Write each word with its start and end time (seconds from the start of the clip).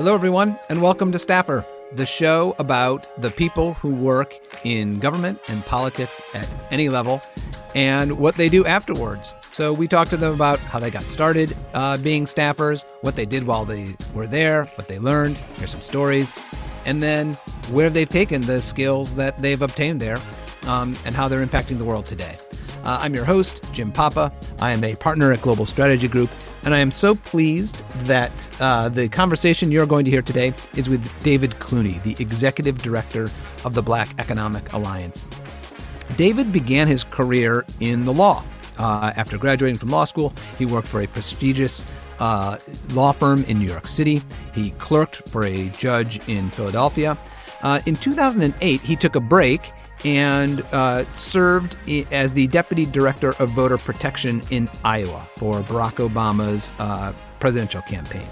Hello, 0.00 0.14
everyone, 0.14 0.58
and 0.70 0.80
welcome 0.80 1.12
to 1.12 1.18
Staffer, 1.18 1.62
the 1.92 2.06
show 2.06 2.56
about 2.58 3.06
the 3.20 3.30
people 3.30 3.74
who 3.74 3.94
work 3.94 4.34
in 4.64 4.98
government 4.98 5.38
and 5.48 5.62
politics 5.66 6.22
at 6.32 6.48
any 6.70 6.88
level 6.88 7.20
and 7.74 8.18
what 8.18 8.34
they 8.34 8.48
do 8.48 8.64
afterwards. 8.64 9.34
So, 9.52 9.74
we 9.74 9.86
talk 9.86 10.08
to 10.08 10.16
them 10.16 10.32
about 10.32 10.58
how 10.58 10.78
they 10.78 10.90
got 10.90 11.02
started 11.02 11.54
uh, 11.74 11.98
being 11.98 12.24
staffers, 12.24 12.82
what 13.02 13.14
they 13.14 13.26
did 13.26 13.44
while 13.44 13.66
they 13.66 13.94
were 14.14 14.26
there, 14.26 14.64
what 14.76 14.88
they 14.88 14.98
learned, 14.98 15.36
here's 15.56 15.72
some 15.72 15.82
stories, 15.82 16.38
and 16.86 17.02
then 17.02 17.34
where 17.70 17.90
they've 17.90 18.08
taken 18.08 18.40
the 18.40 18.62
skills 18.62 19.14
that 19.16 19.42
they've 19.42 19.60
obtained 19.60 20.00
there 20.00 20.18
um, 20.66 20.96
and 21.04 21.14
how 21.14 21.28
they're 21.28 21.44
impacting 21.44 21.76
the 21.76 21.84
world 21.84 22.06
today. 22.06 22.38
Uh, 22.84 22.98
I'm 23.02 23.14
your 23.14 23.26
host, 23.26 23.62
Jim 23.74 23.92
Papa. 23.92 24.32
I 24.60 24.72
am 24.72 24.82
a 24.82 24.96
partner 24.96 25.30
at 25.30 25.42
Global 25.42 25.66
Strategy 25.66 26.08
Group, 26.08 26.30
and 26.64 26.74
I 26.74 26.78
am 26.78 26.90
so 26.90 27.14
pleased 27.14 27.82
that 28.04 28.48
uh, 28.60 28.88
the 28.88 29.08
conversation 29.08 29.70
you're 29.70 29.86
going 29.86 30.04
to 30.04 30.10
hear 30.10 30.22
today 30.22 30.52
is 30.76 30.88
with 30.88 31.08
David 31.22 31.52
Clunie, 31.52 32.02
the 32.02 32.16
executive 32.18 32.82
director 32.82 33.30
of 33.64 33.74
the 33.74 33.82
Black 33.82 34.08
Economic 34.18 34.72
Alliance. 34.72 35.26
David 36.16 36.52
began 36.52 36.86
his 36.86 37.04
career 37.04 37.64
in 37.80 38.04
the 38.04 38.12
law. 38.12 38.44
Uh, 38.78 39.12
after 39.16 39.36
graduating 39.38 39.78
from 39.78 39.90
law 39.90 40.04
school, 40.04 40.32
he 40.58 40.66
worked 40.66 40.88
for 40.88 41.02
a 41.02 41.06
prestigious 41.06 41.82
uh, 42.18 42.58
law 42.92 43.12
firm 43.12 43.44
in 43.44 43.58
New 43.58 43.68
York 43.68 43.86
City. 43.86 44.22
He 44.54 44.70
clerked 44.72 45.28
for 45.28 45.44
a 45.44 45.68
judge 45.70 46.26
in 46.28 46.50
Philadelphia. 46.50 47.18
Uh, 47.62 47.80
in 47.86 47.96
2008, 47.96 48.80
he 48.80 48.96
took 48.96 49.16
a 49.16 49.20
break 49.20 49.72
and 50.04 50.62
uh, 50.72 51.04
served 51.12 51.76
as 52.10 52.34
the 52.34 52.46
deputy 52.48 52.86
director 52.86 53.34
of 53.38 53.50
voter 53.50 53.78
protection 53.78 54.42
in 54.50 54.68
Iowa 54.84 55.28
for 55.36 55.60
Barack 55.62 56.06
Obama's 56.06 56.72
uh, 56.78 57.12
presidential 57.38 57.82
campaign. 57.82 58.28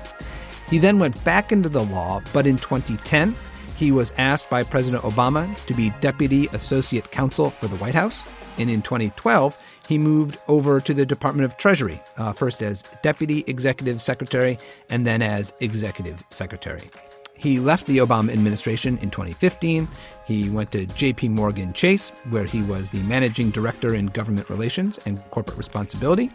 He 0.69 0.79
then 0.79 0.99
went 0.99 1.23
back 1.25 1.51
into 1.51 1.69
the 1.69 1.85
law, 1.85 2.21
but 2.33 2.47
in 2.47 2.59
2010, 2.59 3.35
he 3.77 3.93
was 3.93 4.13
asked 4.19 4.51
by 4.51 4.63
President 4.63 5.03
Obama 5.05 5.55
to 5.67 5.75
be 5.75 5.91
deputy 6.01 6.49
associate 6.53 7.11
counsel 7.11 7.51
for 7.51 7.69
the 7.69 7.77
White 7.77 7.95
House. 7.95 8.25
And 8.59 8.69
in 8.69 8.83
2012, 8.83 9.57
he 9.87 9.99
moved 9.99 10.39
over 10.49 10.81
to 10.81 10.93
the 10.93 11.07
Department 11.07 11.45
of 11.45 11.57
Treasury, 11.57 12.01
uh, 12.17 12.33
first 12.33 12.61
as 12.61 12.83
deputy 13.03 13.45
executive 13.47 14.03
secretary 14.03 14.59
and 14.91 15.07
then 15.07 15.23
as 15.23 15.55
executive 15.61 16.25
secretary. 16.31 16.91
He 17.39 17.61
left 17.61 17.87
the 17.87 17.99
Obama 17.99 18.33
administration 18.33 18.99
in 18.99 19.11
2015. 19.11 19.89
He 20.27 20.51
went 20.51 20.73
to 20.73 20.87
JP 20.87 21.31
Morgan 21.31 21.73
Chase, 21.73 22.11
where 22.31 22.45
he 22.45 22.63
was 22.63 22.91
the 22.91 23.01
managing 23.05 23.51
director 23.51 23.95
in 23.95 24.07
government 24.07 24.51
relations 24.51 24.99
and 25.07 25.25
corporate 25.31 25.57
responsibility. 25.57 26.31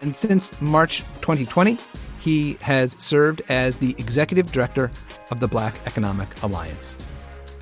And 0.00 0.14
since 0.14 0.58
March 0.62 1.00
2020, 1.22 1.76
he 2.20 2.56
has 2.60 2.92
served 3.02 3.42
as 3.48 3.78
the 3.78 3.96
executive 3.98 4.52
director 4.52 4.92
of 5.32 5.40
the 5.40 5.48
Black 5.48 5.74
Economic 5.86 6.40
Alliance. 6.44 6.96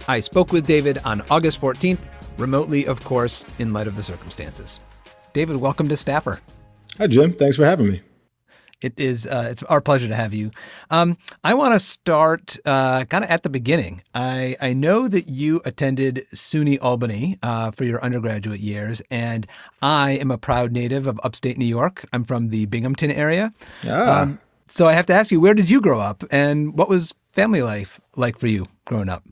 I 0.06 0.20
spoke 0.20 0.52
with 0.52 0.66
David 0.66 0.98
on 0.98 1.22
August 1.30 1.58
14th, 1.60 1.98
remotely, 2.36 2.86
of 2.86 3.02
course, 3.02 3.46
in 3.58 3.72
light 3.72 3.86
of 3.86 3.96
the 3.96 4.02
circumstances. 4.02 4.80
David, 5.32 5.56
welcome 5.56 5.88
to 5.88 5.96
Staffer. 5.96 6.40
Hi, 6.98 7.06
Jim. 7.06 7.32
Thanks 7.32 7.56
for 7.56 7.64
having 7.64 7.88
me. 7.88 8.02
It 8.82 8.98
is 8.98 9.26
uh, 9.26 9.48
it's 9.50 9.62
our 9.64 9.80
pleasure 9.80 10.06
to 10.06 10.14
have 10.14 10.34
you. 10.34 10.50
Um, 10.90 11.16
I 11.42 11.54
want 11.54 11.74
to 11.74 11.80
start 11.80 12.58
uh, 12.64 13.04
kind 13.04 13.24
of 13.24 13.30
at 13.30 13.42
the 13.42 13.48
beginning. 13.48 14.02
I, 14.14 14.56
I 14.60 14.74
know 14.74 15.08
that 15.08 15.28
you 15.28 15.62
attended 15.64 16.24
SUNY 16.34 16.78
Albany 16.82 17.38
uh, 17.42 17.70
for 17.70 17.84
your 17.84 18.02
undergraduate 18.04 18.60
years, 18.60 19.00
and 19.10 19.46
I 19.80 20.12
am 20.12 20.30
a 20.30 20.38
proud 20.38 20.72
native 20.72 21.06
of 21.06 21.18
upstate 21.24 21.56
New 21.56 21.64
York. 21.64 22.04
I'm 22.12 22.24
from 22.24 22.50
the 22.50 22.66
Binghamton 22.66 23.10
area. 23.10 23.50
Ah. 23.86 24.22
Um, 24.22 24.40
so 24.66 24.86
I 24.86 24.92
have 24.92 25.06
to 25.06 25.14
ask 25.14 25.30
you, 25.30 25.40
where 25.40 25.54
did 25.54 25.70
you 25.70 25.80
grow 25.80 26.00
up, 26.00 26.24
and 26.30 26.76
what 26.76 26.88
was 26.88 27.14
family 27.32 27.62
life 27.62 28.00
like 28.14 28.38
for 28.38 28.48
you 28.48 28.66
growing 28.84 29.08
up? 29.08 29.22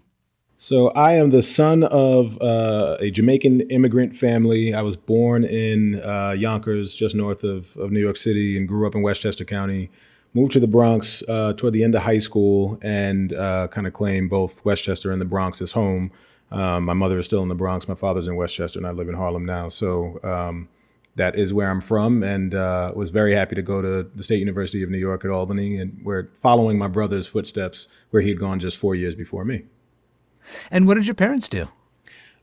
So 0.65 0.89
I 0.93 1.13
am 1.17 1.29
the 1.29 1.43
son 1.43 1.85
of 1.85 2.41
uh, 2.41 2.97
a 2.99 3.11
Jamaican 3.11 3.69
immigrant 3.69 4.17
family. 4.17 4.73
I 4.73 4.81
was 4.81 4.97
born 4.97 5.45
in 5.45 6.01
uh, 6.01 6.31
Yonkers, 6.31 6.95
just 6.95 7.15
north 7.15 7.45
of, 7.45 7.77
of 7.77 7.93
New 7.93 8.01
York 8.01 8.17
City, 8.17 8.57
and 8.57 8.67
grew 8.67 8.87
up 8.87 8.95
in 8.95 9.03
Westchester 9.03 9.45
County. 9.45 9.91
Moved 10.33 10.53
to 10.53 10.61
the 10.61 10.67
Bronx 10.67 11.23
uh, 11.29 11.53
toward 11.53 11.75
the 11.75 11.85
end 11.85 11.95
of 11.95 12.05
high 12.05 12.17
school, 12.17 12.79
and 12.81 13.35
uh, 13.35 13.69
kind 13.69 13.87
of 13.87 13.93
claimed 13.93 14.31
both 14.31 14.65
Westchester 14.65 15.13
and 15.13 15.21
the 15.21 15.27
Bronx 15.27 15.61
as 15.61 15.73
home. 15.73 16.11
Um, 16.51 16.85
my 16.85 16.95
mother 16.95 17.19
is 17.19 17.27
still 17.27 17.43
in 17.43 17.51
the 17.51 17.55
Bronx. 17.55 17.87
My 17.87 17.95
father's 17.95 18.27
in 18.27 18.35
Westchester, 18.35 18.79
and 18.79 18.87
I 18.87 18.93
live 18.93 19.11
in 19.11 19.17
Harlem 19.17 19.45
now. 19.45 19.69
So 19.69 20.19
um, 20.25 20.71
that 21.15 21.39
is 21.39 21.53
where 21.53 21.71
I'm 21.71 21.83
from, 21.83 22.23
and 22.23 22.55
uh, 22.55 22.91
was 22.97 23.11
very 23.11 23.35
happy 23.35 23.55
to 23.55 23.63
go 23.63 23.83
to 23.83 24.09
the 24.15 24.23
State 24.23 24.39
University 24.39 24.83
of 24.83 24.89
New 24.89 24.97
York 24.97 25.27
at 25.27 25.31
Albany, 25.31 25.77
and 25.77 26.01
we're 26.03 26.31
following 26.41 26.79
my 26.79 26.89
brother's 26.89 27.27
footsteps, 27.27 27.87
where 28.09 28.23
he 28.23 28.31
had 28.31 28.41
gone 28.41 28.61
just 28.61 28.79
four 28.79 28.95
years 28.95 29.15
before 29.15 29.45
me. 29.45 29.65
And 30.71 30.87
what 30.87 30.95
did 30.95 31.07
your 31.07 31.15
parents 31.15 31.49
do? 31.49 31.69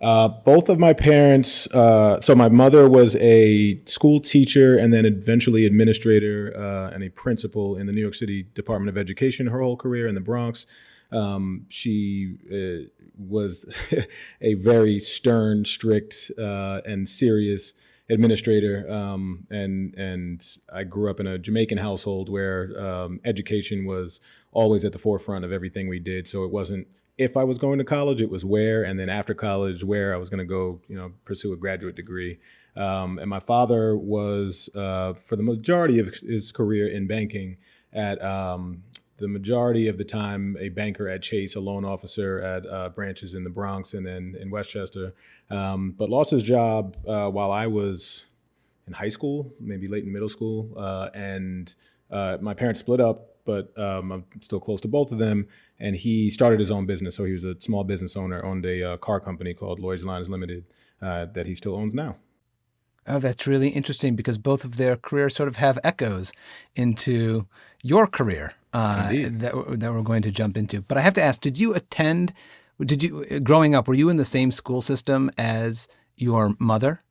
Uh, 0.01 0.27
both 0.27 0.67
of 0.67 0.79
my 0.79 0.93
parents, 0.93 1.67
uh, 1.67 2.19
so 2.19 2.33
my 2.33 2.49
mother 2.49 2.89
was 2.89 3.15
a 3.17 3.79
school 3.85 4.19
teacher 4.19 4.75
and 4.75 4.91
then 4.91 5.05
eventually 5.05 5.63
administrator 5.63 6.51
uh, 6.57 6.89
and 6.91 7.03
a 7.03 7.09
principal 7.09 7.77
in 7.77 7.85
the 7.85 7.93
New 7.93 8.01
York 8.01 8.15
City 8.15 8.47
Department 8.55 8.89
of 8.89 8.97
Education 8.97 9.47
her 9.47 9.61
whole 9.61 9.77
career 9.77 10.07
in 10.07 10.15
the 10.15 10.21
Bronx. 10.21 10.65
Um, 11.11 11.67
she 11.69 12.37
uh, 12.51 12.89
was 13.15 13.65
a 14.41 14.55
very 14.55 14.99
stern, 14.99 15.65
strict, 15.65 16.31
uh, 16.35 16.81
and 16.83 17.07
serious 17.07 17.75
administrator. 18.09 18.91
Um, 18.91 19.47
and 19.49 19.93
and 19.95 20.45
I 20.73 20.83
grew 20.83 21.09
up 21.09 21.19
in 21.19 21.27
a 21.27 21.37
Jamaican 21.37 21.77
household 21.77 22.29
where 22.29 22.79
um, 22.79 23.19
education 23.23 23.85
was 23.85 24.19
always 24.51 24.83
at 24.83 24.93
the 24.93 24.99
forefront 24.99 25.45
of 25.45 25.51
everything 25.51 25.87
we 25.87 25.99
did. 25.99 26.27
So 26.27 26.43
it 26.43 26.51
wasn't 26.51 26.87
if 27.21 27.37
I 27.37 27.43
was 27.43 27.57
going 27.57 27.77
to 27.77 27.83
college, 27.83 28.21
it 28.21 28.31
was 28.31 28.43
where, 28.43 28.83
and 28.83 28.99
then 28.99 29.09
after 29.09 29.33
college, 29.33 29.83
where 29.83 30.13
I 30.13 30.17
was 30.17 30.29
going 30.29 30.39
to 30.39 30.45
go, 30.45 30.81
you 30.87 30.95
know, 30.95 31.11
pursue 31.23 31.53
a 31.53 31.57
graduate 31.57 31.95
degree. 31.95 32.39
Um, 32.75 33.19
and 33.19 33.29
my 33.29 33.39
father 33.39 33.95
was, 33.95 34.69
uh, 34.75 35.13
for 35.13 35.35
the 35.35 35.43
majority 35.43 35.99
of 35.99 36.15
his 36.15 36.51
career 36.51 36.87
in 36.87 37.05
banking, 37.05 37.57
at 37.93 38.23
um, 38.23 38.83
the 39.17 39.27
majority 39.27 39.87
of 39.87 39.97
the 39.97 40.03
time 40.03 40.57
a 40.59 40.69
banker 40.69 41.07
at 41.07 41.21
Chase, 41.21 41.55
a 41.55 41.59
loan 41.59 41.85
officer 41.85 42.39
at 42.39 42.65
uh, 42.65 42.89
branches 42.89 43.35
in 43.35 43.43
the 43.43 43.49
Bronx 43.49 43.93
and 43.93 44.05
then 44.05 44.35
in 44.39 44.49
Westchester, 44.49 45.13
um, 45.49 45.93
but 45.97 46.09
lost 46.09 46.31
his 46.31 46.41
job 46.41 46.97
uh, 47.07 47.29
while 47.29 47.51
I 47.51 47.67
was 47.67 48.25
in 48.87 48.93
high 48.93 49.09
school, 49.09 49.53
maybe 49.59 49.87
late 49.87 50.03
in 50.05 50.11
middle 50.11 50.29
school, 50.29 50.71
uh, 50.75 51.09
and 51.13 51.73
uh, 52.09 52.37
my 52.41 52.53
parents 52.53 52.79
split 52.79 52.99
up 52.99 53.30
but 53.45 53.77
um, 53.77 54.11
I'm 54.11 54.25
still 54.41 54.59
close 54.59 54.81
to 54.81 54.87
both 54.87 55.11
of 55.11 55.17
them. 55.17 55.47
And 55.79 55.95
he 55.95 56.29
started 56.29 56.59
his 56.59 56.69
own 56.69 56.85
business. 56.85 57.15
So 57.15 57.25
he 57.25 57.33
was 57.33 57.43
a 57.43 57.59
small 57.59 57.83
business 57.83 58.15
owner, 58.15 58.43
owned 58.45 58.65
a 58.65 58.93
uh, 58.93 58.97
car 58.97 59.19
company 59.19 59.53
called 59.53 59.79
Lloyd's 59.79 60.05
Lines 60.05 60.29
Limited 60.29 60.65
uh, 61.01 61.25
that 61.33 61.47
he 61.47 61.55
still 61.55 61.75
owns 61.75 61.93
now. 61.93 62.17
Oh, 63.07 63.17
that's 63.17 63.47
really 63.47 63.69
interesting 63.69 64.15
because 64.15 64.37
both 64.37 64.63
of 64.63 64.77
their 64.77 64.95
careers 64.95 65.35
sort 65.35 65.49
of 65.49 65.55
have 65.55 65.79
echoes 65.83 66.31
into 66.75 67.47
your 67.83 68.05
career 68.05 68.53
uh, 68.73 69.09
that, 69.09 69.79
that 69.79 69.91
we're 69.91 70.03
going 70.03 70.21
to 70.21 70.31
jump 70.31 70.55
into. 70.55 70.81
But 70.81 70.99
I 70.99 71.01
have 71.01 71.15
to 71.15 71.21
ask, 71.21 71.41
did 71.41 71.57
you 71.57 71.73
attend, 71.73 72.31
did 72.79 73.01
you, 73.01 73.39
growing 73.39 73.73
up, 73.73 73.87
were 73.87 73.95
you 73.95 74.09
in 74.09 74.17
the 74.17 74.25
same 74.25 74.51
school 74.51 74.81
system 74.81 75.31
as 75.37 75.87
your 76.15 76.55
mother? 76.59 77.01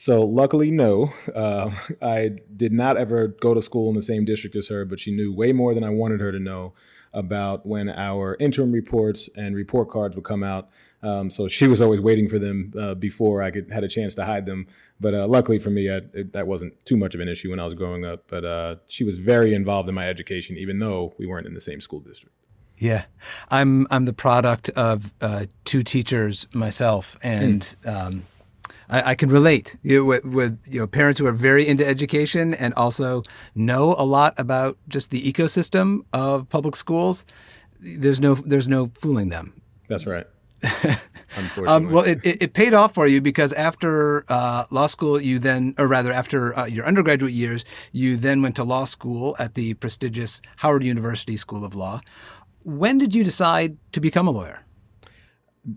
So 0.00 0.24
luckily, 0.24 0.70
no. 0.70 1.12
Uh, 1.34 1.72
I 2.02 2.30
did 2.56 2.72
not 2.72 2.96
ever 2.96 3.28
go 3.28 3.52
to 3.52 3.60
school 3.60 3.90
in 3.90 3.94
the 3.94 4.02
same 4.02 4.24
district 4.24 4.56
as 4.56 4.68
her, 4.68 4.86
but 4.86 4.98
she 4.98 5.10
knew 5.10 5.30
way 5.30 5.52
more 5.52 5.74
than 5.74 5.84
I 5.84 5.90
wanted 5.90 6.20
her 6.20 6.32
to 6.32 6.38
know 6.38 6.72
about 7.12 7.66
when 7.66 7.90
our 7.90 8.34
interim 8.40 8.72
reports 8.72 9.28
and 9.36 9.54
report 9.54 9.90
cards 9.90 10.16
would 10.16 10.24
come 10.24 10.42
out. 10.42 10.70
Um, 11.02 11.28
so 11.28 11.48
she 11.48 11.66
was 11.66 11.82
always 11.82 12.00
waiting 12.00 12.30
for 12.30 12.38
them 12.38 12.72
uh, 12.80 12.94
before 12.94 13.42
I 13.42 13.50
could 13.50 13.70
had 13.70 13.84
a 13.84 13.88
chance 13.88 14.14
to 14.14 14.24
hide 14.24 14.46
them. 14.46 14.68
But 14.98 15.12
uh, 15.12 15.26
luckily 15.26 15.58
for 15.58 15.68
me, 15.68 15.90
I, 15.90 16.00
it, 16.14 16.32
that 16.32 16.46
wasn't 16.46 16.82
too 16.86 16.96
much 16.96 17.14
of 17.14 17.20
an 17.20 17.28
issue 17.28 17.50
when 17.50 17.60
I 17.60 17.66
was 17.66 17.74
growing 17.74 18.06
up. 18.06 18.24
But 18.26 18.44
uh, 18.46 18.76
she 18.86 19.04
was 19.04 19.18
very 19.18 19.52
involved 19.52 19.86
in 19.90 19.94
my 19.94 20.08
education, 20.08 20.56
even 20.56 20.78
though 20.78 21.12
we 21.18 21.26
weren't 21.26 21.46
in 21.46 21.52
the 21.52 21.60
same 21.60 21.82
school 21.82 22.00
district. 22.00 22.34
Yeah, 22.78 23.04
I'm 23.50 23.86
I'm 23.90 24.06
the 24.06 24.14
product 24.14 24.70
of 24.70 25.12
uh, 25.20 25.44
two 25.66 25.82
teachers 25.82 26.46
myself, 26.54 27.18
and. 27.22 27.60
Mm. 27.84 28.06
Um, 28.06 28.22
I, 28.90 29.10
I 29.10 29.14
can 29.14 29.28
relate 29.28 29.76
you 29.82 29.98
know, 29.98 30.04
with, 30.04 30.24
with, 30.24 30.58
you 30.68 30.80
know 30.80 30.86
parents 30.86 31.18
who 31.18 31.26
are 31.26 31.32
very 31.32 31.66
into 31.66 31.86
education 31.86 32.54
and 32.54 32.74
also 32.74 33.22
know 33.54 33.94
a 33.96 34.04
lot 34.04 34.34
about 34.38 34.76
just 34.88 35.10
the 35.10 35.32
ecosystem 35.32 36.00
of 36.12 36.48
public 36.48 36.76
schools. 36.76 37.24
There's 37.78 38.20
no 38.20 38.34
there's 38.34 38.68
no 38.68 38.88
fooling 38.94 39.28
them. 39.30 39.62
That's 39.88 40.06
right. 40.06 40.26
um, 41.66 41.90
well, 41.90 42.04
it, 42.04 42.20
it, 42.22 42.42
it, 42.42 42.52
paid 42.52 42.74
off 42.74 42.92
for 42.92 43.06
you 43.06 43.22
because 43.22 43.52
after 43.54 44.24
uh, 44.28 44.64
law 44.70 44.86
school, 44.86 45.18
you 45.18 45.38
then, 45.38 45.74
or 45.78 45.86
rather, 45.86 46.12
after 46.12 46.56
uh, 46.58 46.66
your 46.66 46.84
undergraduate 46.84 47.32
years, 47.32 47.64
you 47.92 48.18
then 48.18 48.42
went 48.42 48.56
to 48.56 48.64
law 48.64 48.84
school 48.84 49.34
at 49.38 49.54
the 49.54 49.72
prestigious 49.74 50.42
Howard 50.56 50.84
University 50.84 51.36
School 51.36 51.64
of 51.64 51.74
Law. 51.74 52.02
When 52.62 52.98
did 52.98 53.14
you 53.14 53.24
decide 53.24 53.78
to 53.92 54.00
become 54.00 54.28
a 54.28 54.30
lawyer? 54.30 54.64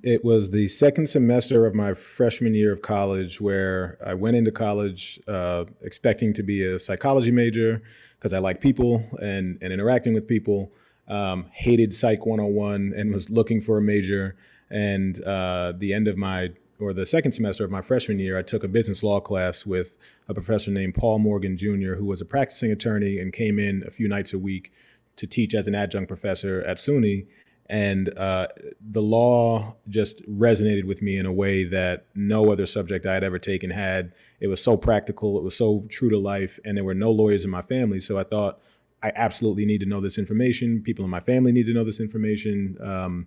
It 0.01 0.23
was 0.23 0.51
the 0.51 0.67
second 0.67 1.09
semester 1.09 1.65
of 1.65 1.75
my 1.75 1.93
freshman 1.93 2.53
year 2.53 2.71
of 2.71 2.81
college 2.81 3.41
where 3.41 3.97
I 4.05 4.13
went 4.13 4.37
into 4.37 4.51
college 4.51 5.19
uh, 5.27 5.65
expecting 5.81 6.33
to 6.33 6.43
be 6.43 6.63
a 6.65 6.79
psychology 6.79 7.31
major 7.31 7.81
because 8.17 8.31
I 8.33 8.39
like 8.39 8.61
people 8.61 9.05
and, 9.21 9.57
and 9.61 9.73
interacting 9.73 10.13
with 10.13 10.27
people. 10.27 10.71
um, 11.07 11.47
hated 11.51 11.95
Psych 11.95 12.25
101 12.25 12.93
and 12.95 13.13
was 13.13 13.29
looking 13.29 13.61
for 13.61 13.77
a 13.77 13.81
major. 13.81 14.35
And 14.69 15.21
uh, 15.23 15.73
the 15.77 15.93
end 15.93 16.07
of 16.07 16.17
my 16.17 16.51
or 16.79 16.91
the 16.91 17.05
second 17.05 17.31
semester 17.33 17.63
of 17.63 17.71
my 17.71 17.81
freshman 17.81 18.19
year, 18.19 18.37
I 18.37 18.41
took 18.41 18.63
a 18.63 18.67
business 18.67 19.03
law 19.03 19.19
class 19.19 19.65
with 19.65 19.97
a 20.27 20.33
professor 20.33 20.71
named 20.71 20.95
Paul 20.95 21.19
Morgan 21.19 21.55
Jr., 21.55 21.93
who 21.93 22.05
was 22.05 22.19
a 22.19 22.25
practicing 22.25 22.71
attorney 22.71 23.19
and 23.19 23.31
came 23.31 23.59
in 23.59 23.83
a 23.85 23.91
few 23.91 24.07
nights 24.07 24.33
a 24.33 24.39
week 24.39 24.71
to 25.15 25.27
teach 25.27 25.53
as 25.53 25.67
an 25.67 25.75
adjunct 25.75 26.07
professor 26.07 26.61
at 26.61 26.77
SUNY. 26.77 27.27
And 27.73 28.15
uh, 28.19 28.49
the 28.79 29.01
law 29.01 29.77
just 29.89 30.23
resonated 30.29 30.83
with 30.83 31.01
me 31.01 31.17
in 31.17 31.25
a 31.25 31.33
way 31.33 31.63
that 31.63 32.05
no 32.13 32.51
other 32.51 32.67
subject 32.67 33.07
I 33.07 33.15
had 33.15 33.23
ever 33.23 33.39
taken 33.39 33.71
had. 33.71 34.13
It 34.39 34.45
was 34.45 34.63
so 34.63 34.77
practical, 34.77 35.39
it 35.39 35.43
was 35.43 35.57
so 35.57 35.87
true 35.89 36.11
to 36.11 36.19
life, 36.19 36.59
and 36.63 36.77
there 36.77 36.83
were 36.83 36.93
no 36.93 37.09
lawyers 37.09 37.43
in 37.43 37.49
my 37.49 37.63
family. 37.63 37.99
So 37.99 38.19
I 38.19 38.25
thought, 38.25 38.61
I 39.01 39.11
absolutely 39.15 39.65
need 39.65 39.79
to 39.79 39.87
know 39.87 40.01
this 40.01 40.19
information. 40.19 40.83
People 40.83 41.03
in 41.03 41.09
my 41.09 41.19
family 41.19 41.51
need 41.51 41.65
to 41.65 41.73
know 41.73 41.83
this 41.83 41.99
information. 41.99 42.77
Um, 42.79 43.25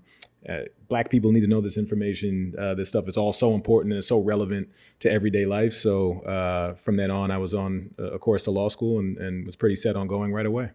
uh, 0.49 0.61
black 0.87 1.11
people 1.11 1.33
need 1.33 1.41
to 1.41 1.49
know 1.49 1.61
this 1.61 1.77
information. 1.77 2.55
Uh, 2.57 2.75
this 2.75 2.89
stuff 2.89 3.09
is 3.09 3.17
all 3.17 3.33
so 3.33 3.53
important 3.53 3.95
and 3.95 4.05
so 4.05 4.21
relevant 4.21 4.69
to 5.01 5.11
everyday 5.11 5.45
life. 5.45 5.75
So 5.75 6.21
uh, 6.21 6.75
from 6.75 6.97
then 6.97 7.11
on, 7.11 7.33
I 7.33 7.39
was 7.39 7.53
on 7.53 7.91
a 7.99 8.21
course 8.21 8.45
to 8.45 8.53
law 8.53 8.69
school 8.69 9.01
and, 9.01 9.19
and 9.19 9.45
was 9.45 9.57
pretty 9.57 9.75
set 9.75 9.97
on 9.97 10.07
going 10.07 10.33
right 10.33 10.47
away. 10.47 10.71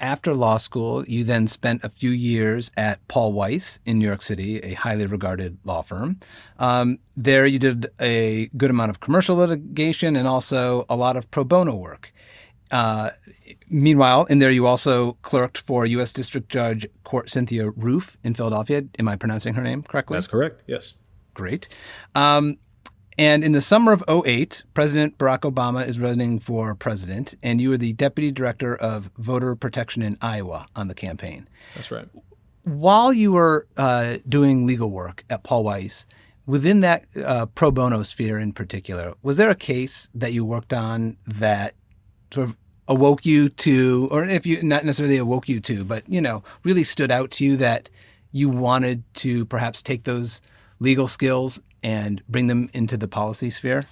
After 0.00 0.32
law 0.32 0.58
school, 0.58 1.04
you 1.06 1.24
then 1.24 1.46
spent 1.46 1.82
a 1.82 1.88
few 1.88 2.10
years 2.10 2.70
at 2.76 3.06
Paul 3.08 3.32
Weiss 3.32 3.80
in 3.84 3.98
New 3.98 4.06
York 4.06 4.22
City, 4.22 4.58
a 4.60 4.74
highly 4.74 5.06
regarded 5.06 5.58
law 5.64 5.82
firm. 5.82 6.18
Um, 6.58 7.00
there, 7.16 7.46
you 7.46 7.58
did 7.58 7.86
a 8.00 8.48
good 8.56 8.70
amount 8.70 8.90
of 8.90 9.00
commercial 9.00 9.36
litigation 9.36 10.14
and 10.14 10.28
also 10.28 10.86
a 10.88 10.94
lot 10.94 11.16
of 11.16 11.28
pro 11.30 11.42
bono 11.42 11.74
work. 11.74 12.12
Uh, 12.70 13.10
meanwhile, 13.68 14.24
in 14.26 14.38
there, 14.38 14.50
you 14.50 14.66
also 14.66 15.14
clerked 15.22 15.58
for 15.58 15.86
U.S. 15.86 16.12
District 16.12 16.48
Judge 16.48 16.86
Court 17.02 17.28
Cynthia 17.28 17.70
Rufe 17.70 18.18
in 18.22 18.34
Philadelphia. 18.34 18.84
Am 18.98 19.08
I 19.08 19.16
pronouncing 19.16 19.54
her 19.54 19.62
name 19.62 19.82
correctly? 19.82 20.14
That's 20.14 20.26
correct. 20.26 20.62
Yes. 20.66 20.94
Great. 21.34 21.68
Um, 22.14 22.58
and 23.18 23.42
in 23.42 23.50
the 23.50 23.60
summer 23.60 23.92
of 23.92 24.04
08, 24.08 24.62
President 24.74 25.18
Barack 25.18 25.40
Obama 25.40 25.86
is 25.86 25.98
running 25.98 26.38
for 26.38 26.74
president, 26.76 27.34
and 27.42 27.60
you 27.60 27.70
were 27.70 27.76
the 27.76 27.92
deputy 27.94 28.30
director 28.30 28.76
of 28.76 29.10
voter 29.18 29.56
protection 29.56 30.02
in 30.02 30.16
Iowa 30.22 30.66
on 30.76 30.86
the 30.86 30.94
campaign. 30.94 31.48
That's 31.74 31.90
right. 31.90 32.08
While 32.62 33.12
you 33.12 33.32
were 33.32 33.66
uh, 33.76 34.18
doing 34.28 34.66
legal 34.66 34.90
work 34.90 35.24
at 35.28 35.42
Paul 35.42 35.64
Weiss, 35.64 36.06
within 36.46 36.80
that 36.80 37.06
uh, 37.16 37.46
pro 37.46 37.72
bono 37.72 38.04
sphere 38.04 38.38
in 38.38 38.52
particular, 38.52 39.14
was 39.22 39.36
there 39.36 39.50
a 39.50 39.56
case 39.56 40.08
that 40.14 40.32
you 40.32 40.44
worked 40.44 40.72
on 40.72 41.16
that 41.26 41.74
sort 42.30 42.48
of 42.48 42.56
awoke 42.86 43.26
you 43.26 43.48
to, 43.48 44.08
or 44.12 44.24
if 44.24 44.46
you 44.46 44.62
not 44.62 44.84
necessarily 44.84 45.18
awoke 45.18 45.48
you 45.48 45.60
to, 45.60 45.84
but 45.84 46.08
you 46.08 46.20
know, 46.20 46.44
really 46.62 46.84
stood 46.84 47.10
out 47.10 47.32
to 47.32 47.44
you 47.44 47.56
that 47.56 47.90
you 48.30 48.48
wanted 48.48 49.02
to 49.14 49.44
perhaps 49.46 49.82
take 49.82 50.04
those 50.04 50.40
legal 50.80 51.08
skills 51.08 51.60
and 51.82 52.22
bring 52.28 52.46
them 52.46 52.68
into 52.72 52.96
the 52.96 53.08
policy 53.08 53.50
sphere? 53.50 53.84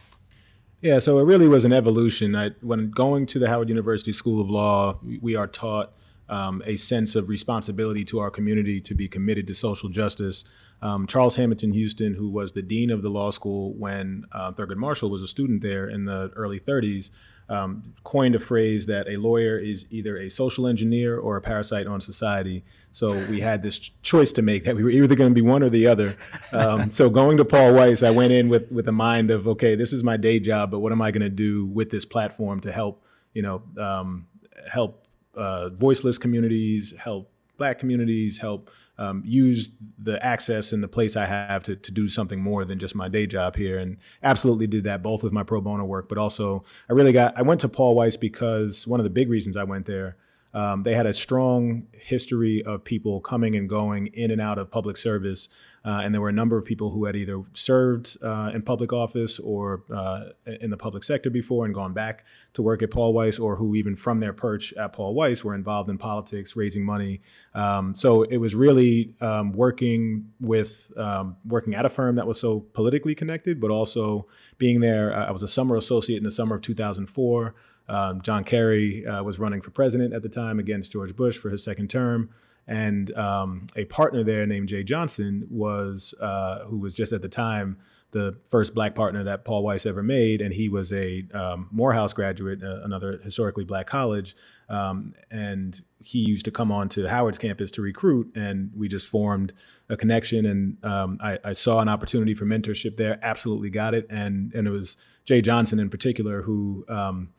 Yeah, 0.81 0.99
so 0.99 1.19
it 1.19 1.25
really 1.25 1.49
was 1.49 1.65
an 1.65 1.73
evolution. 1.73 2.37
I, 2.37 2.51
when 2.61 2.91
going 2.91 3.27
to 3.27 3.39
the 3.39 3.49
Howard 3.49 3.69
University 3.69 4.13
School 4.13 4.41
of 4.41 4.51
Law, 4.51 5.01
we 5.21 5.35
are 5.35 5.47
taught 5.47 5.93
um, 6.29 6.63
a 6.67 6.77
sense 6.77 7.15
of 7.15 7.29
responsibility 7.29 8.05
to 8.07 8.19
our 8.19 8.31
community 8.31 8.81
to 8.81 8.95
be 8.95 9.09
committed 9.09 9.47
to 9.47 9.55
social 9.55 9.89
justice. 9.89 10.45
Um, 10.83 11.07
Charles 11.07 11.37
Hamilton 11.37 11.73
Houston, 11.73 12.15
who 12.15 12.29
was 12.29 12.53
the 12.53 12.63
dean 12.63 12.91
of 12.91 13.03
the 13.03 13.09
law 13.09 13.31
school 13.31 13.73
when 13.75 14.27
uh, 14.33 14.53
Thurgood 14.53 14.77
Marshall 14.77 15.09
was 15.09 15.23
a 15.23 15.29
student 15.29 15.63
there 15.63 15.89
in 15.89 16.05
the 16.05 16.31
early 16.37 16.61
30s, 16.61 17.11
um, 17.49 17.95
coined 18.03 18.35
a 18.35 18.39
phrase 18.39 18.87
that 18.87 19.09
a 19.09 19.17
lawyer 19.17 19.57
is 19.57 19.87
either 19.91 20.17
a 20.19 20.29
social 20.29 20.67
engineer 20.67 21.19
or 21.19 21.37
a 21.37 21.41
parasite 21.41 21.87
on 21.87 22.01
society. 22.01 22.65
So 22.91 23.09
we 23.29 23.41
had 23.41 23.63
this 23.63 23.79
choice 23.79 24.33
to 24.33 24.43
make 24.43 24.65
that 24.65 24.75
we 24.75 24.83
were 24.83 24.91
either 24.91 25.15
going 25.15 25.31
to 25.31 25.35
be 25.35 25.43
one 25.43 25.63
or 25.63 25.71
the 25.71 25.87
other. 25.87 26.17
Um, 26.53 26.91
so 26.91 27.11
going 27.11 27.37
to 27.37 27.45
Paul 27.45 27.75
Weiss, 27.75 28.03
I 28.03 28.11
went 28.11 28.33
in 28.33 28.49
with 28.49 28.71
with 28.71 28.89
a 28.89 28.93
mind 28.93 29.31
of 29.31 29.47
okay, 29.47 29.75
this 29.75 29.93
is 29.93 30.03
my 30.03 30.17
day 30.17 30.41
job, 30.41 30.71
but 30.71 30.81
what 30.81 30.93
am 30.93 31.03
I 31.03 31.11
going 31.11 31.23
to 31.23 31.29
do 31.29 31.67
with 31.67 31.91
this 31.91 32.05
platform 32.05 32.61
to 32.61 32.73
help 32.73 33.03
you 33.35 33.43
know 33.43 33.63
um, 33.79 34.27
help 34.71 35.07
uh, 35.35 35.69
voiceless 35.69 36.19
communities, 36.19 36.95
help 36.99 37.31
Black 37.59 37.79
communities, 37.79 38.39
help 38.39 38.71
um, 38.99 39.23
use 39.27 39.71
the 39.99 40.25
access 40.25 40.73
and 40.73 40.83
the 40.83 40.89
place 40.89 41.17
I 41.17 41.27
have 41.27 41.63
to, 41.65 41.77
to 41.77 41.93
do 41.93 42.09
something 42.09 42.41
more 42.41 42.65
than 42.65 42.79
just 42.79 42.95
my 42.95 43.09
day 43.09 43.27
job 43.27 43.57
here. 43.57 43.79
And 43.79 43.99
absolutely 44.23 44.67
did 44.67 44.85
that 44.85 45.03
both 45.03 45.23
with 45.23 45.33
my 45.33 45.43
pro 45.43 45.61
bono 45.61 45.85
work, 45.85 46.09
but 46.09 46.19
also 46.19 46.65
I 46.89 46.95
really 46.95 47.13
got, 47.13 47.37
I 47.37 47.43
went 47.43 47.61
to 47.61 47.69
Paul 47.69 47.95
Weiss 47.95 48.17
because 48.17 48.87
one 48.87 49.01
of 49.01 49.05
the 49.05 49.11
big 49.11 49.29
reasons 49.29 49.57
I 49.57 49.65
went 49.65 49.87
there 49.87 50.17
um, 50.57 50.85
they 50.85 50.95
had 50.95 51.05
a 51.05 51.13
strong 51.13 51.87
history 51.93 52.63
of 52.65 52.83
people 52.83 53.21
coming 53.21 53.55
and 53.57 53.69
going 53.69 54.07
in 54.09 54.31
and 54.31 54.41
out 54.41 54.59
of 54.59 54.71
public 54.71 54.97
service. 54.97 55.51
Uh, 55.87 56.01
and 56.03 56.13
there 56.13 56.21
were 56.21 56.29
a 56.29 56.33
number 56.33 56.59
of 56.59 56.65
people 56.65 56.91
who 56.91 57.05
had 57.05 57.15
either 57.15 57.41
served 57.55 58.17
uh, 58.21 58.51
in 58.53 58.61
public 58.61 58.93
office 58.93 59.39
or 59.39 59.85
uh, 59.95 60.25
in 60.61 60.71
the 60.71 60.77
public 60.77 61.05
sector 61.05 61.31
before 61.31 61.65
and 61.65 61.73
gone 61.73 61.93
back 61.93 62.25
to 62.55 62.63
work 62.63 62.83
at 62.83 62.91
Paul 62.91 63.13
Weiss, 63.13 63.39
or 63.39 63.55
who 63.55 63.77
even 63.77 63.95
from 63.95 64.19
their 64.19 64.33
perch 64.33 64.73
at 64.73 64.93
Paul 64.93 65.15
Weiss 65.15 65.45
were 65.45 65.55
involved 65.55 65.89
in 65.89 65.97
politics, 65.97 66.57
raising 66.57 66.85
money. 66.85 67.21
Um, 67.55 67.95
so 67.95 68.25
it 68.25 68.39
was 68.39 68.57
really 68.57 69.15
um, 69.21 69.53
working 69.53 70.33
with 70.41 70.91
um, 70.97 71.37
working 71.47 71.75
at 71.75 71.87
a 71.87 71.89
firm 71.89 72.17
that 72.17 72.27
was 72.27 72.41
so 72.41 72.61
politically 72.73 73.15
connected, 73.15 73.61
but 73.61 73.71
also 73.71 74.27
being 74.59 74.81
there. 74.81 75.15
I 75.15 75.31
was 75.31 75.45
a 75.45 75.49
summer 75.49 75.77
associate 75.77 76.19
in 76.19 76.25
the 76.25 76.33
summer 76.33 76.57
of 76.57 76.63
2004. 76.63 77.55
Um, 77.89 78.21
John 78.23 78.43
Kerry 78.43 79.07
uh, 79.07 79.23
was 79.23 79.39
running 79.39 79.61
for 79.61 79.71
president 79.71 80.13
at 80.13 80.23
the 80.23 80.29
time 80.29 80.59
against 80.59 80.91
George 80.91 81.15
Bush 81.15 81.39
for 81.39 81.51
his 81.51 81.63
second 81.63 81.89
term. 81.89 82.31
And 82.67 83.15
um, 83.17 83.67
a 83.77 83.85
partner 83.85 84.25
there 84.25 84.47
named 84.47 84.69
Jeh 84.69 84.85
Johnson 84.85 85.47
was, 85.51 86.15
uh, 86.21 86.65
who 86.65 86.79
was 86.79 86.93
just 86.93 87.13
at 87.13 87.23
the 87.23 87.29
time 87.29 87.79
the 88.13 88.35
first 88.49 88.75
black 88.75 88.95
partner 88.95 89.25
that 89.25 89.45
Paul 89.45 89.63
Weiss 89.63 89.85
ever 89.85 90.03
made, 90.03 90.41
and 90.41 90.55
he 90.55 90.69
was 90.69 90.93
a 90.93 91.25
um, 91.35 91.69
Morehouse 91.71 92.13
graduate, 92.13 92.63
uh, 92.63 92.83
another 92.83 93.21
historically 93.23 93.65
black 93.65 93.87
college, 93.87 94.35
um, 94.69 95.13
and 95.31 95.83
he 95.99 96.21
used 96.21 96.45
to 96.47 96.51
come 96.51 96.73
on 96.73 96.89
to 96.91 97.09
Howard's 97.09 97.37
campus 97.37 97.71
to 97.73 97.83
recruit, 97.83 98.33
and 98.35 98.71
we 98.75 98.89
just 98.89 99.07
formed 99.07 99.53
a 99.91 99.97
connection, 99.97 100.47
and 100.47 100.85
um, 100.85 101.19
I, 101.23 101.39
I, 101.45 101.53
saw 101.53 101.81
an 101.81 101.89
opportunity 101.89 102.35
for 102.35 102.47
mentorship 102.47 102.97
there, 102.97 103.19
absolutely 103.23 103.71
got 103.71 103.93
it, 103.93 104.07
and 104.09 104.53
and 104.55 104.67
it 104.67 104.71
was 104.71 104.97
Jeh 105.27 105.43
Johnson 105.43 105.79
in 105.79 105.91
particular 105.91 106.43
who 106.43 106.87
um, 106.89 107.31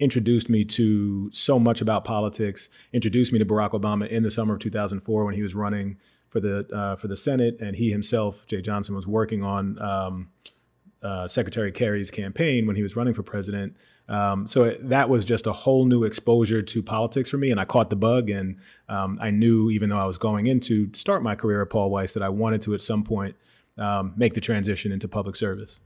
introduced 0.00 0.48
me 0.48 0.64
to 0.64 1.30
so 1.32 1.58
much 1.58 1.80
about 1.80 2.04
politics, 2.04 2.68
introduced 2.92 3.32
me 3.32 3.38
to 3.38 3.44
Barack 3.44 3.70
Obama 3.70 4.08
in 4.08 4.22
the 4.22 4.30
summer 4.30 4.54
of 4.54 4.60
2004 4.60 5.24
when 5.24 5.34
he 5.34 5.42
was 5.42 5.54
running 5.54 5.98
for 6.28 6.40
the 6.40 6.66
uh, 6.74 6.96
for 6.96 7.08
the 7.08 7.16
Senate, 7.16 7.56
and 7.60 7.76
he 7.76 7.90
himself, 7.90 8.46
Jeh 8.46 8.62
Johnson, 8.62 8.94
was 8.94 9.06
working 9.06 9.42
on 9.42 9.80
um, 9.80 10.28
uh, 11.02 11.26
Secretary 11.26 11.72
Kerry's 11.72 12.10
campaign 12.10 12.66
when 12.66 12.76
he 12.76 12.82
was 12.82 12.96
running 12.96 13.14
for 13.14 13.22
president. 13.22 13.76
Um, 14.08 14.46
so 14.46 14.64
it, 14.64 14.88
that 14.88 15.08
was 15.10 15.24
just 15.24 15.46
a 15.46 15.52
whole 15.52 15.84
new 15.84 16.04
exposure 16.04 16.62
to 16.62 16.82
politics 16.82 17.28
for 17.28 17.36
me, 17.36 17.50
and 17.50 17.60
I 17.60 17.64
caught 17.64 17.90
the 17.90 17.96
bug. 17.96 18.30
And 18.30 18.56
um, 18.88 19.18
I 19.20 19.30
knew, 19.30 19.70
even 19.70 19.90
though 19.90 19.98
I 19.98 20.06
was 20.06 20.18
going 20.18 20.46
in 20.46 20.60
to 20.60 20.90
start 20.94 21.22
my 21.22 21.34
career 21.34 21.62
at 21.62 21.70
Paul 21.70 21.90
Weiss, 21.90 22.14
that 22.14 22.22
I 22.22 22.28
wanted 22.28 22.62
to 22.62 22.74
at 22.74 22.80
some 22.80 23.04
point 23.04 23.36
um, 23.76 24.14
make 24.16 24.34
the 24.34 24.40
transition 24.40 24.92
into 24.92 25.08
public 25.08 25.36
service. 25.36 25.80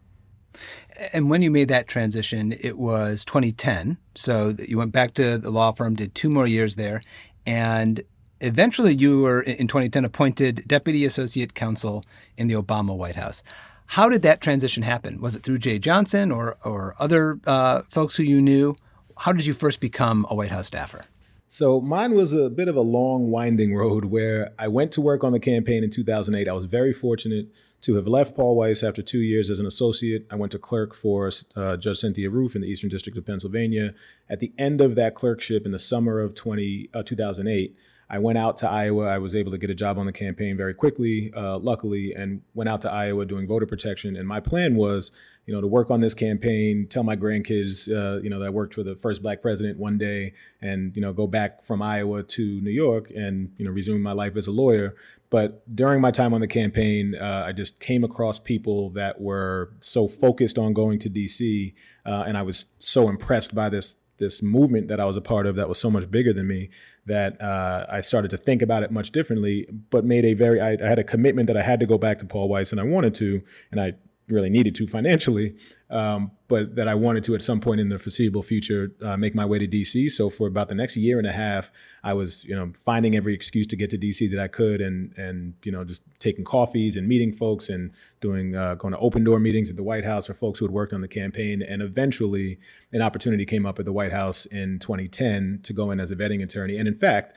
And 1.12 1.30
when 1.30 1.42
you 1.42 1.50
made 1.50 1.68
that 1.68 1.88
transition, 1.88 2.52
it 2.60 2.78
was 2.78 3.24
2010. 3.24 3.98
So 4.14 4.54
you 4.66 4.78
went 4.78 4.92
back 4.92 5.14
to 5.14 5.38
the 5.38 5.50
law 5.50 5.72
firm, 5.72 5.94
did 5.94 6.14
two 6.14 6.30
more 6.30 6.46
years 6.46 6.76
there, 6.76 7.02
and 7.46 8.02
eventually 8.40 8.94
you 8.94 9.20
were 9.20 9.40
in 9.40 9.68
2010 9.68 10.04
appointed 10.04 10.64
deputy 10.66 11.04
associate 11.04 11.54
counsel 11.54 12.04
in 12.36 12.48
the 12.48 12.54
Obama 12.54 12.96
White 12.96 13.16
House. 13.16 13.42
How 13.86 14.08
did 14.08 14.22
that 14.22 14.40
transition 14.40 14.82
happen? 14.82 15.20
Was 15.20 15.36
it 15.36 15.42
through 15.42 15.58
Jeh 15.58 15.80
Johnson 15.80 16.32
or 16.32 16.56
or 16.64 16.94
other 16.98 17.38
uh, 17.46 17.82
folks 17.88 18.16
who 18.16 18.22
you 18.22 18.40
knew? 18.40 18.74
How 19.18 19.32
did 19.32 19.46
you 19.46 19.54
first 19.54 19.80
become 19.80 20.26
a 20.30 20.34
White 20.34 20.50
House 20.50 20.66
staffer? 20.66 21.04
So 21.46 21.82
mine 21.82 22.14
was 22.14 22.32
a 22.32 22.48
bit 22.48 22.68
of 22.68 22.76
a 22.76 22.80
long, 22.80 23.30
winding 23.30 23.74
road 23.74 24.06
where 24.06 24.54
I 24.58 24.68
went 24.68 24.90
to 24.92 25.02
work 25.02 25.22
on 25.22 25.32
the 25.32 25.38
campaign 25.38 25.84
in 25.84 25.90
2008. 25.90 26.48
I 26.48 26.52
was 26.54 26.64
very 26.64 26.94
fortunate 26.94 27.48
to 27.82 27.96
have 27.96 28.06
left 28.06 28.36
Paul 28.36 28.56
Weiss 28.56 28.82
after 28.82 29.02
two 29.02 29.18
years 29.18 29.50
as 29.50 29.58
an 29.58 29.66
associate. 29.66 30.26
I 30.30 30.36
went 30.36 30.52
to 30.52 30.58
clerk 30.58 30.94
for 30.94 31.30
uh, 31.56 31.76
Judge 31.76 31.98
Cynthia 31.98 32.30
Rufe 32.30 32.54
in 32.54 32.62
the 32.62 32.68
Eastern 32.68 32.88
District 32.88 33.18
of 33.18 33.26
Pennsylvania. 33.26 33.94
At 34.30 34.40
the 34.40 34.52
end 34.56 34.80
of 34.80 34.94
that 34.94 35.14
clerkship 35.14 35.66
in 35.66 35.72
the 35.72 35.80
summer 35.80 36.20
of 36.20 36.34
20, 36.34 36.90
uh, 36.94 37.02
2008, 37.02 37.76
I 38.08 38.18
went 38.18 38.38
out 38.38 38.58
to 38.58 38.68
Iowa. 38.68 39.06
I 39.06 39.18
was 39.18 39.34
able 39.34 39.50
to 39.52 39.58
get 39.58 39.70
a 39.70 39.74
job 39.74 39.98
on 39.98 40.06
the 40.06 40.12
campaign 40.12 40.56
very 40.56 40.74
quickly, 40.74 41.32
uh, 41.34 41.58
luckily, 41.58 42.12
and 42.14 42.42
went 42.54 42.68
out 42.68 42.82
to 42.82 42.92
Iowa 42.92 43.24
doing 43.24 43.48
voter 43.48 43.66
protection. 43.66 44.16
And 44.16 44.28
my 44.28 44.38
plan 44.38 44.76
was, 44.76 45.10
you 45.46 45.54
know, 45.54 45.62
to 45.62 45.66
work 45.66 45.90
on 45.90 46.00
this 46.00 46.12
campaign, 46.12 46.86
tell 46.88 47.04
my 47.04 47.16
grandkids, 47.16 47.88
uh, 47.88 48.20
you 48.20 48.28
know, 48.28 48.38
that 48.38 48.46
I 48.46 48.50
worked 48.50 48.74
for 48.74 48.82
the 48.82 48.96
first 48.96 49.22
black 49.22 49.40
president 49.40 49.78
one 49.78 49.96
day, 49.96 50.34
and 50.60 50.94
you 50.94 51.00
know, 51.00 51.14
go 51.14 51.26
back 51.26 51.64
from 51.64 51.80
Iowa 51.80 52.22
to 52.22 52.60
New 52.60 52.70
York 52.70 53.10
and 53.10 53.50
you 53.56 53.64
know, 53.64 53.70
resume 53.70 54.02
my 54.02 54.12
life 54.12 54.36
as 54.36 54.46
a 54.46 54.52
lawyer. 54.52 54.94
But 55.32 55.64
during 55.74 56.02
my 56.02 56.10
time 56.10 56.34
on 56.34 56.42
the 56.42 56.46
campaign, 56.46 57.14
uh, 57.14 57.44
I 57.46 57.52
just 57.52 57.80
came 57.80 58.04
across 58.04 58.38
people 58.38 58.90
that 58.90 59.18
were 59.18 59.72
so 59.80 60.06
focused 60.06 60.58
on 60.58 60.74
going 60.74 60.98
to 60.98 61.08
DC, 61.08 61.72
uh, 62.04 62.24
and 62.26 62.36
I 62.36 62.42
was 62.42 62.66
so 62.78 63.08
impressed 63.08 63.54
by 63.54 63.70
this 63.70 63.94
this 64.18 64.42
movement 64.42 64.88
that 64.88 65.00
I 65.00 65.06
was 65.06 65.16
a 65.16 65.22
part 65.22 65.46
of 65.46 65.56
that 65.56 65.70
was 65.70 65.80
so 65.80 65.90
much 65.90 66.08
bigger 66.10 66.34
than 66.34 66.46
me 66.46 66.68
that 67.06 67.40
uh, 67.40 67.86
I 67.90 68.02
started 68.02 68.30
to 68.32 68.36
think 68.36 68.60
about 68.60 68.82
it 68.82 68.92
much 68.92 69.10
differently, 69.10 69.66
but 69.90 70.04
made 70.04 70.24
a 70.26 70.34
very, 70.34 70.60
I, 70.60 70.72
I, 70.74 70.86
had 70.86 71.00
a 71.00 71.02
commitment 71.02 71.48
that 71.48 71.56
I 71.56 71.62
had 71.62 71.80
to 71.80 71.86
go 71.86 71.98
back 71.98 72.20
to 72.20 72.26
Paul 72.26 72.48
Weiss 72.48 72.70
and 72.70 72.80
I 72.80 72.84
wanted 72.84 73.14
to, 73.16 73.42
and 73.72 73.80
I 73.80 73.94
really 74.28 74.50
needed 74.50 74.74
to 74.76 74.86
financially, 74.86 75.56
um, 75.90 76.30
but 76.48 76.76
that 76.76 76.88
I 76.88 76.94
wanted 76.94 77.24
to 77.24 77.34
at 77.34 77.42
some 77.42 77.60
point 77.60 77.80
in 77.80 77.88
the 77.88 77.98
foreseeable 77.98 78.42
future 78.42 78.92
uh, 79.02 79.16
make 79.16 79.34
my 79.34 79.44
way 79.44 79.58
to 79.58 79.66
DC. 79.66 80.10
So 80.10 80.30
for 80.30 80.46
about 80.46 80.68
the 80.68 80.74
next 80.74 80.96
year 80.96 81.18
and 81.18 81.26
a 81.26 81.32
half, 81.32 81.70
I 82.02 82.14
was 82.14 82.44
you 82.44 82.54
know 82.54 82.72
finding 82.74 83.14
every 83.14 83.34
excuse 83.34 83.66
to 83.68 83.76
get 83.76 83.90
to 83.90 83.98
DC 83.98 84.30
that 84.30 84.40
I 84.40 84.48
could, 84.48 84.80
and 84.80 85.16
and 85.18 85.54
you 85.62 85.72
know 85.72 85.84
just 85.84 86.02
taking 86.18 86.44
coffees 86.44 86.96
and 86.96 87.06
meeting 87.06 87.32
folks 87.32 87.68
and 87.68 87.90
doing 88.20 88.56
uh, 88.56 88.76
going 88.76 88.92
to 88.92 88.98
open 88.98 89.24
door 89.24 89.40
meetings 89.40 89.70
at 89.70 89.76
the 89.76 89.82
White 89.82 90.04
House 90.04 90.26
for 90.26 90.34
folks 90.34 90.60
who 90.60 90.64
had 90.64 90.72
worked 90.72 90.92
on 90.92 91.00
the 91.00 91.08
campaign. 91.08 91.62
And 91.62 91.82
eventually, 91.82 92.58
an 92.92 93.02
opportunity 93.02 93.44
came 93.44 93.66
up 93.66 93.78
at 93.78 93.84
the 93.84 93.92
White 93.92 94.12
House 94.12 94.46
in 94.46 94.78
2010 94.78 95.60
to 95.64 95.72
go 95.72 95.90
in 95.90 96.00
as 96.00 96.10
a 96.10 96.16
vetting 96.16 96.42
attorney. 96.42 96.78
And 96.78 96.88
in 96.88 96.94
fact, 96.94 97.34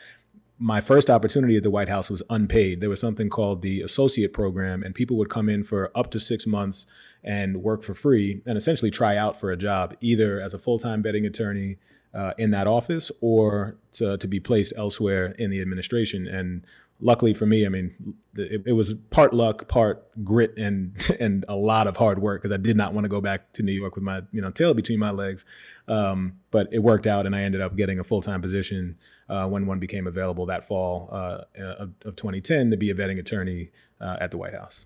my 0.57 0.79
first 0.79 1.09
opportunity 1.09 1.57
at 1.57 1.63
the 1.63 1.69
White 1.69 1.89
House 1.89 2.09
was 2.09 2.23
unpaid. 2.29 2.79
There 2.79 2.89
was 2.89 2.99
something 2.99 3.29
called 3.29 3.61
the 3.61 3.81
associate 3.81 4.33
program, 4.33 4.83
and 4.83 4.95
people 4.95 5.17
would 5.17 5.29
come 5.29 5.49
in 5.49 5.63
for 5.63 5.91
up 5.95 6.11
to 6.11 6.19
six 6.19 6.47
months 6.47 6.85
and 7.23 7.61
work 7.61 7.83
for 7.83 7.93
free 7.93 8.41
and 8.45 8.57
essentially 8.57 8.91
try 8.91 9.17
out 9.17 9.39
for 9.39 9.51
a 9.51 9.57
job, 9.57 9.95
either 9.99 10.39
as 10.39 10.53
a 10.53 10.59
full 10.59 10.79
time 10.79 11.03
vetting 11.03 11.25
attorney 11.25 11.77
uh, 12.13 12.33
in 12.37 12.51
that 12.51 12.67
office 12.67 13.11
or 13.19 13.75
to, 13.91 14.17
to 14.17 14.27
be 14.27 14.39
placed 14.39 14.71
elsewhere 14.77 15.35
in 15.37 15.51
the 15.51 15.59
administration. 15.61 16.25
And 16.25 16.65
luckily 17.01 17.33
for 17.33 17.45
me, 17.45 17.65
I 17.65 17.69
mean, 17.69 18.15
it, 18.35 18.63
it, 18.65 18.71
was 18.71 18.93
part 19.09 19.33
luck, 19.33 19.67
part 19.67 20.07
grit, 20.23 20.57
and 20.57 20.95
and 21.19 21.43
a 21.49 21.55
lot 21.55 21.87
of 21.87 21.97
hard 21.97 22.19
work 22.19 22.41
because 22.41 22.53
I 22.53 22.61
did 22.61 22.77
not 22.77 22.93
want 22.93 23.03
to 23.03 23.09
go 23.09 23.19
back 23.19 23.51
to 23.53 23.63
New 23.63 23.73
York 23.73 23.95
with 23.95 24.03
my 24.03 24.21
you 24.31 24.41
know 24.41 24.51
tail 24.51 24.73
between 24.73 24.99
my 24.99 25.11
legs. 25.11 25.43
Um, 25.87 26.39
but 26.51 26.69
it 26.71 26.79
worked 26.79 27.07
out, 27.07 27.25
and 27.25 27.35
I 27.35 27.41
ended 27.41 27.59
up 27.59 27.75
getting 27.75 27.99
a 27.99 28.03
full 28.03 28.21
time 28.21 28.41
position 28.41 28.97
uh, 29.29 29.47
when 29.47 29.65
one 29.65 29.79
became 29.79 30.07
available 30.07 30.45
that 30.45 30.67
fall 30.67 31.09
uh, 31.11 31.41
of, 31.57 31.93
of, 32.03 32.15
2010 32.15 32.71
to 32.71 32.77
be 32.77 32.89
a 32.89 32.95
vetting 32.95 33.19
attorney 33.19 33.71
uh, 33.99 34.17
at 34.19 34.31
the 34.31 34.37
White 34.37 34.53
House. 34.53 34.85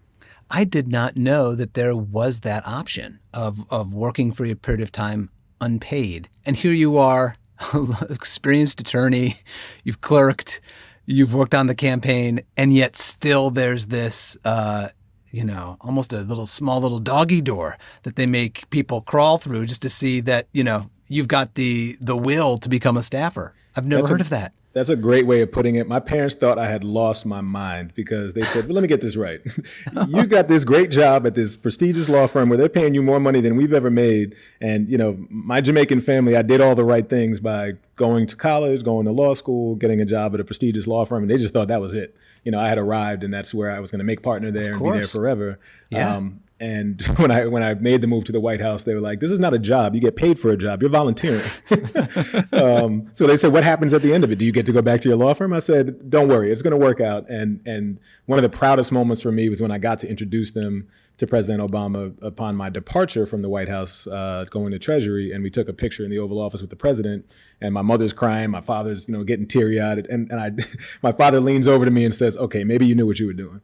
I 0.50 0.64
did 0.64 0.88
not 0.88 1.16
know 1.16 1.56
that 1.56 1.74
there 1.74 1.96
was 1.96 2.42
that 2.42 2.66
option 2.66 3.20
of 3.34 3.70
of 3.72 3.94
working 3.94 4.32
for 4.32 4.46
a 4.46 4.56
period 4.56 4.82
of 4.82 4.92
time 4.92 5.30
unpaid, 5.62 6.30
and 6.46 6.56
here 6.56 6.72
you 6.72 6.98
are, 6.98 7.36
experienced 8.10 8.80
attorney, 8.80 9.38
you've 9.84 10.02
clerked, 10.02 10.60
you've 11.06 11.34
worked 11.34 11.54
on 11.54 11.68
the 11.68 11.76
campaign, 11.76 12.42
and 12.58 12.74
yet 12.74 12.96
still 12.96 13.50
there's 13.50 13.88
this. 13.88 14.38
Uh, 14.44 14.90
you 15.32 15.44
know, 15.44 15.78
almost 15.82 16.12
a 16.12 16.22
little 16.22 16.48
small 16.48 16.82
little 16.82 16.98
doggy 16.98 17.40
door 17.40 17.78
that 18.02 18.16
they 18.16 18.26
make 18.26 18.68
people 18.72 19.02
crawl 19.02 19.38
through 19.38 19.64
just 19.68 19.84
to 19.84 19.88
see 19.88 20.20
that, 20.22 20.48
you 20.54 20.64
know, 20.64 20.90
you've 21.08 21.28
got 21.28 21.54
the 21.54 21.96
the 22.02 22.18
will 22.18 22.58
to 22.58 22.68
become 22.68 22.98
a 22.98 23.04
staffer. 23.04 23.54
I've 23.76 23.86
never 23.86 24.02
That's 24.02 24.10
heard 24.10 24.22
a, 24.22 24.24
of 24.24 24.30
that. 24.30 24.54
That's 24.74 24.90
a 24.90 24.96
great 24.96 25.26
way 25.26 25.42
of 25.42 25.52
putting 25.52 25.76
it. 25.76 25.88
My 25.88 26.00
parents 26.00 26.36
thought 26.36 26.60
I 26.60 26.68
had 26.68 26.84
lost 26.84 27.26
my 27.26 27.42
mind 27.42 27.94
because 27.96 28.34
they 28.34 28.44
said, 28.44 28.66
well, 28.66 28.76
let 28.76 28.82
me 28.82 28.88
get 28.88 29.02
this 29.02 29.16
right. 29.16 29.42
you 30.08 30.26
got 30.28 30.48
this 30.48 30.64
great 30.64 30.92
job 30.92 31.26
at 31.26 31.34
this 31.34 31.56
prestigious 31.56 32.08
law 32.08 32.28
firm 32.28 32.50
where 32.50 32.58
they're 32.58 32.70
paying 32.70 32.94
you 32.94 33.02
more 33.02 33.20
money 33.20 33.42
than 33.42 33.56
we've 33.56 33.74
ever 33.74 33.90
made. 33.90 34.36
And, 34.62 34.88
you 34.88 34.98
know, 34.98 35.18
my 35.30 35.60
Jamaican 35.60 36.02
family, 36.02 36.36
I 36.36 36.44
did 36.44 36.62
all 36.62 36.76
the 36.76 36.84
right 36.84 37.10
things 37.10 37.40
by 37.40 37.74
going 37.96 38.28
to 38.28 38.36
college, 38.36 38.84
going 38.84 39.06
to 39.06 39.12
law 39.12 39.34
school, 39.34 39.76
getting 39.76 40.02
a 40.02 40.06
job 40.06 40.36
at 40.36 40.40
a 40.40 40.44
prestigious 40.44 40.86
law 40.86 41.04
firm. 41.04 41.24
And 41.24 41.32
they 41.32 41.38
just 41.38 41.54
thought 41.54 41.68
that 41.70 41.82
was 41.82 41.96
it. 41.96 42.16
You 42.44 42.52
know, 42.52 42.60
I 42.60 42.70
had 42.70 42.78
arrived 42.78 43.24
and 43.24 43.34
that's 43.34 43.54
where 43.54 43.72
I 43.72 43.80
was 43.80 43.90
going 43.90 44.00
to 44.00 44.06
make 44.06 44.22
partner 44.22 44.52
there 44.52 44.74
and 44.74 44.84
be 44.84 44.92
there 44.92 45.08
forever. 45.08 45.60
Yeah. 45.90 46.16
Um, 46.16 46.42
and 46.60 47.02
when 47.18 47.32
I 47.32 47.46
when 47.48 47.64
I 47.64 47.74
made 47.76 48.02
the 48.02 48.08
move 48.08 48.26
to 48.26 48.32
the 48.32 48.40
White 48.40 48.62
House, 48.62 48.84
they 48.84 48.94
were 48.94 49.02
like, 49.02 49.20
"This 49.20 49.32
is 49.32 49.40
not 49.40 49.54
a 49.54 49.60
job. 49.60 49.96
You 49.96 50.02
get 50.02 50.16
paid 50.16 50.40
for 50.40 50.52
a 50.52 50.58
job. 50.58 50.82
You're 50.82 50.90
volunteering." 50.90 51.42
um, 52.52 53.10
so 53.14 53.28
they 53.28 53.38
said, 53.38 53.54
"What 53.54 53.64
happens 53.64 53.94
at 53.94 54.02
the 54.02 54.14
end 54.14 54.24
of 54.24 54.32
it? 54.32 54.38
Do 54.38 54.46
you 54.46 54.52
get 54.52 54.66
to 54.66 54.72
go 54.72 54.82
back 54.82 55.02
to 55.02 55.10
your 55.10 55.18
law 55.18 55.34
firm?" 55.34 55.54
I 55.54 55.60
said, 55.60 56.10
"Don't 56.10 56.28
worry, 56.28 56.52
it's 56.52 56.62
going 56.62 56.72
to 56.72 56.78
work 56.78 57.02
out." 57.02 57.30
And 57.30 57.62
and 57.66 58.00
one 58.26 58.38
of 58.38 58.44
the 58.44 58.50
proudest 58.50 58.92
moments 58.92 59.22
for 59.22 59.32
me 59.32 59.50
was 59.50 59.62
when 59.62 59.72
I 59.72 59.78
got 59.78 60.00
to 60.00 60.10
introduce 60.10 60.52
them 60.52 60.88
to 61.18 61.28
President 61.28 61.62
Obama 61.62 62.14
upon 62.22 62.56
my 62.56 62.70
departure 62.70 63.26
from 63.26 63.42
the 63.42 63.50
White 63.50 63.68
House, 63.68 64.08
uh, 64.08 64.46
going 64.50 64.72
to 64.72 64.80
Treasury, 64.80 65.34
and 65.34 65.44
we 65.44 65.50
took 65.50 65.68
a 65.68 65.74
picture 65.74 66.06
in 66.06 66.10
the 66.10 66.18
Oval 66.18 66.40
Office 66.40 66.62
with 66.62 66.70
the 66.70 66.78
president. 66.78 67.30
And 67.60 67.74
my 67.74 67.82
mother's 67.82 68.14
crying, 68.14 68.52
my 68.52 68.62
father's 68.62 69.08
you 69.08 69.14
know 69.14 69.24
getting 69.24 69.48
teary 69.48 69.80
eyed, 69.80 70.08
and 70.08 70.32
and 70.32 70.40
I, 70.40 70.52
my 71.02 71.12
father 71.12 71.40
leans 71.40 71.68
over 71.68 71.86
to 71.86 71.92
me 71.92 72.06
and 72.06 72.16
says, 72.16 72.36
"Okay, 72.38 72.64
maybe 72.64 72.86
you 72.86 72.96
knew 72.96 73.06
what 73.06 73.20
you 73.20 73.28
were 73.28 73.34
doing." 73.34 73.62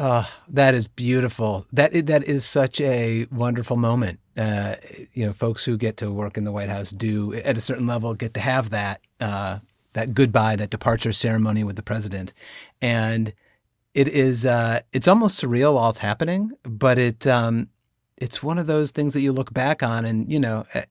Oh, 0.00 0.30
that 0.46 0.74
is 0.74 0.86
beautiful. 0.86 1.66
That 1.72 2.06
that 2.06 2.22
is 2.22 2.44
such 2.44 2.80
a 2.80 3.26
wonderful 3.32 3.76
moment. 3.76 4.20
Uh, 4.36 4.76
you 5.12 5.26
know, 5.26 5.32
folks 5.32 5.64
who 5.64 5.76
get 5.76 5.96
to 5.96 6.12
work 6.12 6.36
in 6.36 6.44
the 6.44 6.52
White 6.52 6.68
House 6.68 6.90
do, 6.90 7.34
at 7.34 7.56
a 7.56 7.60
certain 7.60 7.88
level, 7.88 8.14
get 8.14 8.32
to 8.34 8.40
have 8.40 8.70
that 8.70 9.00
uh, 9.18 9.58
that 9.94 10.14
goodbye, 10.14 10.54
that 10.54 10.70
departure 10.70 11.12
ceremony 11.12 11.64
with 11.64 11.74
the 11.74 11.82
president, 11.82 12.32
and 12.80 13.32
it 13.92 14.06
is 14.06 14.46
uh, 14.46 14.80
it's 14.92 15.08
almost 15.08 15.42
surreal 15.42 15.74
while 15.74 15.90
it's 15.90 15.98
happening, 15.98 16.52
but 16.62 16.96
it 16.96 17.26
um, 17.26 17.68
it's 18.16 18.40
one 18.40 18.58
of 18.58 18.68
those 18.68 18.92
things 18.92 19.14
that 19.14 19.20
you 19.20 19.32
look 19.32 19.52
back 19.52 19.82
on, 19.82 20.04
and 20.04 20.30
you 20.30 20.38
know, 20.38 20.64
eh, 20.74 20.84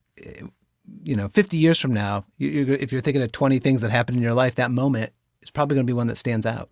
you 1.02 1.16
know, 1.16 1.28
50 1.28 1.56
years 1.56 1.80
from 1.80 1.94
now, 1.94 2.24
you, 2.36 2.76
if 2.78 2.92
you're 2.92 3.00
thinking 3.00 3.22
of 3.22 3.32
20 3.32 3.58
things 3.58 3.80
that 3.80 3.90
happened 3.90 4.18
in 4.18 4.22
your 4.22 4.34
life, 4.34 4.54
that 4.56 4.70
moment 4.70 5.12
is 5.40 5.50
probably 5.50 5.76
going 5.76 5.86
to 5.86 5.90
be 5.90 5.96
one 5.96 6.08
that 6.08 6.16
stands 6.16 6.44
out. 6.44 6.68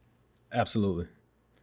Absolutely 0.53 1.07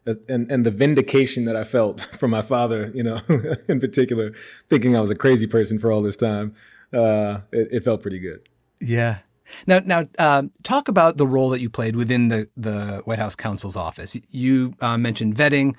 and 0.05 0.51
and 0.51 0.65
the 0.65 0.71
vindication 0.71 1.45
that 1.45 1.55
I 1.55 1.63
felt 1.63 2.01
from 2.17 2.31
my 2.31 2.41
father, 2.41 2.91
you 2.93 3.03
know, 3.03 3.21
in 3.67 3.79
particular, 3.79 4.33
thinking 4.69 4.95
I 4.95 5.01
was 5.01 5.09
a 5.09 5.15
crazy 5.15 5.47
person 5.47 5.79
for 5.79 5.91
all 5.91 6.01
this 6.01 6.17
time, 6.17 6.55
uh, 6.93 7.39
it, 7.51 7.69
it, 7.71 7.83
felt 7.83 8.01
pretty 8.01 8.19
good. 8.19 8.47
Yeah. 8.79 9.19
Now, 9.67 9.79
now, 9.79 10.07
uh, 10.17 10.43
talk 10.63 10.87
about 10.87 11.17
the 11.17 11.27
role 11.27 11.49
that 11.49 11.61
you 11.61 11.69
played 11.69 11.95
within 11.95 12.29
the 12.29 12.49
the 12.57 13.01
White 13.05 13.19
House 13.19 13.35
counsel's 13.35 13.75
office. 13.75 14.17
You 14.31 14.73
uh, 14.81 14.97
mentioned 14.97 15.35
vetting. 15.35 15.75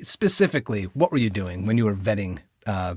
Specifically, 0.00 0.84
what 0.94 1.12
were 1.12 1.18
you 1.18 1.30
doing 1.30 1.66
when 1.66 1.78
you 1.78 1.84
were 1.84 1.94
vetting 1.94 2.38
uh, 2.66 2.96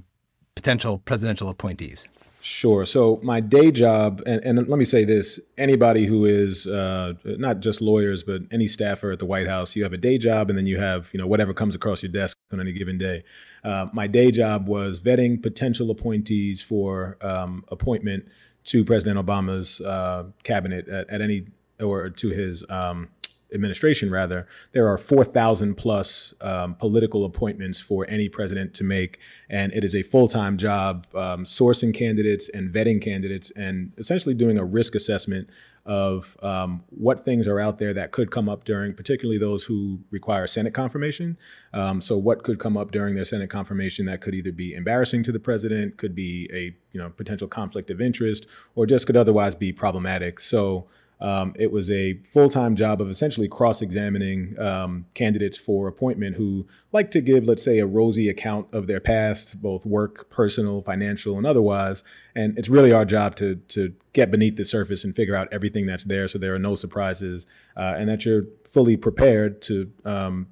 potential 0.56 1.00
presidential 1.00 1.50
appointees? 1.50 2.08
Sure. 2.48 2.86
So 2.86 3.20
my 3.24 3.40
day 3.40 3.72
job, 3.72 4.22
and, 4.28 4.40
and 4.46 4.68
let 4.68 4.78
me 4.78 4.86
say 4.86 5.04
this: 5.04 5.40
anybody 5.58 6.06
who 6.06 6.26
is 6.26 6.68
uh, 6.68 7.14
not 7.24 7.60
just 7.60 7.82
lawyers, 7.82 8.22
but 8.22 8.44
any 8.52 8.68
staffer 8.68 9.12
at 9.12 9.18
the 9.18 9.26
White 9.26 9.48
House, 9.48 9.76
you 9.76 9.82
have 9.82 9.94
a 9.94 9.98
day 9.98 10.20
job, 10.20 10.52
and 10.52 10.56
then 10.56 10.68
you 10.68 10.78
have 10.80 11.10
you 11.12 11.20
know 11.20 11.26
whatever 11.26 11.56
comes 11.56 11.74
across 11.74 12.04
your 12.04 12.12
desk 12.12 12.38
on 12.54 12.60
any 12.60 12.72
given 12.72 13.00
day. 13.00 13.24
Uh, 13.64 13.88
my 13.94 14.06
day 14.06 14.30
job 14.30 14.68
was 14.68 15.00
vetting 15.00 15.42
potential 15.42 15.90
appointees 15.90 16.62
for 16.62 17.18
um, 17.22 17.66
appointment 17.70 18.28
to 18.66 18.86
President 18.86 19.18
Obama's 19.18 19.82
uh, 19.82 20.26
cabinet 20.44 20.88
at, 20.88 21.10
at, 21.10 21.22
any 21.22 21.48
or 21.82 22.12
to 22.12 22.30
his 22.30 22.64
um, 22.70 23.10
administration 23.56 24.12
rather, 24.12 24.48
there 24.74 24.88
are 24.88 24.98
4,000 24.98 25.74
plus 25.76 26.36
um, 26.42 26.76
political 26.76 27.26
appointments 27.26 27.80
for 27.82 28.08
any 28.08 28.30
president 28.30 28.76
to 28.76 28.84
make. 28.84 29.18
And 29.50 29.74
it 29.74 29.84
is 29.84 29.96
a 29.96 30.04
full 30.04 30.28
time 30.28 30.58
job 30.58 31.08
um, 31.16 31.46
sourcing 31.46 31.94
candidates 31.94 32.50
and 32.50 32.72
vetting 32.72 33.02
candidates 33.02 33.52
and 33.56 33.94
essentially 33.98 34.36
doing 34.36 34.60
a 34.60 34.64
risk 34.64 34.94
assessment 34.94 35.50
of 35.86 36.36
um, 36.42 36.84
what 36.90 37.24
things 37.24 37.48
are 37.48 37.60
out 37.60 37.78
there 37.78 37.94
that 37.94 38.12
could 38.12 38.32
come 38.32 38.50
up 38.50 38.64
during, 38.66 38.94
particularly 38.94 39.38
those 39.38 39.66
who 39.66 40.00
require 40.10 40.48
Senate 40.48 40.74
confirmation. 40.74 41.38
Um, 41.74 42.02
so, 42.02 42.18
what 42.18 42.44
could 42.44 42.60
come 42.60 42.76
up 42.76 42.92
during 42.92 43.14
their 43.14 43.26
Senate 43.26 43.52
confirmation 43.52 44.06
that 44.08 44.20
could 44.20 44.34
either 44.34 44.52
be 44.52 44.74
embarrassing 44.74 45.22
to 45.24 45.32
the 45.32 45.40
president, 45.40 45.98
could 45.98 46.16
be 46.16 46.50
a 46.52 46.76
you 46.92 47.00
know 47.00 47.12
potential 47.12 47.48
conflict 47.48 47.92
of 47.92 48.02
interest, 48.02 48.48
or 48.74 48.88
just 48.88 49.06
could 49.06 49.18
otherwise 49.18 49.54
be 49.54 49.72
problematic. 49.72 50.40
So, 50.40 50.88
um, 51.22 51.54
it 51.56 51.72
was 51.72 51.90
a 51.90 52.16
full 52.24 52.50
time 52.50 52.76
job 52.76 53.02
of 53.02 53.10
essentially 53.10 53.48
cross 53.48 53.82
examining 53.82 54.60
um, 54.60 55.06
candidates 55.14 55.58
for 55.58 55.88
appointment 55.88 56.36
who 56.36 56.68
like 56.92 57.12
to 57.12 57.22
give, 57.22 57.46
let's 57.46 57.64
say, 57.64 57.80
a 57.80 57.86
rosy 57.86 58.30
account 58.30 58.68
of 58.74 58.88
their 58.88 59.00
past, 59.00 59.62
both 59.62 59.86
work, 59.86 60.30
personal, 60.30 60.82
financial, 60.82 61.38
and 61.38 61.46
otherwise. 61.46 62.04
And 62.36 62.58
it's 62.58 62.70
really 62.70 62.92
our 62.92 63.06
job 63.06 63.36
to, 63.38 63.56
to 63.70 63.94
get 64.14 64.30
beneath 64.30 64.58
the 64.58 64.66
surface 64.66 65.04
and 65.04 65.16
figure 65.16 65.36
out 65.36 65.48
everything 65.52 65.86
that's 65.86 66.04
there 66.04 66.28
so 66.28 66.38
there 66.38 66.54
are 66.54 66.60
no 66.60 66.76
surprises 66.76 67.46
uh, 67.78 67.96
and 67.98 68.10
that 68.10 68.26
you're 68.26 68.46
fully 68.66 68.98
prepared 68.98 69.62
to 69.62 69.92
um, 70.04 70.48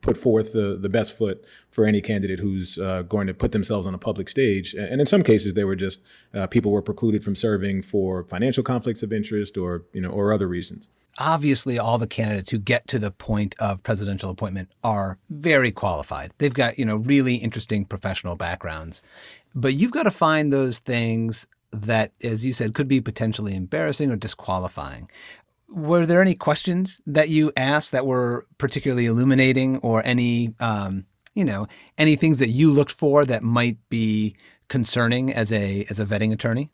put 0.00 0.16
forth 0.16 0.52
the, 0.52 0.76
the 0.80 0.88
best 0.88 1.16
foot 1.16 1.44
for 1.70 1.84
any 1.84 2.00
candidate 2.00 2.38
who's 2.38 2.78
uh, 2.78 3.02
going 3.02 3.26
to 3.26 3.34
put 3.34 3.52
themselves 3.52 3.86
on 3.86 3.94
a 3.94 3.98
public 3.98 4.28
stage. 4.28 4.74
And 4.74 5.00
in 5.00 5.06
some 5.06 5.22
cases, 5.22 5.54
they 5.54 5.64
were 5.64 5.76
just 5.76 6.00
uh, 6.32 6.46
people 6.46 6.70
were 6.70 6.82
precluded 6.82 7.24
from 7.24 7.36
serving 7.36 7.82
for 7.82 8.24
financial 8.24 8.62
conflicts 8.62 9.02
of 9.02 9.12
interest 9.12 9.56
or 9.56 9.84
you 9.92 10.00
know 10.00 10.10
or 10.10 10.32
other 10.32 10.46
reasons. 10.46 10.88
Obviously, 11.18 11.78
all 11.78 11.96
the 11.98 12.08
candidates 12.08 12.50
who 12.50 12.58
get 12.58 12.88
to 12.88 12.98
the 12.98 13.12
point 13.12 13.54
of 13.60 13.82
presidential 13.84 14.30
appointment 14.30 14.70
are 14.82 15.18
very 15.30 15.70
qualified. 15.70 16.32
They've 16.38 16.52
got 16.52 16.78
you 16.78 16.84
know 16.84 16.96
really 16.96 17.36
interesting 17.36 17.84
professional 17.84 18.36
backgrounds, 18.36 19.02
but 19.54 19.74
you've 19.74 19.92
got 19.92 20.04
to 20.04 20.10
find 20.10 20.52
those 20.52 20.80
things 20.80 21.46
that, 21.72 22.12
as 22.22 22.44
you 22.44 22.52
said, 22.52 22.74
could 22.74 22.86
be 22.86 23.00
potentially 23.00 23.54
embarrassing 23.54 24.10
or 24.10 24.16
disqualifying 24.16 25.08
were 25.68 26.06
there 26.06 26.20
any 26.20 26.34
questions 26.34 27.00
that 27.06 27.28
you 27.28 27.52
asked 27.56 27.92
that 27.92 28.06
were 28.06 28.46
particularly 28.58 29.06
illuminating 29.06 29.78
or 29.78 30.04
any 30.04 30.54
um, 30.60 31.06
you 31.34 31.44
know 31.44 31.66
any 31.98 32.16
things 32.16 32.38
that 32.38 32.48
you 32.48 32.70
looked 32.70 32.92
for 32.92 33.24
that 33.24 33.42
might 33.42 33.78
be 33.88 34.34
concerning 34.68 35.32
as 35.32 35.52
a 35.52 35.86
as 35.90 35.98
a 35.98 36.04
vetting 36.04 36.32
attorney 36.32 36.70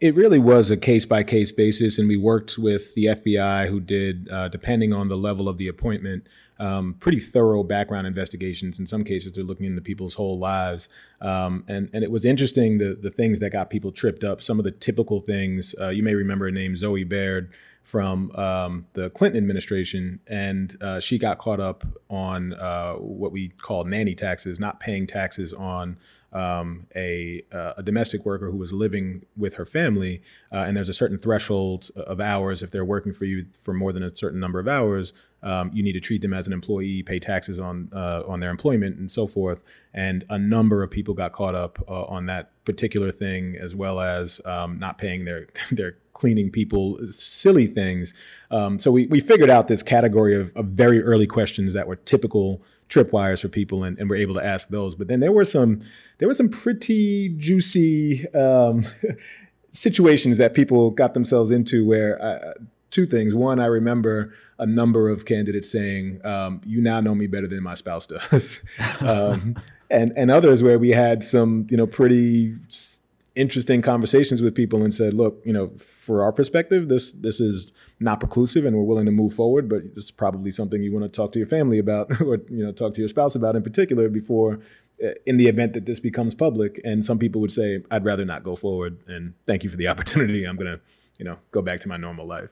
It 0.00 0.14
really 0.14 0.38
was 0.38 0.70
a 0.70 0.76
case 0.76 1.04
by 1.06 1.24
case 1.24 1.50
basis, 1.50 1.98
and 1.98 2.08
we 2.08 2.16
worked 2.16 2.56
with 2.56 2.94
the 2.94 3.06
FBI, 3.06 3.66
who 3.66 3.80
did, 3.80 4.28
uh, 4.30 4.46
depending 4.46 4.92
on 4.92 5.08
the 5.08 5.16
level 5.16 5.48
of 5.48 5.58
the 5.58 5.66
appointment, 5.66 6.24
um, 6.60 6.94
pretty 7.00 7.18
thorough 7.18 7.64
background 7.64 8.06
investigations. 8.06 8.78
In 8.78 8.86
some 8.86 9.02
cases, 9.02 9.32
they're 9.32 9.42
looking 9.42 9.66
into 9.66 9.80
people's 9.80 10.14
whole 10.14 10.38
lives, 10.38 10.88
um, 11.20 11.64
and 11.66 11.90
and 11.92 12.04
it 12.04 12.10
was 12.10 12.24
interesting 12.24 12.78
the 12.78 12.94
the 12.94 13.10
things 13.10 13.40
that 13.40 13.50
got 13.50 13.70
people 13.70 13.90
tripped 13.90 14.22
up. 14.22 14.40
Some 14.40 14.58
of 14.60 14.64
the 14.64 14.70
typical 14.70 15.20
things 15.20 15.74
uh, 15.80 15.88
you 15.88 16.04
may 16.04 16.14
remember 16.14 16.46
a 16.46 16.52
name 16.52 16.76
Zoe 16.76 17.04
Baird 17.04 17.52
from 17.88 18.30
um, 18.32 18.86
the 18.92 19.08
Clinton 19.08 19.38
administration, 19.38 20.20
and 20.26 20.76
uh, 20.82 21.00
she 21.00 21.16
got 21.16 21.38
caught 21.38 21.58
up 21.58 21.86
on 22.10 22.52
uh, 22.52 22.92
what 22.96 23.32
we 23.32 23.48
call 23.48 23.84
nanny 23.84 24.14
taxes, 24.14 24.60
not 24.60 24.78
paying 24.78 25.06
taxes 25.06 25.54
on 25.54 25.96
um, 26.30 26.86
a, 26.94 27.42
uh, 27.50 27.72
a, 27.78 27.82
domestic 27.82 28.26
worker 28.26 28.50
who 28.50 28.58
was 28.58 28.74
living 28.74 29.24
with 29.38 29.54
her 29.54 29.64
family, 29.64 30.20
uh, 30.52 30.58
and 30.58 30.76
there's 30.76 30.90
a 30.90 30.94
certain 30.94 31.16
threshold 31.16 31.90
of 31.96 32.20
hours. 32.20 32.62
If 32.62 32.70
they're 32.70 32.84
working 32.84 33.14
for 33.14 33.24
you 33.24 33.46
for 33.58 33.72
more 33.72 33.94
than 33.94 34.02
a 34.02 34.14
certain 34.14 34.38
number 34.38 34.60
of 34.60 34.68
hours, 34.68 35.14
um, 35.42 35.70
you 35.72 35.82
need 35.82 35.92
to 35.92 36.00
treat 36.00 36.20
them 36.20 36.34
as 36.34 36.46
an 36.46 36.52
employee, 36.52 37.02
pay 37.02 37.18
taxes 37.18 37.58
on 37.58 37.88
uh, 37.94 38.22
on 38.28 38.40
their 38.40 38.50
employment, 38.50 38.98
and 38.98 39.10
so 39.10 39.26
forth. 39.26 39.62
And 39.94 40.26
a 40.28 40.38
number 40.38 40.82
of 40.82 40.90
people 40.90 41.14
got 41.14 41.32
caught 41.32 41.54
up 41.54 41.78
uh, 41.88 42.04
on 42.04 42.26
that 42.26 42.50
particular 42.66 43.10
thing, 43.10 43.56
as 43.56 43.74
well 43.74 43.98
as 43.98 44.42
um, 44.44 44.78
not 44.78 44.98
paying 44.98 45.24
their 45.24 45.46
their 45.70 45.96
cleaning 46.18 46.50
people 46.50 46.98
silly 47.10 47.66
things. 47.66 48.12
Um, 48.50 48.78
so 48.78 48.90
we, 48.90 49.06
we 49.06 49.20
figured 49.20 49.50
out 49.50 49.68
this 49.68 49.84
category 49.84 50.34
of, 50.34 50.54
of, 50.56 50.66
very 50.66 51.00
early 51.00 51.28
questions 51.28 51.74
that 51.74 51.86
were 51.86 51.96
typical 51.96 52.60
tripwires 52.88 53.40
for 53.40 53.48
people 53.48 53.84
and, 53.84 53.96
and 53.98 54.10
we're 54.10 54.16
able 54.16 54.34
to 54.34 54.44
ask 54.44 54.68
those. 54.68 54.96
But 54.96 55.06
then 55.06 55.20
there 55.20 55.30
were 55.30 55.44
some 55.44 55.80
there 56.18 56.26
were 56.26 56.34
some 56.34 56.48
pretty 56.48 57.28
juicy 57.28 58.28
um, 58.34 58.86
situations 59.70 60.38
that 60.38 60.54
people 60.54 60.90
got 60.90 61.14
themselves 61.14 61.52
into 61.52 61.86
where 61.86 62.20
uh, 62.20 62.54
two 62.90 63.06
things. 63.06 63.34
One, 63.34 63.60
I 63.60 63.66
remember 63.66 64.34
a 64.58 64.66
number 64.66 65.08
of 65.08 65.24
candidates 65.24 65.70
saying, 65.70 66.24
um, 66.26 66.60
"You 66.66 66.80
now 66.80 67.00
know 67.00 67.14
me 67.14 67.28
better 67.28 67.46
than 67.46 67.62
my 67.62 67.74
spouse 67.74 68.08
does," 68.08 68.64
um, 69.00 69.54
and 69.88 70.12
and 70.16 70.30
others 70.30 70.64
where 70.64 70.78
we 70.80 70.90
had 70.90 71.22
some 71.22 71.68
you 71.70 71.76
know 71.76 71.86
pretty 71.86 72.56
interesting 73.38 73.80
conversations 73.80 74.42
with 74.42 74.54
people 74.54 74.82
and 74.82 74.92
said, 74.92 75.14
look, 75.14 75.40
you 75.44 75.52
know, 75.52 75.70
for 75.78 76.22
our 76.24 76.32
perspective, 76.32 76.88
this 76.88 77.12
this 77.12 77.40
is 77.40 77.72
not 78.00 78.20
preclusive 78.20 78.66
and 78.66 78.76
we're 78.76 78.82
willing 78.82 79.06
to 79.06 79.12
move 79.12 79.32
forward, 79.32 79.68
but 79.68 79.82
it's 79.96 80.10
probably 80.10 80.50
something 80.50 80.82
you 80.82 80.92
want 80.92 81.04
to 81.04 81.08
talk 81.08 81.30
to 81.32 81.38
your 81.38 81.46
family 81.46 81.78
about 81.78 82.20
or 82.20 82.40
you 82.50 82.64
know 82.64 82.72
talk 82.72 82.94
to 82.94 83.00
your 83.00 83.08
spouse 83.08 83.36
about 83.36 83.54
in 83.54 83.62
particular 83.62 84.08
before 84.08 84.60
uh, 85.02 85.10
in 85.24 85.36
the 85.36 85.46
event 85.46 85.72
that 85.72 85.86
this 85.86 86.00
becomes 86.00 86.34
public. 86.34 86.80
And 86.84 87.06
some 87.06 87.18
people 87.18 87.40
would 87.40 87.52
say 87.52 87.82
I'd 87.90 88.04
rather 88.04 88.24
not 88.24 88.42
go 88.42 88.56
forward 88.56 88.98
and 89.06 89.34
thank 89.46 89.62
you 89.62 89.70
for 89.70 89.76
the 89.76 89.88
opportunity. 89.92 90.44
I'm 90.44 90.56
going 90.56 90.74
to 90.74 90.80
you 91.18 91.24
know 91.24 91.38
go 91.52 91.62
back 91.62 91.80
to 91.82 91.88
my 91.88 91.96
normal 91.96 92.26
life. 92.26 92.50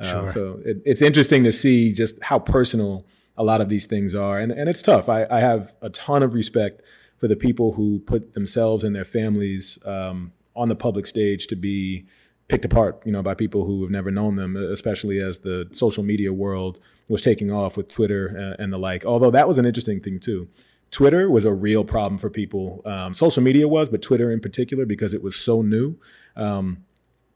Uh, 0.00 0.28
so 0.28 0.60
it, 0.64 0.80
it's 0.84 1.02
interesting 1.02 1.42
to 1.42 1.50
see 1.50 1.90
just 1.90 2.22
how 2.22 2.38
personal 2.38 3.04
a 3.36 3.42
lot 3.42 3.60
of 3.60 3.68
these 3.68 3.86
things 3.86 4.14
are. 4.14 4.38
And, 4.38 4.52
and 4.52 4.68
it's 4.68 4.82
tough. 4.82 5.08
I, 5.08 5.26
I 5.28 5.40
have 5.40 5.72
a 5.82 5.90
ton 5.90 6.22
of 6.22 6.34
respect 6.34 6.82
for 7.18 7.28
the 7.28 7.36
people 7.36 7.72
who 7.72 7.98
put 8.00 8.34
themselves 8.34 8.84
and 8.84 8.94
their 8.94 9.04
families 9.04 9.78
um, 9.84 10.32
on 10.56 10.68
the 10.68 10.76
public 10.76 11.06
stage 11.06 11.46
to 11.48 11.56
be 11.56 12.06
picked 12.48 12.64
apart, 12.64 13.02
you 13.04 13.12
know, 13.12 13.22
by 13.22 13.34
people 13.34 13.64
who 13.64 13.82
have 13.82 13.90
never 13.90 14.10
known 14.10 14.36
them, 14.36 14.56
especially 14.56 15.20
as 15.20 15.38
the 15.40 15.68
social 15.72 16.02
media 16.02 16.32
world 16.32 16.80
was 17.08 17.22
taking 17.22 17.50
off 17.50 17.76
with 17.76 17.88
Twitter 17.88 18.54
uh, 18.58 18.62
and 18.62 18.72
the 18.72 18.78
like. 18.78 19.04
Although 19.04 19.30
that 19.30 19.46
was 19.46 19.58
an 19.58 19.66
interesting 19.66 20.00
thing 20.00 20.18
too. 20.18 20.48
Twitter 20.90 21.30
was 21.30 21.44
a 21.44 21.52
real 21.52 21.84
problem 21.84 22.18
for 22.18 22.30
people. 22.30 22.80
Um, 22.86 23.12
social 23.12 23.42
media 23.42 23.68
was, 23.68 23.90
but 23.90 24.00
Twitter 24.00 24.32
in 24.32 24.40
particular 24.40 24.86
because 24.86 25.12
it 25.12 25.22
was 25.22 25.36
so 25.36 25.60
new. 25.60 25.96
Um, 26.34 26.84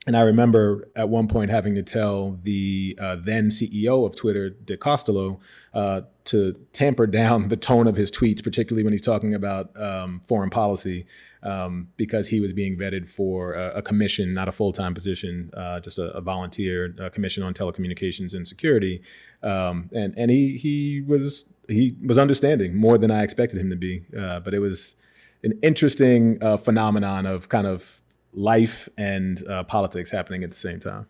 and 0.07 0.17
I 0.17 0.23
remember 0.23 0.89
at 0.97 1.09
one 1.09 1.29
point 1.29 1.51
having 1.51 1.75
to 1.77 1.83
tell 1.83 2.39
the 2.43 2.99
uh, 3.01 3.17
then 3.23 3.51
CEO 3.51 4.05
of 4.05 4.17
Twitter, 4.17 4.51
Dick 4.51 4.81
Costolo, 4.81 5.39
uh, 5.75 6.03
to 6.25 6.55
tamper 6.73 7.07
down 7.07 7.49
the 7.51 7.57
tone 7.57 7.87
of 7.87 7.95
his 7.95 8.11
tweets, 8.11 8.43
particularly 8.43 8.83
when 8.83 8.93
he's 8.93 9.03
talking 9.03 9.33
about 9.33 9.71
um, 9.81 10.21
foreign 10.27 10.51
policy, 10.51 11.07
um, 11.45 11.89
because 11.97 12.29
he 12.29 12.41
was 12.41 12.53
being 12.53 12.77
vetted 12.77 13.09
for 13.09 13.55
a, 13.55 13.77
a 13.77 13.83
commission, 13.83 14.35
not 14.35 14.49
a 14.49 14.53
full 14.53 14.73
time 14.73 14.93
position, 14.93 15.51
uh, 15.57 15.79
just 15.79 15.99
a, 15.99 16.11
a 16.17 16.21
volunteer 16.21 16.95
a 16.99 17.09
commission 17.09 17.45
on 17.45 17.55
telecommunications 17.55 18.35
and 18.35 18.47
security. 18.47 19.03
Um, 19.43 19.89
and 19.93 20.15
and 20.17 20.31
he 20.31 20.57
he 20.57 21.01
was 21.01 21.47
he 21.69 21.97
was 22.05 22.19
understanding 22.19 22.77
more 22.77 22.99
than 22.99 23.11
I 23.11 23.23
expected 23.23 23.61
him 23.61 23.71
to 23.71 23.77
be. 23.77 24.05
Uh, 24.17 24.41
but 24.41 24.53
it 24.53 24.59
was 24.59 24.97
an 25.45 25.59
interesting 25.63 26.39
uh, 26.43 26.57
phenomenon 26.57 27.27
of 27.27 27.49
kind 27.49 27.67
of 27.67 28.02
life 28.33 28.89
and 28.97 29.47
uh, 29.49 29.65
politics 29.65 30.11
happening 30.11 30.43
at 30.43 30.51
the 30.51 30.57
same 30.57 30.79
time. 30.79 31.07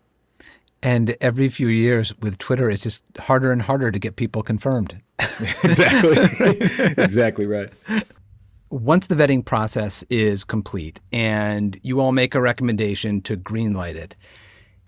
And 0.81 1.15
every 1.21 1.47
few 1.47 1.67
years 1.67 2.13
with 2.19 2.37
Twitter, 2.37 2.69
it's 2.69 2.83
just 2.83 3.03
harder 3.17 3.53
and 3.53 3.61
harder 3.61 3.89
to 3.89 3.99
get 3.99 4.17
people 4.17 4.43
confirmed. 4.43 5.01
exactly. 5.63 6.17
exactly 6.97 7.45
right. 7.45 7.71
Once 8.69 9.07
the 9.07 9.15
vetting 9.15 9.45
process 9.45 10.03
is 10.09 10.43
complete 10.43 10.99
and 11.13 11.79
you 11.83 12.01
all 12.01 12.11
make 12.11 12.35
a 12.35 12.41
recommendation 12.41 13.21
to 13.21 13.37
greenlight 13.37 13.95
it, 13.95 14.17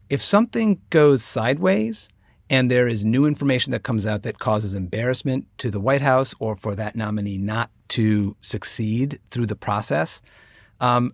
if 0.09 0.21
something 0.21 0.81
goes 0.89 1.23
sideways 1.23 2.09
and 2.49 2.69
there 2.69 2.87
is 2.87 3.05
new 3.05 3.25
information 3.25 3.71
that 3.71 3.83
comes 3.83 4.05
out 4.05 4.23
that 4.23 4.37
causes 4.37 4.73
embarrassment 4.73 5.47
to 5.59 5.71
the 5.71 5.79
White 5.79 6.01
House 6.01 6.33
or 6.39 6.55
for 6.55 6.75
that 6.75 6.95
nominee 6.95 7.37
not 7.37 7.71
to 7.89 8.35
succeed 8.41 9.19
through 9.29 9.45
the 9.45 9.55
process, 9.55 10.21
um, 10.81 11.13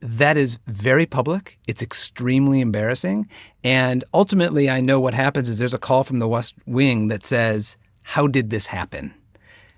that 0.00 0.36
is 0.36 0.58
very 0.66 1.06
public. 1.06 1.58
It's 1.66 1.82
extremely 1.82 2.60
embarrassing. 2.60 3.28
And 3.62 4.04
ultimately, 4.14 4.70
I 4.70 4.80
know 4.80 4.98
what 4.98 5.14
happens 5.14 5.48
is 5.48 5.58
there's 5.58 5.74
a 5.74 5.78
call 5.78 6.04
from 6.04 6.18
the 6.18 6.28
West 6.28 6.54
Wing 6.66 7.08
that 7.08 7.24
says, 7.24 7.76
How 8.02 8.26
did 8.26 8.50
this 8.50 8.68
happen? 8.68 9.14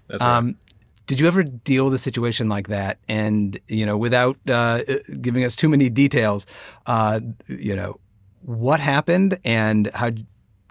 That's 0.08 0.20
right. 0.20 0.36
Um, 0.36 0.56
did 1.06 1.18
you 1.18 1.26
ever 1.26 1.42
deal 1.42 1.84
with 1.84 1.94
a 1.94 1.98
situation 1.98 2.48
like 2.48 2.68
that? 2.68 2.98
And, 3.08 3.58
you 3.66 3.84
know, 3.84 3.98
without 3.98 4.38
uh, 4.48 4.80
giving 5.20 5.44
us 5.44 5.56
too 5.56 5.68
many 5.68 5.90
details, 5.90 6.46
uh, 6.86 7.20
you 7.48 7.74
know, 7.74 7.98
what 8.42 8.80
happened 8.80 9.38
and 9.44 9.90
how, 9.94 10.10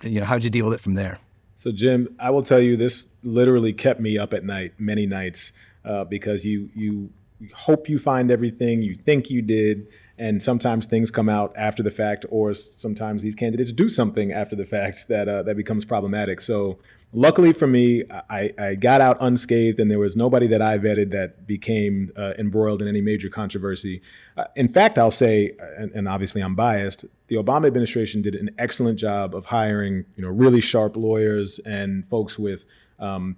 you 0.04 0.20
know, 0.20 0.26
how'd 0.26 0.44
you 0.44 0.50
deal 0.50 0.66
with 0.66 0.76
it 0.76 0.80
from 0.80 0.96
there? 0.96 1.20
So, 1.58 1.72
Jim, 1.72 2.16
I 2.20 2.32
will 2.32 2.44
tell 2.44 2.60
you, 2.60 2.76
this 2.76 3.08
literally 3.24 3.74
kept 3.74 4.00
me 4.00 4.18
up 4.18 4.34
at 4.34 4.44
night 4.44 4.74
many 4.80 5.06
nights 5.06 5.52
uh, 5.86 6.06
because 6.06 6.44
you, 6.44 6.70
you, 6.74 7.12
you 7.20 7.21
hope 7.54 7.90
you 7.90 8.00
find 8.00 8.32
everything 8.32 8.82
you 8.82 8.96
think 8.96 9.30
you 9.30 9.42
did 9.42 9.88
and 10.18 10.42
sometimes 10.42 10.86
things 10.86 11.10
come 11.10 11.30
out 11.30 11.52
after 11.56 11.82
the 11.82 11.92
fact 11.92 12.26
or 12.30 12.54
sometimes 12.54 13.24
these 13.24 13.36
candidates 13.36 13.72
do 13.72 13.90
something 13.90 14.32
after 14.32 14.56
the 14.56 14.66
fact 14.66 15.08
that 15.08 15.28
uh, 15.28 15.42
that 15.44 15.58
becomes 15.58 15.84
problematic. 15.84 16.42
So 16.42 16.78
luckily 17.14 17.54
for 17.54 17.68
me 17.68 18.04
I, 18.30 18.54
I, 18.58 18.76
got 18.76 19.02
out 19.02 19.18
unscathed 19.20 19.80
and 19.80 19.92
there 19.92 20.00
was 20.00 20.16
nobody 20.16 20.48
that 20.48 20.62
i 20.62 20.78
vetted 20.78 21.12
that 21.12 21.46
became 21.46 22.12
uh, 22.16 22.34
embroiled 22.38 22.82
in 22.82 22.88
any 22.88 23.02
major 23.02 23.30
controversy. 23.30 24.02
Uh, 24.38 24.46
in 24.56 24.70
fact 24.70 24.98
i'll 24.98 25.12
say 25.12 25.52
and, 25.78 25.92
and, 25.92 26.08
obviously 26.08 26.42
i'm 26.42 26.56
biased 26.56 27.04
the 27.28 27.36
obama 27.36 27.68
administration 27.68 28.22
did 28.22 28.36
an 28.36 28.50
excellent 28.58 28.98
job 28.98 29.36
of 29.36 29.48
hiring 29.48 30.06
you 30.16 30.24
know 30.24 30.30
really 30.30 30.62
sharp 30.62 30.96
lawyers 30.96 31.60
and 31.60 32.08
folks 32.08 32.40
with 32.40 32.66
um, 33.00 33.36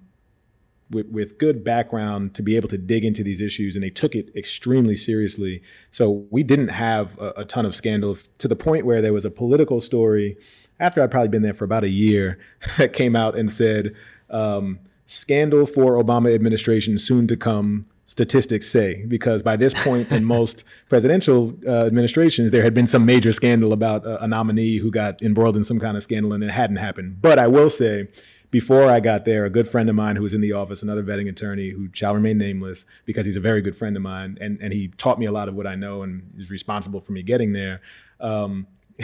with, 0.90 1.06
with 1.08 1.38
good 1.38 1.64
background 1.64 2.34
to 2.34 2.42
be 2.42 2.56
able 2.56 2.68
to 2.68 2.78
dig 2.78 3.04
into 3.04 3.22
these 3.22 3.40
issues, 3.40 3.74
and 3.74 3.82
they 3.82 3.90
took 3.90 4.14
it 4.14 4.30
extremely 4.36 4.96
seriously. 4.96 5.62
So 5.90 6.26
we 6.30 6.42
didn't 6.42 6.68
have 6.68 7.18
a, 7.18 7.30
a 7.38 7.44
ton 7.44 7.66
of 7.66 7.74
scandals 7.74 8.28
to 8.38 8.48
the 8.48 8.56
point 8.56 8.86
where 8.86 9.00
there 9.00 9.12
was 9.12 9.24
a 9.24 9.30
political 9.30 9.80
story 9.80 10.36
after 10.80 11.02
I'd 11.02 11.10
probably 11.10 11.28
been 11.28 11.42
there 11.42 11.54
for 11.54 11.64
about 11.64 11.84
a 11.84 11.88
year 11.88 12.38
that 12.78 12.92
came 12.92 13.16
out 13.16 13.36
and 13.36 13.50
said, 13.50 13.94
um, 14.30 14.78
"Scandal 15.06 15.66
for 15.66 16.02
Obama 16.02 16.34
administration 16.34 16.98
soon 16.98 17.26
to 17.28 17.36
come." 17.36 17.86
Statistics 18.06 18.68
say 18.68 19.02
because 19.08 19.42
by 19.42 19.56
this 19.56 19.72
point 19.82 20.12
in 20.12 20.24
most 20.36 20.62
presidential 20.90 21.54
uh, 21.66 21.86
administrations, 21.86 22.50
there 22.50 22.62
had 22.62 22.74
been 22.74 22.86
some 22.86 23.06
major 23.06 23.32
scandal 23.32 23.72
about 23.72 24.04
a, 24.04 24.24
a 24.24 24.28
nominee 24.28 24.76
who 24.76 24.90
got 24.90 25.22
embroiled 25.22 25.56
in 25.56 25.64
some 25.64 25.80
kind 25.80 25.96
of 25.96 26.02
scandal, 26.02 26.34
and 26.34 26.44
it 26.44 26.50
hadn't 26.50 26.76
happened. 26.76 27.22
But 27.22 27.38
I 27.38 27.46
will 27.46 27.70
say 27.70 28.08
before 28.54 28.88
I 28.88 29.00
got 29.00 29.24
there, 29.24 29.44
a 29.44 29.50
good 29.50 29.68
friend 29.68 29.90
of 29.90 29.96
mine 29.96 30.14
who 30.14 30.22
was 30.22 30.32
in 30.32 30.40
the 30.40 30.52
office, 30.52 30.80
another 30.80 31.02
vetting 31.02 31.28
attorney 31.28 31.70
who 31.70 31.88
shall 31.92 32.14
remain 32.14 32.38
nameless 32.38 32.86
because 33.04 33.26
he's 33.26 33.36
a 33.36 33.40
very 33.40 33.60
good 33.60 33.76
friend 33.76 33.96
of 33.96 34.02
mine, 34.02 34.38
and, 34.40 34.60
and 34.62 34.72
he 34.72 34.92
taught 34.96 35.18
me 35.18 35.26
a 35.26 35.32
lot 35.32 35.48
of 35.48 35.56
what 35.56 35.66
I 35.66 35.74
know 35.74 36.02
and 36.02 36.32
is 36.38 36.52
responsible 36.52 37.00
for 37.00 37.10
me 37.10 37.24
getting 37.24 37.52
there. 37.52 37.80
Um, 38.20 38.68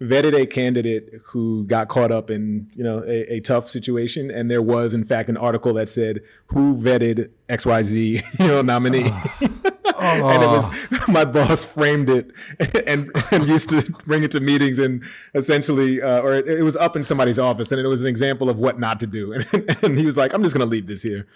vetted 0.00 0.34
a 0.34 0.46
candidate 0.46 1.20
who 1.26 1.62
got 1.68 1.86
caught 1.86 2.10
up 2.10 2.28
in 2.28 2.72
you 2.74 2.82
know 2.82 3.04
a, 3.04 3.34
a, 3.34 3.40
tough 3.40 3.70
situation, 3.70 4.32
and 4.32 4.50
there 4.50 4.60
was 4.60 4.94
in 4.94 5.04
fact 5.04 5.28
an 5.28 5.36
article 5.36 5.72
that 5.74 5.88
said 5.88 6.18
who 6.46 6.74
vetted 6.74 7.30
X 7.48 7.64
Y 7.64 7.84
Z 7.84 8.22
you 8.40 8.48
know 8.48 8.62
nominee. 8.62 9.04
Oh. 9.06 9.51
Oh. 9.84 9.94
and 10.00 10.42
it 10.42 10.46
was 10.46 11.08
my 11.08 11.24
boss 11.24 11.64
framed 11.64 12.08
it 12.08 12.30
and, 12.86 13.10
and 13.30 13.46
used 13.46 13.68
to 13.70 13.82
bring 14.04 14.22
it 14.22 14.30
to 14.30 14.40
meetings 14.40 14.78
and 14.78 15.02
essentially, 15.34 16.00
uh, 16.00 16.20
or 16.20 16.34
it, 16.34 16.48
it, 16.48 16.62
was 16.62 16.76
up 16.76 16.94
in 16.94 17.02
somebody's 17.02 17.38
office 17.38 17.72
and 17.72 17.80
it 17.80 17.86
was 17.86 18.00
an 18.00 18.06
example 18.06 18.48
of 18.48 18.58
what 18.58 18.78
not 18.78 19.00
to 19.00 19.06
do. 19.06 19.32
And, 19.52 19.84
and 19.84 19.98
he 19.98 20.06
was 20.06 20.16
like, 20.16 20.32
"I'm 20.32 20.42
just 20.42 20.54
going 20.54 20.66
to 20.66 20.70
leave 20.70 20.86
this 20.86 21.02
here, 21.02 21.26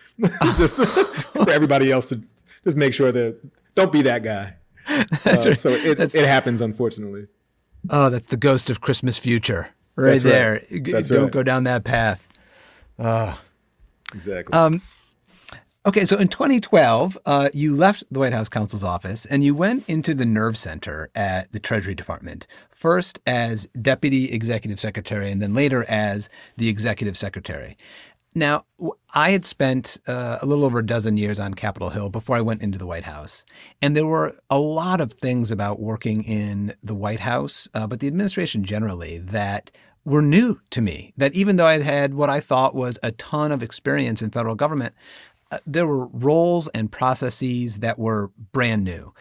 just 0.57 0.77
for 0.77 1.51
everybody 1.51 1.91
else 1.91 2.07
to 2.07 2.21
just 2.65 2.77
make 2.77 2.95
sure 2.95 3.13
that 3.13 3.37
don't 3.75 3.93
be 3.93 4.03
that 4.03 4.23
guy." 4.23 4.55
uh, 4.89 5.55
so 5.55 5.71
it, 5.71 6.15
it 6.15 6.27
happens, 6.27 6.61
unfortunately. 6.61 7.27
Oh, 7.91 8.11
that's 8.11 8.29
the 8.29 8.37
ghost 8.37 8.71
of 8.71 8.81
Christmas 8.81 9.19
future 9.19 9.69
right 9.97 10.13
that's 10.13 10.23
there. 10.23 10.63
Right. 10.71 11.07
Don't 11.07 11.23
right. 11.25 11.31
go 11.31 11.43
down 11.43 11.65
that 11.65 11.85
path. 11.85 12.29
Uh, 12.99 13.35
exactly. 14.15 14.57
Um, 14.57 14.83
okay, 15.87 16.05
so 16.05 16.19
in 16.19 16.29
2012, 16.29 17.17
uh, 17.25 17.49
you 17.55 17.75
left 17.75 18.05
the 18.11 18.19
White 18.19 18.33
House 18.33 18.49
counsel's 18.49 18.85
office 18.85 19.25
and 19.25 19.45
you 19.45 19.55
went 19.55 19.89
into 19.89 20.15
the 20.15 20.27
Nerve 20.27 20.59
Center 20.59 21.11
at 21.15 21.53
the 21.53 21.61
Treasury 21.61 21.95
Department, 21.95 22.47
first 22.69 23.21
as 23.25 23.67
Deputy 23.81 24.33
Executive 24.33 24.81
Secretary 24.81 25.31
and 25.31 25.41
then 25.41 25.55
later 25.55 25.85
as 25.89 26.29
the 26.57 26.69
Executive 26.69 27.17
Secretary. 27.17 27.77
Now, 28.35 28.67
I 29.15 29.31
had 29.31 29.47
spent 29.47 29.99
uh, 30.07 30.39
a 30.43 30.47
little 30.47 30.67
over 30.67 30.81
a 30.81 30.87
dozen 30.87 31.17
years 31.17 31.39
on 31.39 31.55
Capitol 31.55 31.89
Hill 31.89 32.11
before 32.11 32.37
I 32.37 32.43
went 32.43 32.63
into 32.63 32.79
the 32.79 32.87
White 32.87 33.05
House. 33.05 33.47
And 33.81 33.97
there 33.97 34.07
were 34.07 34.37
a 34.51 34.59
lot 34.59 35.01
of 35.01 35.13
things 35.13 35.51
about 35.51 35.81
working 35.81 36.23
in 36.23 36.75
the 36.83 36.95
White 36.95 37.21
House, 37.21 37.67
uh, 37.73 37.87
but 37.87 38.01
the 38.01 38.09
administration 38.09 38.65
generally, 38.65 39.17
that 39.17 39.71
were 40.05 40.21
new 40.23 40.61
to 40.71 40.83
me. 40.83 41.15
That 41.17 41.35
even 41.35 41.57
though 41.57 41.67
I'd 41.67 41.83
had 41.83 42.13
what 42.13 42.29
I 42.29 42.41
thought 42.41 42.75
was 42.75 42.99
a 43.03 43.11
ton 43.13 43.53
of 43.53 43.63
experience 43.63 44.21
in 44.21 44.31
federal 44.31 44.55
government, 44.55 44.95
there 45.67 45.87
were 45.87 46.07
roles 46.07 46.69
and 46.69 46.91
processes 46.91 47.81
that 47.81 47.99
were 47.99 48.31
brand 48.53 48.85
new. 48.85 49.15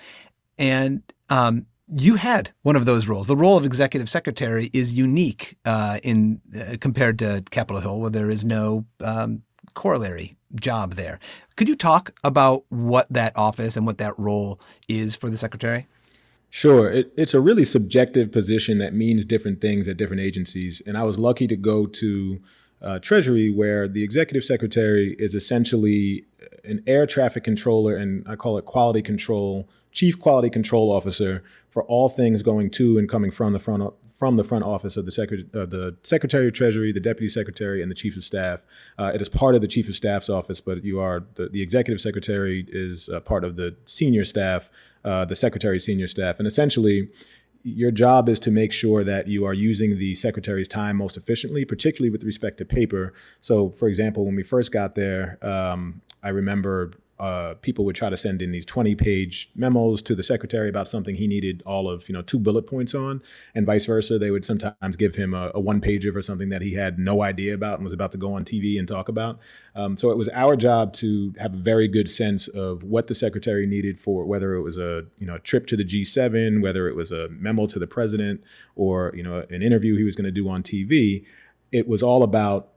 And 0.58 1.04
um, 1.30 1.68
you 1.94 2.16
had 2.16 2.52
one 2.64 2.76
of 2.76 2.86
those 2.86 3.08
roles. 3.08 3.28
The 3.28 3.36
role 3.36 3.58
of 3.58 3.66
executive 3.66 4.10
secretary 4.10 4.70
is 4.74 4.96
unique 4.96 5.58
uh, 5.66 6.00
in 6.04 6.42
uh, 6.58 6.78
compared 6.80 7.20
to 7.20 7.44
Capitol 7.52 7.82
Hill, 7.82 8.00
where 8.00 8.10
there 8.10 8.30
is 8.30 8.44
no 8.44 8.86
um, 9.02 9.44
corollary 9.74 10.36
job 10.60 10.94
there. 10.94 11.20
Could 11.56 11.70
you 11.70 11.76
talk 11.76 12.14
about 12.24 12.66
what 12.70 13.08
that 13.12 13.34
office 13.38 13.78
and 13.78 13.86
what 13.86 13.98
that 14.00 14.18
role 14.18 14.60
is 14.88 15.16
for 15.16 15.30
the 15.30 15.38
secretary? 15.38 15.88
Sure. 16.50 16.90
It, 16.90 17.12
it's 17.18 17.34
a 17.34 17.42
really 17.42 17.66
subjective 17.66 18.32
position 18.32 18.78
that 18.78 18.94
means 18.94 19.26
different 19.26 19.60
things 19.60 19.88
at 19.88 19.98
different 19.98 20.22
agencies. 20.22 20.82
And 20.88 20.98
I 20.98 21.04
was 21.04 21.20
lucky 21.20 21.48
to 21.48 21.56
go 21.56 21.86
to 21.86 22.42
uh, 22.86 23.00
Treasury, 23.00 23.50
where 23.50 23.88
the 23.88 24.04
executive 24.04 24.46
secretary 24.46 25.16
is 25.18 25.34
essentially 25.34 26.26
an 26.64 26.84
air 26.86 27.06
traffic 27.06 27.44
controller, 27.44 27.96
and 27.96 28.26
I 28.28 28.36
call 28.36 28.58
it 28.58 28.66
quality 28.66 29.02
control, 29.02 29.68
chief 29.92 30.20
quality 30.20 30.50
control 30.50 30.92
officer 30.92 31.44
for 31.72 31.84
all 31.84 32.10
things 32.10 32.44
going 32.44 32.70
to 32.72 32.98
and 32.98 33.10
coming 33.10 33.32
from 33.32 33.54
the 33.54 33.60
front 33.60 33.94
from 34.14 34.38
the 34.38 34.46
front 34.46 34.64
office 34.64 34.96
of 34.96 35.06
the, 35.06 35.12
Secret- 35.12 35.54
uh, 35.54 35.66
the 35.66 35.98
Secretary 36.04 36.48
of 36.48 36.54
Treasury, 36.54 36.94
the 36.94 37.02
Deputy 37.02 37.28
Secretary, 37.28 37.82
and 37.82 37.92
the 37.92 37.96
Chief 37.96 38.16
of 38.16 38.24
Staff. 38.24 38.62
Uh, 38.98 39.12
it 39.14 39.22
is 39.22 39.28
part 39.28 39.56
of 39.56 39.62
the 39.62 39.68
Chief 39.68 39.90
of 39.90 39.96
Staff's 39.96 40.30
office, 40.30 40.62
but 40.62 40.86
you 40.86 41.02
are 41.02 41.26
the, 41.34 41.50
the 41.50 41.62
Executive 41.62 42.00
Secretary 42.00 42.66
is 42.70 43.10
uh, 43.10 43.20
part 43.20 43.44
of 43.44 43.58
the 43.58 43.76
senior 43.84 44.24
staff, 44.24 44.70
uh, 45.04 45.26
the 45.26 45.36
Secretary's 45.36 45.84
senior 45.84 46.08
staff, 46.08 46.40
and 46.40 46.48
essentially. 46.48 47.10
Your 47.68 47.90
job 47.90 48.30
is 48.30 48.40
to 48.42 48.52
make 48.52 48.72
sure 48.72 49.04
that 49.04 49.28
you 49.28 49.44
are 49.44 49.54
using 49.54 49.98
the 49.98 50.14
secretary's 50.14 50.68
time 50.68 50.98
most 50.98 51.18
efficiently, 51.18 51.66
particularly 51.66 52.12
with 52.12 52.24
respect 52.24 52.60
to 52.60 52.66
paper. 52.66 53.12
So, 53.40 53.72
for 53.72 53.88
example, 53.88 54.24
when 54.24 54.36
we 54.36 54.44
first 54.44 54.72
got 54.72 54.94
there, 54.94 55.40
um, 55.42 56.02
I 56.22 56.30
remember 56.30 56.92
uh, 57.18 57.54
people 57.62 57.86
would 57.86 57.96
try 57.96 58.10
to 58.10 58.18
send 58.18 58.42
in 58.42 58.52
these 58.52 58.66
20 58.66 58.94
page 58.96 59.50
memos 59.56 60.02
to 60.02 60.16
the 60.16 60.24
secretary 60.24 60.68
about 60.68 60.88
something 60.88 61.16
he 61.16 61.28
needed 61.28 61.64
all 61.66 61.90
of 61.90 62.10
you 62.10 62.14
know 62.14 62.22
two 62.22 62.38
bullet 62.38 62.64
points 62.64 62.94
on 62.94 63.22
and 63.54 63.66
vice 63.66 63.86
versa. 63.86 64.20
They 64.20 64.32
would 64.32 64.44
sometimes 64.44 64.98
give 64.98 65.16
him 65.16 65.34
a, 65.34 65.52
a 65.54 65.60
one 65.60 65.80
pager 65.80 66.12
for 66.12 66.22
something 66.22 66.50
that 66.50 66.62
he 66.62 66.74
had 66.74 67.00
no 67.00 67.22
idea 67.22 67.54
about 67.54 67.76
and 67.76 67.86
was 67.86 67.94
about 67.94 68.12
to 68.12 68.18
go 68.18 68.34
on 68.34 68.44
tv 68.44 68.78
and 68.78 68.88
talk 68.88 69.08
about. 69.08 69.40
Um, 69.76 69.96
so 69.96 70.12
it 70.12 70.18
was 70.18 70.28
our 70.30 70.58
job 70.58 70.94
to 70.96 71.34
have 71.40 71.54
a 71.54 71.58
very 71.58 71.88
good 71.88 72.10
sense 72.10 72.48
of 72.50 72.84
what 72.84 73.08
the 73.08 73.16
secretary 73.16 73.66
needed 73.66 73.98
for 73.98 74.26
whether 74.26 74.56
it 74.56 74.62
was 74.62 74.78
a 74.78 75.06
you 75.18 75.28
know 75.28 75.36
a 75.36 75.40
trip 75.40 75.68
to 75.68 75.78
the 75.78 75.86
g7 75.86 76.62
whether 76.62 76.88
it 76.88 76.96
was 76.96 77.12
a 77.12 77.30
memo 77.30 77.66
to 77.68 77.80
the 77.80 77.88
president 77.88 78.42
or 78.76 79.14
you 79.16 79.24
know 79.24 79.46
an 79.50 79.62
interview 79.62 79.98
he 79.98 80.04
was 80.04 80.16
going 80.16 80.26
to 80.26 80.32
do 80.32 80.50
on 80.50 80.64
tv 80.64 81.26
it 81.72 81.88
was 81.88 82.04
all 82.04 82.24
about 82.24 82.70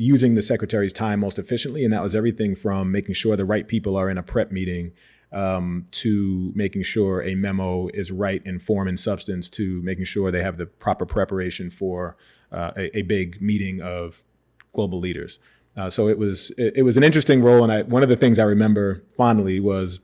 using 0.00 0.34
the 0.34 0.42
secretary's 0.42 0.92
time 0.92 1.20
most 1.20 1.38
efficiently. 1.38 1.84
And 1.84 1.92
that 1.92 2.02
was 2.02 2.14
everything 2.14 2.54
from 2.54 2.90
making 2.90 3.14
sure 3.14 3.36
the 3.36 3.44
right 3.44 3.68
people 3.68 3.96
are 3.96 4.08
in 4.08 4.16
a 4.16 4.22
prep 4.22 4.50
meeting 4.50 4.92
um, 5.32 5.86
to 5.92 6.52
making 6.54 6.82
sure 6.82 7.22
a 7.22 7.34
memo 7.34 7.88
is 7.88 8.10
right 8.10 8.42
in 8.44 8.58
form 8.58 8.88
and 8.88 8.98
substance 8.98 9.48
to 9.50 9.80
making 9.82 10.06
sure 10.06 10.30
they 10.30 10.42
have 10.42 10.56
the 10.56 10.66
proper 10.66 11.06
preparation 11.06 11.70
for 11.70 12.16
uh, 12.50 12.72
a, 12.76 12.98
a, 12.98 13.02
big 13.02 13.40
meeting 13.40 13.80
of 13.80 14.24
global 14.72 14.98
leaders. 14.98 15.38
Uh, 15.76 15.88
so 15.88 16.08
it 16.08 16.18
was 16.18 16.50
it, 16.58 16.78
it 16.78 16.82
was 16.82 16.96
an 16.96 17.04
interesting 17.04 17.42
role, 17.42 17.62
and 17.62 17.72
I, 17.72 17.82
one 17.82 18.02
of 18.02 18.08
the 18.08 18.16
things 18.16 18.40
I 18.40 18.44
remember 18.44 19.04
fondly 19.16 19.60
was 19.60 20.00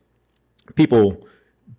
people 0.75 1.27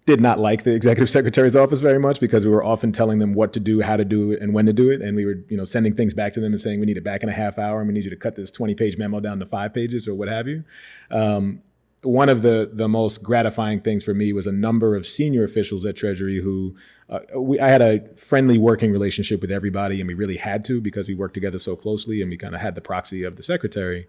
did 0.08 0.22
not 0.22 0.38
like 0.38 0.62
the 0.64 0.72
executive 0.72 1.10
secretary's 1.18 1.54
office 1.54 1.80
very 1.80 1.98
much 1.98 2.18
because 2.18 2.42
we 2.42 2.50
were 2.50 2.64
often 2.64 2.92
telling 2.92 3.18
them 3.18 3.34
what 3.34 3.52
to 3.52 3.60
do, 3.60 3.82
how 3.82 3.94
to 3.94 4.06
do 4.06 4.32
it, 4.32 4.40
and 4.40 4.54
when 4.54 4.64
to 4.64 4.72
do 4.72 4.88
it. 4.88 5.02
And 5.02 5.14
we 5.14 5.26
were, 5.26 5.36
you 5.50 5.56
know, 5.58 5.66
sending 5.66 5.94
things 5.94 6.14
back 6.14 6.32
to 6.32 6.40
them 6.40 6.52
and 6.52 6.60
saying, 6.60 6.80
we 6.80 6.86
need 6.86 6.96
it 6.96 7.04
back 7.04 7.22
in 7.22 7.28
a 7.28 7.32
half 7.32 7.58
hour 7.58 7.80
and 7.80 7.88
we 7.88 7.92
need 7.92 8.04
you 8.04 8.10
to 8.10 8.16
cut 8.16 8.34
this 8.34 8.50
20 8.50 8.74
page 8.74 8.96
memo 8.96 9.20
down 9.20 9.38
to 9.38 9.44
five 9.44 9.74
pages 9.74 10.08
or 10.08 10.14
what 10.14 10.28
have 10.28 10.48
you. 10.48 10.64
Um, 11.10 11.62
one 12.02 12.28
of 12.28 12.42
the 12.42 12.70
the 12.72 12.88
most 12.88 13.24
gratifying 13.24 13.80
things 13.80 14.04
for 14.04 14.14
me 14.14 14.32
was 14.32 14.46
a 14.46 14.52
number 14.52 14.94
of 14.94 15.04
senior 15.06 15.42
officials 15.42 15.84
at 15.84 15.96
Treasury 15.96 16.40
who 16.40 16.76
uh, 17.10 17.18
we, 17.34 17.58
I 17.58 17.68
had 17.68 17.82
a 17.82 18.14
friendly 18.14 18.56
working 18.56 18.92
relationship 18.92 19.40
with 19.40 19.50
everybody, 19.50 20.00
and 20.00 20.06
we 20.06 20.14
really 20.14 20.36
had 20.36 20.64
to 20.66 20.80
because 20.80 21.08
we 21.08 21.16
worked 21.16 21.34
together 21.34 21.58
so 21.58 21.74
closely, 21.74 22.22
and 22.22 22.30
we 22.30 22.36
kind 22.36 22.54
of 22.54 22.60
had 22.60 22.76
the 22.76 22.80
proxy 22.80 23.24
of 23.24 23.34
the 23.34 23.42
secretary. 23.42 24.06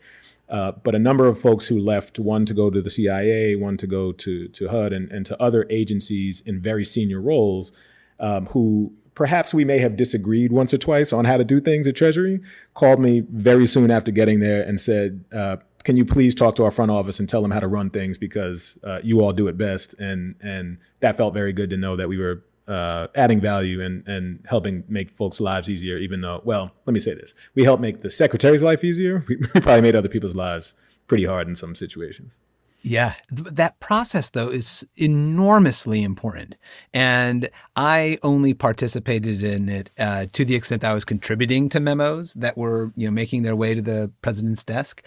Uh, 0.49 0.71
but 0.83 0.95
a 0.95 0.99
number 0.99 1.27
of 1.27 1.39
folks 1.39 1.67
who 1.67 1.79
left, 1.79 2.17
one 2.17 2.45
to 2.45 2.53
go 2.53 2.69
to 2.69 2.81
the 2.81 2.89
CIA, 2.89 3.55
one 3.55 3.77
to 3.77 3.85
go 3.85 4.11
to, 4.11 4.47
to 4.47 4.67
HUD, 4.67 4.93
and, 4.93 5.11
and 5.11 5.25
to 5.27 5.41
other 5.41 5.67
agencies 5.69 6.41
in 6.45 6.59
very 6.59 6.83
senior 6.83 7.21
roles, 7.21 7.71
um, 8.19 8.47
who 8.47 8.91
perhaps 9.13 9.53
we 9.53 9.63
may 9.63 9.77
have 9.77 9.95
disagreed 9.95 10.51
once 10.51 10.73
or 10.73 10.77
twice 10.77 11.13
on 11.13 11.25
how 11.25 11.37
to 11.37 11.43
do 11.43 11.61
things 11.61 11.87
at 11.87 11.95
Treasury, 11.95 12.39
called 12.73 12.99
me 12.99 13.21
very 13.29 13.67
soon 13.67 13.91
after 13.91 14.11
getting 14.11 14.39
there 14.39 14.63
and 14.63 14.81
said, 14.81 15.23
uh, 15.31 15.57
can 15.83 15.97
you 15.97 16.05
please 16.05 16.35
talk 16.35 16.55
to 16.55 16.63
our 16.63 16.71
front 16.71 16.91
office 16.91 17.19
and 17.19 17.29
tell 17.29 17.41
them 17.41 17.51
how 17.51 17.59
to 17.59 17.67
run 17.67 17.89
things 17.89 18.17
because 18.17 18.77
uh, 18.83 18.99
you 19.03 19.21
all 19.21 19.33
do 19.33 19.47
it 19.47 19.57
best? 19.57 19.93
And 19.95 20.35
and 20.41 20.77
that 20.99 21.17
felt 21.17 21.33
very 21.33 21.53
good 21.53 21.69
to 21.69 21.77
know 21.77 21.95
that 21.95 22.09
we 22.09 22.17
were 22.17 22.43
uh, 22.69 23.07
adding 23.15 23.41
value 23.41 23.81
and, 23.81 24.07
and 24.07 24.45
helping 24.47 24.83
make 24.87 25.09
folks' 25.09 25.39
lives 25.39 25.69
easier, 25.69 25.97
even 25.97 26.21
though, 26.21 26.41
well, 26.43 26.71
let 26.85 26.93
me 26.93 26.99
say 26.99 27.13
this. 27.13 27.33
We 27.55 27.63
help 27.63 27.79
make 27.79 28.01
the 28.01 28.09
secretary's 28.09 28.63
life 28.63 28.83
easier. 28.83 29.25
We 29.29 29.61
probably 29.61 29.81
made 29.81 29.95
other 29.95 30.09
people's 30.09 30.35
lives 30.35 30.75
pretty 31.07 31.25
hard 31.25 31.47
in 31.47 31.55
some 31.55 31.75
situations. 31.75 32.37
Yeah, 32.81 33.15
that 33.29 33.79
process 33.81 34.29
though 34.29 34.49
is 34.49 34.85
enormously 34.95 36.01
important, 36.01 36.55
and 36.93 37.49
I 37.75 38.17
only 38.23 38.53
participated 38.53 39.43
in 39.43 39.67
it 39.67 39.89
uh, 39.99 40.27
to 40.31 40.45
the 40.45 40.55
extent 40.55 40.83
that 40.83 40.91
I 40.91 40.93
was 40.93 41.03
contributing 41.03 41.67
to 41.69 41.81
memos 41.81 42.33
that 42.35 42.57
were, 42.57 42.93
you 42.95 43.07
know, 43.07 43.11
making 43.11 43.41
their 43.43 43.55
way 43.55 43.75
to 43.75 43.81
the 43.81 44.11
president's 44.21 44.63
desk 44.63 45.03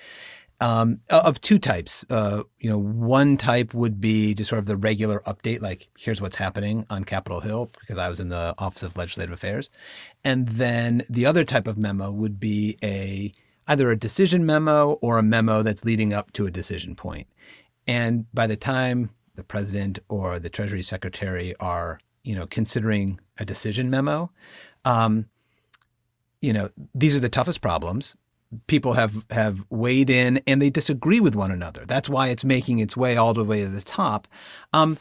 um, 0.62 1.00
of 1.10 1.40
two 1.40 1.58
types. 1.58 2.04
Uh, 2.08 2.44
you 2.60 2.70
know, 2.70 2.78
one 2.78 3.36
type 3.36 3.74
would 3.74 4.00
be 4.00 4.32
just 4.32 4.48
sort 4.48 4.60
of 4.60 4.66
the 4.66 4.76
regular 4.76 5.20
update, 5.26 5.60
like 5.60 5.88
here's 5.98 6.20
what's 6.20 6.36
happening 6.36 6.86
on 6.88 7.02
Capitol 7.04 7.40
Hill, 7.40 7.70
because 7.80 7.98
I 7.98 8.08
was 8.08 8.20
in 8.20 8.28
the 8.28 8.54
Office 8.58 8.84
of 8.84 8.96
Legislative 8.96 9.32
Affairs, 9.32 9.70
and 10.22 10.46
then 10.46 11.02
the 11.10 11.26
other 11.26 11.42
type 11.42 11.66
of 11.66 11.76
memo 11.76 12.12
would 12.12 12.38
be 12.38 12.78
a 12.82 13.32
either 13.66 13.90
a 13.90 13.96
decision 13.96 14.46
memo 14.46 14.92
or 15.02 15.18
a 15.18 15.22
memo 15.22 15.62
that's 15.62 15.84
leading 15.84 16.12
up 16.12 16.32
to 16.32 16.46
a 16.46 16.50
decision 16.50 16.94
point. 16.94 17.26
And 17.86 18.32
by 18.32 18.46
the 18.46 18.56
time 18.56 19.10
the 19.34 19.44
president 19.44 19.98
or 20.08 20.38
the 20.38 20.50
Treasury 20.50 20.82
Secretary 20.82 21.54
are, 21.58 21.98
you 22.22 22.34
know, 22.36 22.46
considering 22.46 23.18
a 23.38 23.44
decision 23.44 23.90
memo, 23.90 24.30
um, 24.84 25.26
you 26.40 26.52
know, 26.52 26.68
these 26.94 27.16
are 27.16 27.20
the 27.20 27.28
toughest 27.28 27.60
problems 27.60 28.16
people 28.66 28.94
have 28.94 29.24
have 29.30 29.64
weighed 29.70 30.10
in 30.10 30.40
and 30.46 30.60
they 30.60 30.70
disagree 30.70 31.20
with 31.20 31.34
one 31.34 31.50
another. 31.50 31.84
That's 31.86 32.08
why 32.08 32.28
it's 32.28 32.44
making 32.44 32.78
its 32.78 32.96
way 32.96 33.16
all 33.16 33.34
the 33.34 33.44
way 33.44 33.62
to 33.62 33.68
the 33.68 33.82
top. 33.82 34.28
Um, 34.72 34.98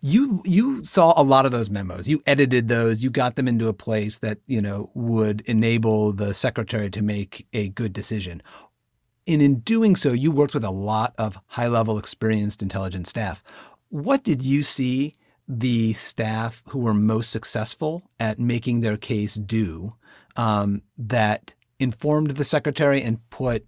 you 0.00 0.42
you 0.44 0.84
saw 0.84 1.14
a 1.16 1.22
lot 1.22 1.46
of 1.46 1.52
those 1.52 1.70
memos. 1.70 2.08
You 2.08 2.22
edited 2.26 2.68
those. 2.68 3.02
You 3.02 3.10
got 3.10 3.36
them 3.36 3.48
into 3.48 3.68
a 3.68 3.72
place 3.72 4.18
that 4.18 4.38
you 4.46 4.60
know 4.60 4.90
would 4.94 5.40
enable 5.42 6.12
the 6.12 6.34
secretary 6.34 6.90
to 6.90 7.02
make 7.02 7.46
a 7.52 7.70
good 7.70 7.92
decision. 7.92 8.42
And 9.26 9.40
in 9.40 9.60
doing 9.60 9.96
so, 9.96 10.12
you 10.12 10.30
worked 10.30 10.52
with 10.52 10.64
a 10.64 10.70
lot 10.70 11.14
of 11.16 11.38
high 11.46 11.68
level, 11.68 11.96
experienced 11.96 12.60
intelligence 12.60 13.08
staff. 13.08 13.42
What 13.88 14.22
did 14.22 14.42
you 14.42 14.62
see 14.62 15.12
the 15.48 15.92
staff 15.94 16.62
who 16.68 16.80
were 16.80 16.94
most 16.94 17.30
successful 17.30 18.02
at 18.20 18.38
making 18.38 18.80
their 18.80 18.96
case 18.96 19.34
do 19.34 19.92
um, 20.36 20.82
that 20.98 21.54
informed 21.78 22.32
the 22.32 22.44
secretary 22.44 23.02
and 23.02 23.18
put 23.30 23.66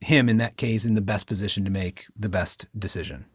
him 0.00 0.28
in 0.28 0.36
that 0.38 0.56
case 0.56 0.84
in 0.84 0.94
the 0.94 1.00
best 1.00 1.26
position 1.26 1.64
to 1.64 1.70
make 1.70 2.06
the 2.16 2.28
best 2.28 2.66
decision? 2.78 3.26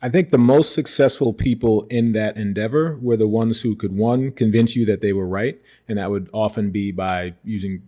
I 0.00 0.08
think 0.08 0.30
the 0.30 0.38
most 0.38 0.74
successful 0.74 1.32
people 1.32 1.84
in 1.90 2.12
that 2.12 2.36
endeavor 2.36 2.98
were 3.02 3.16
the 3.16 3.26
ones 3.26 3.62
who 3.62 3.74
could, 3.74 3.96
one, 3.96 4.30
convince 4.30 4.76
you 4.76 4.86
that 4.86 5.00
they 5.00 5.12
were 5.12 5.26
right. 5.26 5.60
And 5.88 5.98
that 5.98 6.10
would 6.10 6.30
often 6.32 6.70
be 6.70 6.92
by 6.92 7.34
using 7.42 7.82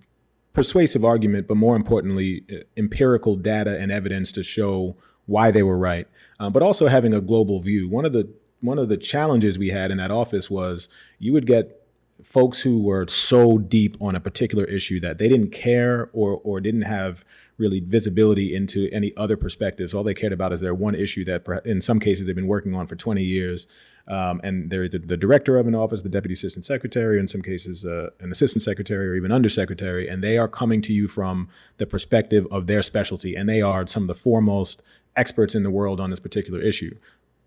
persuasive 0.53 1.05
argument, 1.05 1.46
but 1.46 1.57
more 1.57 1.77
importantly, 1.77 2.44
empirical 2.77 3.37
data 3.37 3.79
and 3.79 3.92
evidence 3.92 4.33
to 4.33 4.42
show 4.42 4.96
why 5.27 5.53
they 5.53 5.62
were 5.62 5.79
right, 5.79 6.09
uh, 6.40 6.51
but 6.51 6.62
also 6.62 6.88
having 6.88 7.14
a 7.14 7.20
global 7.20 7.61
view. 7.61 7.88
One 7.88 8.05
of 8.05 8.12
the 8.12 8.29
one 8.61 8.79
of 8.79 8.90
the 8.90 8.96
challenges 8.99 9.59
we 9.59 9.68
had 9.68 9.90
in 9.90 9.96
that 9.96 10.11
office 10.11 10.51
was 10.51 10.88
you 11.18 11.33
would 11.33 11.46
get 11.46 11.80
folks 12.25 12.61
who 12.61 12.83
were 12.83 13.07
so 13.09 13.59
deep 13.59 13.97
on 14.01 14.15
a 14.15 14.21
particular 14.21 14.65
issue 14.65 15.01
that 15.01 15.19
they 15.19 15.29
didn't 15.29 15.51
care 15.51 16.11
or 16.13 16.41
or 16.45 16.61
didn't 16.61 16.83
have 16.83 17.25
really 17.61 17.79
visibility 17.79 18.55
into 18.57 18.89
any 18.91 19.13
other 19.17 19.37
perspectives. 19.37 19.93
All 19.95 20.03
they 20.03 20.15
cared 20.15 20.33
about 20.33 20.53
is 20.53 20.61
their 20.61 20.75
one 20.75 20.95
issue 20.95 21.25
that, 21.27 21.47
in 21.65 21.81
some 21.81 22.01
cases, 22.01 22.27
they've 22.27 22.35
been 22.35 22.47
working 22.47 22.75
on 22.75 22.87
for 22.87 22.97
20 22.97 23.23
years. 23.23 23.67
Um, 24.09 24.41
and 24.43 24.71
they're 24.71 24.89
the, 24.89 24.99
the, 24.99 25.17
director 25.17 25.57
of 25.57 25.69
an 25.69 25.75
office, 25.75 26.03
the 26.03 26.09
deputy 26.09 26.33
assistant 26.33 26.65
secretary, 26.65 27.17
or 27.17 27.21
in 27.21 27.29
some 27.29 27.43
cases, 27.43 27.85
uh, 27.85 28.09
an 28.19 28.33
assistant 28.33 28.63
secretary 28.63 29.07
or 29.07 29.15
even 29.15 29.31
undersecretary, 29.31 30.09
and 30.09 30.25
they 30.25 30.37
are 30.37 30.49
coming 30.49 30.83
to 30.83 30.93
you 30.93 31.07
from 31.07 31.49
the 31.77 31.87
perspective 31.87 32.45
of 32.51 32.67
their 32.67 32.83
specialty, 32.83 33.37
and 33.37 33.49
they 33.49 33.63
are 33.63 33.87
some 33.87 34.05
of 34.05 34.07
the 34.09 34.15
foremost 34.17 34.83
experts 35.15 35.55
in 35.55 35.63
the 35.63 35.71
world 35.71 36.01
on 36.01 36.11
this 36.11 36.19
particular 36.19 36.61
issue. 36.61 36.97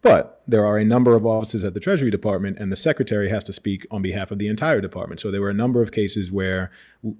But 0.03 0.41
there 0.45 0.65
are 0.65 0.77
a 0.77 0.83
number 0.83 1.15
of 1.15 1.25
offices 1.25 1.63
at 1.63 1.73
the 1.73 1.79
Treasury 1.79 2.11
Department, 2.11 2.59
and 2.59 2.69
the 2.69 2.75
secretary 2.75 3.29
has 3.29 3.41
to 3.45 3.53
speak 3.53 3.87
on 3.89 4.01
behalf 4.01 4.31
of 4.31 4.37
the 4.37 4.49
entire 4.49 4.81
department. 4.81 5.21
So 5.21 5.31
there 5.31 5.39
were 5.39 5.49
a 5.49 5.53
number 5.53 5.81
of 5.81 5.93
cases 5.93 6.29
where 6.29 6.71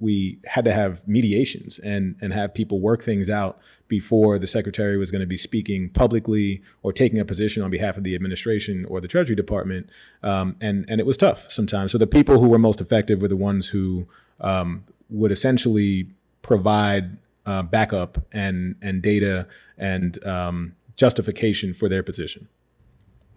we 0.01 0.39
had 0.47 0.65
to 0.65 0.73
have 0.73 1.07
mediations 1.07 1.79
and, 1.79 2.17
and 2.19 2.33
have 2.33 2.53
people 2.53 2.81
work 2.81 3.01
things 3.01 3.29
out 3.29 3.57
before 3.87 4.37
the 4.37 4.47
secretary 4.47 4.97
was 4.97 5.11
going 5.11 5.21
to 5.21 5.27
be 5.27 5.37
speaking 5.37 5.91
publicly 5.91 6.61
or 6.81 6.91
taking 6.91 7.19
a 7.19 7.25
position 7.25 7.63
on 7.63 7.71
behalf 7.71 7.95
of 7.95 8.03
the 8.03 8.15
administration 8.15 8.83
or 8.89 8.99
the 8.99 9.07
Treasury 9.07 9.35
Department. 9.35 9.89
Um, 10.21 10.57
and, 10.59 10.83
and 10.89 10.99
it 10.99 11.05
was 11.05 11.15
tough 11.15 11.49
sometimes. 11.49 11.93
So 11.93 11.97
the 11.97 12.05
people 12.05 12.41
who 12.41 12.49
were 12.49 12.59
most 12.59 12.81
effective 12.81 13.21
were 13.21 13.29
the 13.29 13.37
ones 13.37 13.69
who 13.69 14.07
um, 14.41 14.83
would 15.09 15.31
essentially 15.31 16.09
provide 16.41 17.17
uh, 17.45 17.61
backup 17.61 18.17
and, 18.33 18.75
and 18.81 19.01
data 19.01 19.47
and 19.77 20.21
um, 20.25 20.75
justification 20.97 21.73
for 21.73 21.87
their 21.87 22.03
position. 22.03 22.49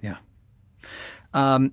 Yeah. 0.01 0.17
Um, 1.35 1.73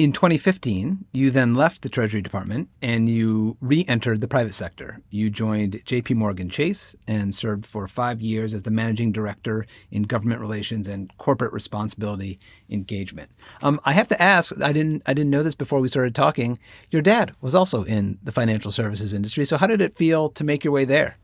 in 0.00 0.12
2015, 0.12 1.04
you 1.12 1.30
then 1.30 1.54
left 1.54 1.82
the 1.82 1.90
Treasury 1.90 2.22
Department 2.22 2.70
and 2.80 3.06
you 3.06 3.58
re 3.60 3.84
entered 3.86 4.22
the 4.22 4.28
private 4.28 4.54
sector. 4.54 4.98
You 5.10 5.28
joined 5.28 5.84
JP 5.84 6.16
Morgan 6.16 6.48
Chase 6.48 6.96
and 7.06 7.34
served 7.34 7.66
for 7.66 7.86
five 7.86 8.22
years 8.22 8.54
as 8.54 8.62
the 8.62 8.70
managing 8.70 9.12
director 9.12 9.66
in 9.90 10.04
government 10.04 10.40
relations 10.40 10.88
and 10.88 11.14
corporate 11.18 11.52
responsibility 11.52 12.38
engagement. 12.70 13.30
Um, 13.60 13.78
I 13.84 13.92
have 13.92 14.08
to 14.08 14.22
ask, 14.22 14.58
I 14.62 14.72
didn't, 14.72 15.02
I 15.04 15.12
didn't 15.12 15.30
know 15.30 15.42
this 15.42 15.54
before 15.54 15.80
we 15.80 15.88
started 15.88 16.14
talking. 16.14 16.58
Your 16.90 17.02
dad 17.02 17.34
was 17.42 17.54
also 17.54 17.84
in 17.84 18.18
the 18.22 18.32
financial 18.32 18.70
services 18.70 19.12
industry. 19.12 19.44
So, 19.44 19.58
how 19.58 19.66
did 19.66 19.82
it 19.82 19.94
feel 19.94 20.30
to 20.30 20.44
make 20.44 20.64
your 20.64 20.72
way 20.72 20.86
there? 20.86 21.18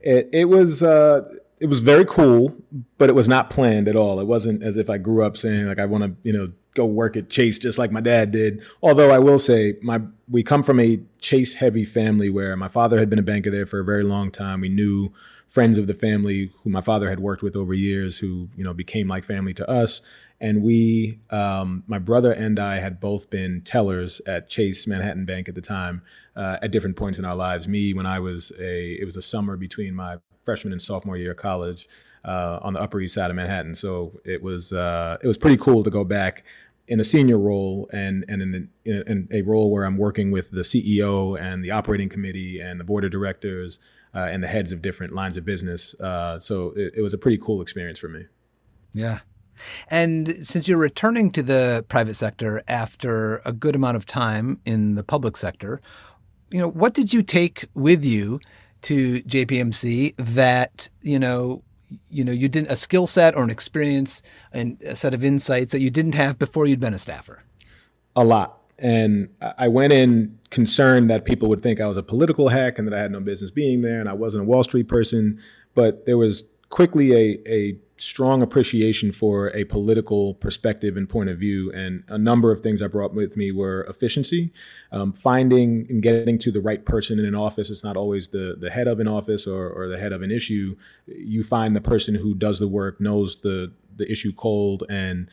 It, 0.00 0.28
it 0.32 0.46
was. 0.46 0.82
Uh 0.82 1.36
it 1.62 1.68
was 1.68 1.80
very 1.80 2.04
cool, 2.04 2.56
but 2.98 3.08
it 3.08 3.12
was 3.12 3.28
not 3.28 3.48
planned 3.48 3.86
at 3.86 3.94
all. 3.94 4.18
It 4.18 4.26
wasn't 4.26 4.64
as 4.64 4.76
if 4.76 4.90
I 4.90 4.98
grew 4.98 5.24
up 5.24 5.36
saying 5.36 5.66
like 5.66 5.78
I 5.78 5.86
want 5.86 6.02
to, 6.02 6.16
you 6.24 6.32
know, 6.32 6.52
go 6.74 6.84
work 6.84 7.16
at 7.16 7.30
Chase 7.30 7.56
just 7.56 7.78
like 7.78 7.92
my 7.92 8.00
dad 8.00 8.32
did. 8.32 8.60
Although 8.82 9.12
I 9.12 9.20
will 9.20 9.38
say 9.38 9.76
my 9.80 10.00
we 10.28 10.42
come 10.42 10.64
from 10.64 10.80
a 10.80 11.00
Chase 11.20 11.54
heavy 11.54 11.84
family 11.84 12.28
where 12.28 12.56
my 12.56 12.66
father 12.66 12.98
had 12.98 13.08
been 13.08 13.20
a 13.20 13.22
banker 13.22 13.48
there 13.48 13.64
for 13.64 13.78
a 13.78 13.84
very 13.84 14.02
long 14.02 14.32
time. 14.32 14.60
We 14.60 14.70
knew 14.70 15.12
friends 15.46 15.78
of 15.78 15.86
the 15.86 15.94
family 15.94 16.50
who 16.64 16.70
my 16.70 16.80
father 16.80 17.08
had 17.10 17.20
worked 17.20 17.44
with 17.44 17.54
over 17.54 17.74
years 17.74 18.18
who, 18.18 18.48
you 18.56 18.64
know, 18.64 18.74
became 18.74 19.06
like 19.06 19.24
family 19.24 19.54
to 19.54 19.70
us. 19.70 20.00
And 20.40 20.64
we, 20.64 21.20
um, 21.30 21.84
my 21.86 22.00
brother 22.00 22.32
and 22.32 22.58
I 22.58 22.80
had 22.80 22.98
both 22.98 23.30
been 23.30 23.60
tellers 23.60 24.20
at 24.26 24.48
Chase 24.48 24.88
Manhattan 24.88 25.26
Bank 25.26 25.48
at 25.48 25.54
the 25.54 25.60
time 25.60 26.02
uh, 26.34 26.56
at 26.60 26.72
different 26.72 26.96
points 26.96 27.20
in 27.20 27.24
our 27.24 27.36
lives. 27.36 27.68
Me, 27.68 27.94
when 27.94 28.06
I 28.06 28.18
was 28.18 28.50
a, 28.58 28.94
it 28.94 29.04
was 29.04 29.16
a 29.16 29.22
summer 29.22 29.56
between 29.56 29.94
my 29.94 30.16
freshman 30.44 30.72
and 30.72 30.82
sophomore 30.82 31.16
year 31.16 31.32
of 31.32 31.36
college 31.36 31.88
uh, 32.24 32.58
on 32.62 32.72
the 32.72 32.80
Upper 32.80 33.00
East 33.00 33.14
Side 33.14 33.30
of 33.30 33.36
Manhattan. 33.36 33.74
So 33.74 34.20
it 34.24 34.42
was 34.42 34.72
uh, 34.72 35.18
it 35.22 35.26
was 35.26 35.38
pretty 35.38 35.56
cool 35.56 35.82
to 35.82 35.90
go 35.90 36.04
back 36.04 36.44
in 36.88 37.00
a 37.00 37.04
senior 37.04 37.38
role 37.38 37.88
and 37.92 38.24
and 38.28 38.42
in, 38.42 38.68
in, 38.84 39.02
in, 39.06 39.28
a 39.30 39.42
role 39.42 39.70
where 39.70 39.84
I'm 39.84 39.96
working 39.96 40.30
with 40.30 40.50
the 40.50 40.60
CEO 40.60 41.40
and 41.40 41.64
the 41.64 41.70
operating 41.70 42.08
committee 42.08 42.60
and 42.60 42.78
the 42.78 42.84
board 42.84 43.04
of 43.04 43.10
directors 43.10 43.78
uh, 44.14 44.20
and 44.30 44.42
the 44.42 44.48
heads 44.48 44.72
of 44.72 44.82
different 44.82 45.14
lines 45.14 45.36
of 45.36 45.44
business. 45.44 45.94
Uh, 45.94 46.38
so 46.38 46.72
it, 46.76 46.94
it 46.96 47.02
was 47.02 47.14
a 47.14 47.18
pretty 47.18 47.38
cool 47.38 47.62
experience 47.62 47.98
for 47.98 48.08
me. 48.08 48.26
Yeah. 48.92 49.20
And 49.88 50.44
since 50.44 50.66
you're 50.66 50.78
returning 50.78 51.30
to 51.32 51.42
the 51.42 51.84
private 51.88 52.14
sector 52.14 52.62
after 52.68 53.36
a 53.44 53.52
good 53.52 53.76
amount 53.76 53.96
of 53.96 54.06
time 54.06 54.60
in 54.64 54.94
the 54.94 55.04
public 55.04 55.36
sector, 55.36 55.80
you 56.50 56.58
know, 56.58 56.68
what 56.68 56.94
did 56.94 57.12
you 57.12 57.22
take 57.22 57.66
with 57.74 58.04
you 58.04 58.40
to 58.82 59.22
JPMC 59.22 60.14
that 60.16 60.88
you 61.00 61.18
know 61.18 61.62
you 62.08 62.24
know 62.24 62.32
you 62.32 62.48
didn't 62.48 62.70
a 62.70 62.76
skill 62.76 63.06
set 63.06 63.34
or 63.34 63.42
an 63.42 63.50
experience 63.50 64.22
and 64.52 64.80
a 64.82 64.96
set 64.96 65.14
of 65.14 65.24
insights 65.24 65.72
that 65.72 65.80
you 65.80 65.90
didn't 65.90 66.14
have 66.14 66.38
before 66.38 66.66
you'd 66.66 66.80
been 66.80 66.94
a 66.94 66.98
staffer? 66.98 67.42
A 68.16 68.24
lot. 68.24 68.58
And 68.78 69.28
I 69.58 69.68
went 69.68 69.92
in 69.92 70.38
concerned 70.50 71.08
that 71.08 71.24
people 71.24 71.48
would 71.48 71.62
think 71.62 71.80
I 71.80 71.86
was 71.86 71.96
a 71.96 72.02
political 72.02 72.48
hack 72.48 72.78
and 72.78 72.86
that 72.88 72.94
I 72.94 73.00
had 73.00 73.12
no 73.12 73.20
business 73.20 73.50
being 73.50 73.82
there 73.82 74.00
and 74.00 74.08
I 74.08 74.12
wasn't 74.12 74.42
a 74.42 74.44
Wall 74.44 74.64
Street 74.64 74.88
person. 74.88 75.40
But 75.74 76.04
there 76.04 76.18
was 76.18 76.44
quickly 76.68 77.12
a, 77.12 77.38
a 77.46 77.76
strong 78.02 78.42
appreciation 78.42 79.12
for 79.12 79.54
a 79.54 79.62
political 79.62 80.34
perspective 80.34 80.96
and 80.96 81.08
point 81.08 81.30
of 81.30 81.38
view. 81.38 81.70
And 81.72 82.02
a 82.08 82.18
number 82.18 82.50
of 82.50 82.58
things 82.58 82.82
I 82.82 82.88
brought 82.88 83.14
with 83.14 83.36
me 83.36 83.52
were 83.52 83.84
efficiency, 83.84 84.52
um, 84.90 85.12
finding 85.12 85.86
and 85.88 86.02
getting 86.02 86.36
to 86.38 86.50
the 86.50 86.60
right 86.60 86.84
person 86.84 87.20
in 87.20 87.24
an 87.24 87.36
office. 87.36 87.70
It's 87.70 87.84
not 87.84 87.96
always 87.96 88.28
the, 88.28 88.56
the 88.58 88.70
head 88.70 88.88
of 88.88 88.98
an 88.98 89.06
office 89.06 89.46
or, 89.46 89.70
or 89.70 89.86
the 89.86 90.00
head 90.00 90.12
of 90.12 90.20
an 90.20 90.32
issue. 90.32 90.74
You 91.06 91.44
find 91.44 91.76
the 91.76 91.80
person 91.80 92.16
who 92.16 92.34
does 92.34 92.58
the 92.58 92.66
work, 92.66 93.00
knows 93.00 93.40
the, 93.42 93.72
the 93.94 94.10
issue 94.10 94.32
cold, 94.32 94.82
and 94.90 95.28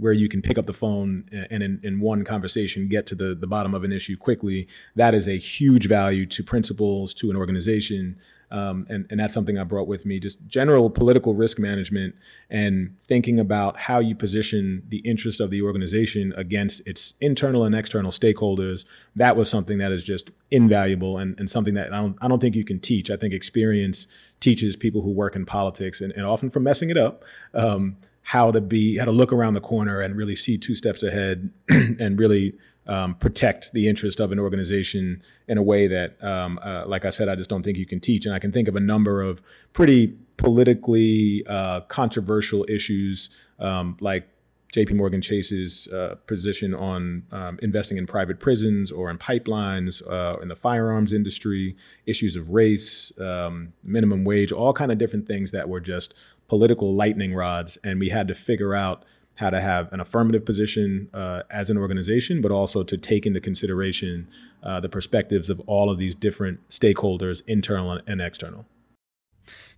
where 0.00 0.12
you 0.12 0.28
can 0.28 0.42
pick 0.42 0.58
up 0.58 0.66
the 0.66 0.72
phone 0.72 1.28
and 1.50 1.62
in, 1.62 1.78
in 1.84 2.00
one 2.00 2.24
conversation 2.24 2.88
get 2.88 3.06
to 3.06 3.14
the, 3.14 3.32
the 3.32 3.46
bottom 3.46 3.74
of 3.74 3.84
an 3.84 3.92
issue 3.92 4.16
quickly. 4.16 4.66
That 4.96 5.14
is 5.14 5.28
a 5.28 5.38
huge 5.38 5.86
value 5.86 6.26
to 6.26 6.42
principals, 6.42 7.14
to 7.14 7.30
an 7.30 7.36
organization. 7.36 8.18
Um, 8.52 8.86
and, 8.90 9.06
and 9.08 9.18
that's 9.18 9.32
something 9.32 9.56
I 9.56 9.64
brought 9.64 9.88
with 9.88 10.04
me 10.04 10.20
just 10.20 10.46
general 10.46 10.90
political 10.90 11.34
risk 11.34 11.58
management 11.58 12.14
and 12.50 12.94
thinking 13.00 13.40
about 13.40 13.78
how 13.78 13.98
you 13.98 14.14
position 14.14 14.82
the 14.88 14.98
interests 14.98 15.40
of 15.40 15.50
the 15.50 15.62
organization 15.62 16.34
against 16.36 16.86
its 16.86 17.14
internal 17.22 17.64
and 17.64 17.74
external 17.74 18.10
stakeholders. 18.10 18.84
That 19.16 19.36
was 19.36 19.48
something 19.48 19.78
that 19.78 19.90
is 19.90 20.04
just 20.04 20.30
invaluable 20.50 21.16
and, 21.16 21.34
and 21.40 21.48
something 21.48 21.72
that 21.74 21.94
I 21.94 21.96
don't, 21.96 22.18
I 22.20 22.28
don't 22.28 22.40
think 22.40 22.54
you 22.54 22.64
can 22.64 22.78
teach. 22.78 23.10
I 23.10 23.16
think 23.16 23.32
experience 23.32 24.06
teaches 24.40 24.76
people 24.76 25.00
who 25.00 25.12
work 25.12 25.34
in 25.34 25.46
politics 25.46 26.02
and, 26.02 26.12
and 26.12 26.26
often 26.26 26.50
from 26.50 26.62
messing 26.62 26.90
it 26.90 26.98
up. 26.98 27.24
Um, 27.54 27.96
how 28.24 28.52
to 28.52 28.60
be 28.60 28.98
how 28.98 29.04
to 29.04 29.10
look 29.10 29.32
around 29.32 29.54
the 29.54 29.60
corner 29.60 30.00
and 30.00 30.14
really 30.14 30.36
see 30.36 30.56
two 30.56 30.76
steps 30.76 31.02
ahead 31.02 31.50
and 31.68 32.20
really 32.20 32.54
um, 32.86 33.14
protect 33.14 33.72
the 33.72 33.88
interest 33.88 34.20
of 34.20 34.32
an 34.32 34.38
organization 34.38 35.22
in 35.48 35.58
a 35.58 35.62
way 35.62 35.86
that, 35.86 36.22
um, 36.22 36.58
uh, 36.62 36.84
like 36.86 37.04
I 37.04 37.10
said, 37.10 37.28
I 37.28 37.36
just 37.36 37.48
don't 37.48 37.62
think 37.62 37.78
you 37.78 37.86
can 37.86 38.00
teach. 38.00 38.26
And 38.26 38.34
I 38.34 38.38
can 38.38 38.52
think 38.52 38.68
of 38.68 38.76
a 38.76 38.80
number 38.80 39.22
of 39.22 39.40
pretty 39.72 40.08
politically 40.36 41.44
uh, 41.46 41.82
controversial 41.82 42.66
issues, 42.68 43.30
um, 43.60 43.96
like 44.00 44.28
J.P. 44.72 44.94
Morgan 44.94 45.20
Chase's 45.20 45.86
uh, 45.88 46.16
position 46.26 46.74
on 46.74 47.24
um, 47.30 47.58
investing 47.62 47.98
in 47.98 48.06
private 48.06 48.40
prisons 48.40 48.90
or 48.90 49.10
in 49.10 49.18
pipelines, 49.18 50.02
uh, 50.10 50.40
in 50.40 50.48
the 50.48 50.56
firearms 50.56 51.12
industry, 51.12 51.76
issues 52.06 52.36
of 52.36 52.48
race, 52.48 53.12
um, 53.20 53.74
minimum 53.84 54.24
wage, 54.24 54.50
all 54.50 54.72
kind 54.72 54.90
of 54.90 54.96
different 54.96 55.28
things 55.28 55.50
that 55.50 55.68
were 55.68 55.80
just 55.80 56.14
political 56.48 56.94
lightning 56.94 57.34
rods, 57.34 57.78
and 57.84 58.00
we 58.00 58.08
had 58.08 58.26
to 58.28 58.34
figure 58.34 58.74
out 58.74 59.04
how 59.36 59.50
to 59.50 59.60
have 59.60 59.92
an 59.92 60.00
affirmative 60.00 60.44
position 60.44 61.08
uh, 61.14 61.42
as 61.50 61.70
an 61.70 61.78
organization, 61.78 62.40
but 62.40 62.50
also 62.50 62.82
to 62.82 62.96
take 62.96 63.26
into 63.26 63.40
consideration 63.40 64.28
uh, 64.62 64.80
the 64.80 64.88
perspectives 64.88 65.50
of 65.50 65.60
all 65.66 65.90
of 65.90 65.98
these 65.98 66.14
different 66.14 66.66
stakeholders, 66.68 67.42
internal 67.46 68.00
and 68.06 68.20
external. 68.20 68.66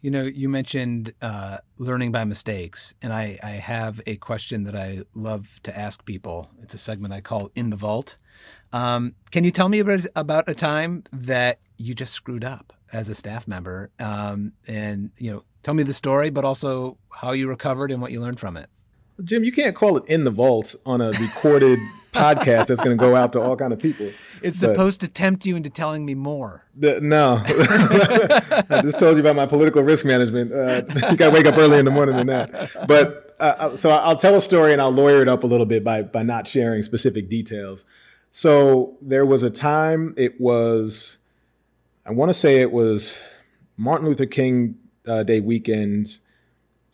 You 0.02 0.10
know, 0.10 0.24
you 0.24 0.50
mentioned 0.50 1.14
uh, 1.22 1.58
learning 1.78 2.12
by 2.12 2.24
mistakes, 2.24 2.94
and 3.00 3.10
I, 3.10 3.38
I, 3.42 3.52
have 3.52 4.02
a 4.06 4.16
question 4.16 4.64
that 4.64 4.76
I 4.76 5.00
love 5.14 5.60
to 5.62 5.74
ask 5.74 6.04
people. 6.04 6.50
It's 6.62 6.74
a 6.74 6.78
segment 6.78 7.14
I 7.14 7.22
call 7.22 7.50
In 7.54 7.70
the 7.70 7.76
Vault. 7.76 8.16
Um, 8.70 9.14
can 9.30 9.44
you 9.44 9.50
tell 9.50 9.70
me 9.70 9.78
about, 9.78 10.04
about 10.14 10.46
a 10.46 10.54
time 10.54 11.04
that 11.10 11.60
you 11.78 11.94
just 11.94 12.12
screwed 12.12 12.44
up 12.44 12.74
as 12.92 13.08
a 13.08 13.14
staff 13.14 13.48
member? 13.48 13.90
Um, 13.98 14.52
and, 14.68 15.10
you 15.16 15.32
know, 15.32 15.44
tell 15.62 15.72
me 15.72 15.84
the 15.84 15.94
story, 15.94 16.28
but 16.28 16.44
also 16.44 16.98
how 17.08 17.32
you 17.32 17.48
recovered 17.48 17.90
and 17.90 18.02
what 18.02 18.12
you 18.12 18.20
learned 18.20 18.38
from 18.38 18.58
it. 18.58 18.68
Jim, 19.22 19.44
you 19.44 19.52
can't 19.52 19.76
call 19.76 19.96
it 19.96 20.04
in 20.06 20.24
the 20.24 20.30
vault 20.30 20.74
on 20.84 21.00
a 21.00 21.10
recorded 21.12 21.78
podcast 22.12 22.66
that's 22.66 22.82
going 22.82 22.96
to 22.96 23.00
go 23.00 23.14
out 23.14 23.32
to 23.32 23.40
all 23.40 23.56
kind 23.56 23.72
of 23.72 23.78
people. 23.78 24.06
It's 24.42 24.60
but 24.60 24.74
supposed 24.74 25.00
to 25.00 25.08
tempt 25.08 25.46
you 25.46 25.56
into 25.56 25.70
telling 25.70 26.04
me 26.04 26.14
more. 26.14 26.64
The, 26.76 27.00
no, 27.00 27.42
I 27.46 28.82
just 28.82 28.98
told 28.98 29.16
you 29.16 29.20
about 29.20 29.36
my 29.36 29.46
political 29.46 29.82
risk 29.82 30.04
management. 30.04 30.52
Uh, 30.52 30.82
you 31.10 31.16
got 31.16 31.30
to 31.30 31.34
wake 31.34 31.46
up 31.46 31.56
early 31.56 31.78
in 31.78 31.84
the 31.84 31.90
morning 31.90 32.16
than 32.16 32.26
that. 32.26 32.70
But 32.86 33.36
uh, 33.40 33.42
uh, 33.42 33.76
so 33.76 33.90
I'll 33.90 34.16
tell 34.16 34.34
a 34.34 34.40
story 34.40 34.72
and 34.72 34.82
I'll 34.82 34.90
lawyer 34.90 35.22
it 35.22 35.28
up 35.28 35.44
a 35.44 35.46
little 35.46 35.66
bit 35.66 35.82
by 35.82 36.02
by 36.02 36.22
not 36.22 36.46
sharing 36.46 36.82
specific 36.82 37.28
details. 37.28 37.84
So 38.30 38.96
there 39.00 39.24
was 39.24 39.44
a 39.44 39.50
time. 39.50 40.12
It 40.16 40.40
was, 40.40 41.18
I 42.04 42.10
want 42.10 42.30
to 42.30 42.34
say 42.34 42.60
it 42.60 42.72
was 42.72 43.16
Martin 43.76 44.08
Luther 44.08 44.26
King 44.26 44.76
uh, 45.06 45.22
Day 45.22 45.38
weekend 45.38 46.18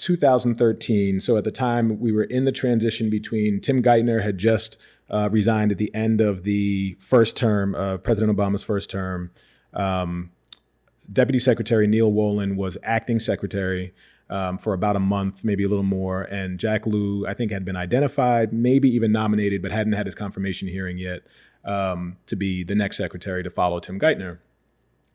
2013. 0.00 1.20
So 1.20 1.36
at 1.36 1.44
the 1.44 1.50
time, 1.52 2.00
we 2.00 2.10
were 2.10 2.24
in 2.24 2.46
the 2.46 2.52
transition 2.52 3.10
between 3.10 3.60
Tim 3.60 3.82
Geithner 3.82 4.22
had 4.22 4.38
just 4.38 4.78
uh, 5.10 5.28
resigned 5.30 5.72
at 5.72 5.78
the 5.78 5.94
end 5.94 6.20
of 6.20 6.42
the 6.42 6.96
first 6.98 7.36
term 7.36 7.74
of 7.74 8.02
President 8.02 8.36
Obama's 8.36 8.62
first 8.62 8.90
term. 8.90 9.30
Um, 9.74 10.30
Deputy 11.12 11.38
Secretary 11.38 11.86
Neal 11.86 12.12
Wolin 12.12 12.56
was 12.56 12.78
acting 12.82 13.18
secretary 13.18 13.92
um, 14.30 14.58
for 14.58 14.72
about 14.72 14.96
a 14.96 15.00
month, 15.00 15.44
maybe 15.44 15.64
a 15.64 15.68
little 15.68 15.82
more. 15.82 16.22
And 16.22 16.58
Jack 16.58 16.86
Lew, 16.86 17.26
I 17.26 17.34
think, 17.34 17.52
had 17.52 17.64
been 17.64 17.76
identified, 17.76 18.52
maybe 18.52 18.88
even 18.88 19.12
nominated, 19.12 19.60
but 19.60 19.70
hadn't 19.70 19.92
had 19.92 20.06
his 20.06 20.14
confirmation 20.14 20.68
hearing 20.68 20.96
yet 20.96 21.22
um, 21.64 22.16
to 22.26 22.36
be 22.36 22.64
the 22.64 22.74
next 22.74 22.96
secretary 22.96 23.42
to 23.42 23.50
follow 23.50 23.80
Tim 23.80 24.00
Geithner. 24.00 24.38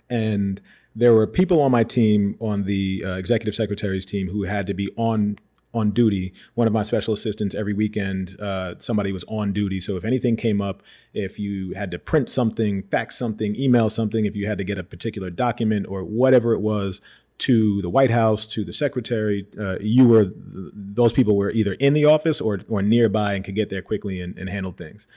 And 0.09 0.61
there 0.95 1.13
were 1.13 1.27
people 1.27 1.61
on 1.61 1.71
my 1.71 1.83
team, 1.83 2.37
on 2.39 2.63
the 2.63 3.03
uh, 3.05 3.15
executive 3.15 3.55
secretary's 3.55 4.05
team, 4.05 4.29
who 4.29 4.43
had 4.43 4.67
to 4.67 4.73
be 4.73 4.89
on 4.95 5.37
on 5.73 5.91
duty. 5.91 6.33
One 6.53 6.67
of 6.67 6.73
my 6.73 6.83
special 6.83 7.13
assistants 7.13 7.53
every 7.53 7.73
weekend, 7.73 8.39
uh, 8.39 8.75
somebody 8.79 9.11
was 9.11 9.25
on 9.25 9.51
duty. 9.51 9.81
So 9.81 9.97
if 9.97 10.05
anything 10.05 10.37
came 10.37 10.61
up, 10.61 10.81
if 11.13 11.37
you 11.37 11.73
had 11.73 11.91
to 11.91 11.99
print 11.99 12.29
something, 12.29 12.83
fax 12.83 13.17
something, 13.17 13.57
email 13.57 13.89
something, 13.89 14.25
if 14.25 14.37
you 14.37 14.47
had 14.47 14.57
to 14.57 14.63
get 14.63 14.77
a 14.77 14.83
particular 14.83 15.29
document 15.29 15.85
or 15.89 16.05
whatever 16.05 16.53
it 16.53 16.61
was 16.61 17.01
to 17.39 17.81
the 17.81 17.89
White 17.89 18.11
House, 18.11 18.47
to 18.47 18.63
the 18.63 18.71
secretary, 18.71 19.45
uh, 19.59 19.77
you 19.79 20.07
were 20.07 20.31
those 20.37 21.11
people 21.11 21.35
were 21.35 21.51
either 21.51 21.73
in 21.73 21.93
the 21.93 22.05
office 22.05 22.39
or 22.39 22.61
or 22.69 22.81
nearby 22.81 23.33
and 23.33 23.43
could 23.43 23.55
get 23.55 23.69
there 23.69 23.81
quickly 23.81 24.21
and, 24.21 24.37
and 24.37 24.49
handle 24.49 24.71
things. 24.71 25.07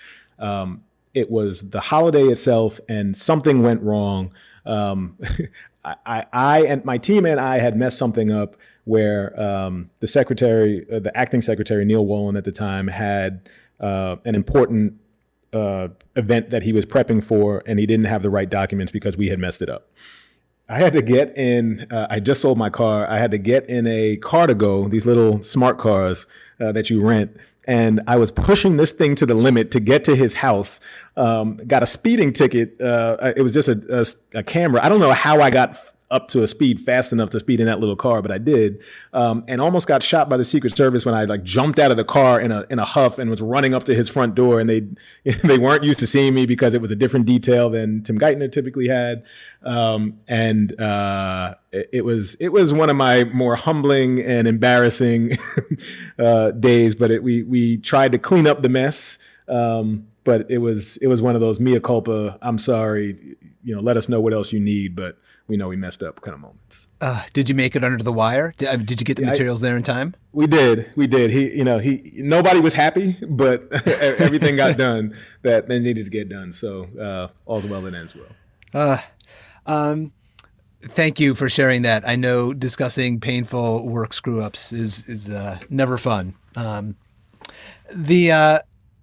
Um, 0.41 0.83
it 1.15 1.31
was 1.31 1.71
the 1.71 1.81
holiday 1.81 2.25
itself, 2.25 2.81
and 2.89 3.17
something 3.17 3.63
went 3.63 3.83
wrong. 3.83 4.33
Um, 4.67 5.17
I, 5.85 6.27
I, 6.33 6.65
and 6.65 6.85
my 6.85 6.99
team 6.99 7.25
and 7.25 7.41
I 7.41 7.59
had 7.59 7.77
messed 7.77 7.99
something 7.99 8.31
up 8.31 8.57
where 8.85 9.39
um, 9.41 9.91
the 10.01 10.07
secretary, 10.07 10.87
uh, 10.93 10.99
the 10.99 11.17
acting 11.17 11.43
secretary 11.43 11.85
Neal 11.85 12.05
Wolin 12.05 12.37
at 12.37 12.45
the 12.45 12.53
time, 12.53 12.89
had 12.89 13.49
uh, 13.81 14.17
an 14.25 14.35
important 14.35 14.95
uh, 15.53 15.89
event 16.17 16.51
that 16.51 16.63
he 16.63 16.73
was 16.73 16.85
prepping 16.85 17.23
for, 17.23 17.63
and 17.67 17.79
he 17.79 17.87
didn't 17.87 18.07
have 18.07 18.23
the 18.23 18.31
right 18.31 18.49
documents 18.49 18.93
because 18.93 19.17
we 19.17 19.29
had 19.29 19.39
messed 19.39 19.63
it 19.63 19.69
up. 19.69 19.91
I 20.69 20.79
had 20.79 20.93
to 20.93 21.03
get 21.03 21.37
in. 21.37 21.87
Uh, 21.91 22.07
I 22.11 22.21
just 22.21 22.43
sold 22.43 22.59
my 22.59 22.69
car. 22.69 23.09
I 23.09 23.19
had 23.19 23.31
to 23.31 23.39
get 23.39 23.69
in 23.69 23.87
a 23.87 24.17
car 24.17 24.47
to 24.47 24.55
go. 24.55 24.89
These 24.89 25.07
little 25.07 25.43
smart 25.43 25.79
cars 25.79 26.27
uh, 26.61 26.73
that 26.73 26.91
you 26.91 27.01
rent, 27.01 27.37
and 27.69 28.01
I 28.07 28.17
was 28.17 28.31
pushing 28.31 28.79
this 28.79 28.93
thing 28.93 29.15
to 29.17 29.27
the 29.27 29.35
limit 29.35 29.71
to 29.73 29.81
get 29.81 30.03
to 30.05 30.17
his 30.17 30.33
house. 30.33 30.81
Um, 31.19 31.59
got 31.67 31.83
a 31.83 31.87
speeding 31.87 32.33
ticket. 32.33 32.81
Uh, 32.81 33.35
it 33.37 33.43
was 33.43 33.53
just 33.53 33.69
a, 33.69 34.15
a, 34.35 34.39
a, 34.39 34.43
camera. 34.43 34.83
I 34.83 34.89
don't 34.89 35.01
know 35.01 35.13
how 35.13 35.43
I 35.43 35.51
got 35.51 35.77
up 36.11 36.29
to 36.29 36.43
a 36.43 36.49
speed 36.49 36.81
fast 36.81 37.13
enough 37.13 37.31
to 37.31 37.39
speed 37.39 37.61
in 37.61 37.67
that 37.67 37.81
little 37.81 37.97
car, 37.97 38.23
but 38.23 38.31
I 38.31 38.39
did, 38.39 38.83
um, 39.13 39.45
and 39.47 39.61
almost 39.61 39.87
got 39.87 40.03
shot 40.03 40.29
by 40.29 40.37
the 40.37 40.45
Secret 40.45 40.75
Service 40.75 41.05
when 41.05 41.15
I 41.15 41.25
like 41.25 41.43
jumped 41.43 41.79
out 41.79 41.91
of 41.91 41.97
the 41.97 42.05
car 42.05 42.41
in 42.41 42.51
a 42.51 42.65
in 42.71 42.79
a 42.79 42.85
huff 42.85 43.19
and 43.19 43.31
was 43.31 43.43
running 43.43 43.75
up 43.75 43.85
to 43.85 43.95
his 43.95 44.09
front 44.09 44.35
door, 44.35 44.59
and 44.59 44.71
they 44.71 44.87
they 45.45 45.59
weren't 45.59 45.85
used 45.85 46.01
to 46.01 46.07
seeing 46.07 46.35
me 46.35 46.47
because 46.47 46.73
it 46.73 46.81
was 46.81 46.91
a 46.91 46.97
different 46.97 47.27
detail 47.27 47.69
than 47.69 48.03
Tim 48.03 48.19
Geithner 48.19 48.51
typically 48.51 48.89
had, 48.89 49.23
um, 49.63 50.19
and 50.27 50.79
uh, 50.81 51.55
it, 51.73 51.91
it, 51.93 52.05
was 52.05 52.37
it 52.37 52.49
was 52.49 52.73
one 52.73 52.89
of 52.89 52.97
my 52.97 53.25
more 53.25 53.57
humbling 53.57 54.21
and 54.21 54.49
embarrassing 54.49 55.37
uh, 56.19 56.53
days, 56.53 56.95
but 56.95 57.11
it, 57.11 57.23
we 57.23 57.43
we 57.43 57.77
tried 57.77 58.13
to 58.13 58.19
clean 58.19 58.47
up 58.47 58.63
the 58.63 58.69
mess. 58.69 59.19
Um, 59.47 60.09
but 60.25 60.51
it 60.51 60.59
was 60.59 60.99
it 60.99 61.07
was 61.07 61.23
one 61.23 61.35
of 61.35 61.41
those 61.41 61.59
mea 61.59 61.81
culpa. 61.81 62.39
I'm 62.43 62.59
sorry, 62.59 63.37
you 63.65 63.75
know. 63.75 63.81
Let 63.81 63.97
us 63.97 64.11
know 64.11 64.21
what 64.21 64.35
else 64.35 64.53
you 64.53 64.61
need, 64.61 64.95
but 64.95 65.17
we 65.49 65.57
know 65.57 65.67
we 65.69 65.77
messed 65.77 66.03
up 66.03 66.21
kind 66.21 66.35
of 66.35 66.41
moments. 66.41 66.89
Uh, 67.01 67.25
did 67.33 67.49
you 67.49 67.55
make 67.55 67.75
it 67.75 67.83
under 67.83 68.03
the 68.05 68.13
wire? 68.13 68.55
Did, 68.59 68.87
did 68.87 69.01
you 69.01 69.05
get 69.05 69.17
the 69.17 69.25
yeah, 69.25 69.31
materials 69.31 69.65
I, 69.65 69.69
there 69.69 69.77
in 69.77 69.83
time? 69.83 70.15
We 70.33 70.47
did. 70.47 70.93
We 70.95 71.07
did. 71.07 71.31
He, 71.31 71.51
you 71.57 71.65
know, 71.65 71.79
he 71.79 72.13
nobody 72.17 72.61
was 72.61 72.75
happy, 72.75 73.17
but 73.27 73.67
everything 73.87 74.57
got 74.57 74.77
done 74.77 75.17
that 75.43 75.67
they 75.69 75.79
needed 75.79 76.05
to 76.05 76.11
get 76.11 76.29
done. 76.29 76.53
So 76.53 76.85
uh, 77.01 77.29
all's 77.47 77.67
well 77.67 77.83
that 77.83 77.95
ends 77.95 78.15
well. 78.15 78.29
Uh, 78.75 78.99
um, 79.67 80.13
thank 80.83 81.19
you 81.19 81.35
for 81.35 81.49
sharing 81.49 81.83
that. 81.83 82.07
I 82.07 82.17
know 82.17 82.53
discussing 82.53 83.19
painful 83.19 83.89
work 83.89 84.13
screw 84.13 84.43
ups 84.43 84.73
is 84.73 85.09
is 85.09 85.31
uh, 85.31 85.59
never 85.71 85.97
fun. 85.97 86.35
Um, 86.57 86.97
the 87.95 88.33
uh, 88.33 88.59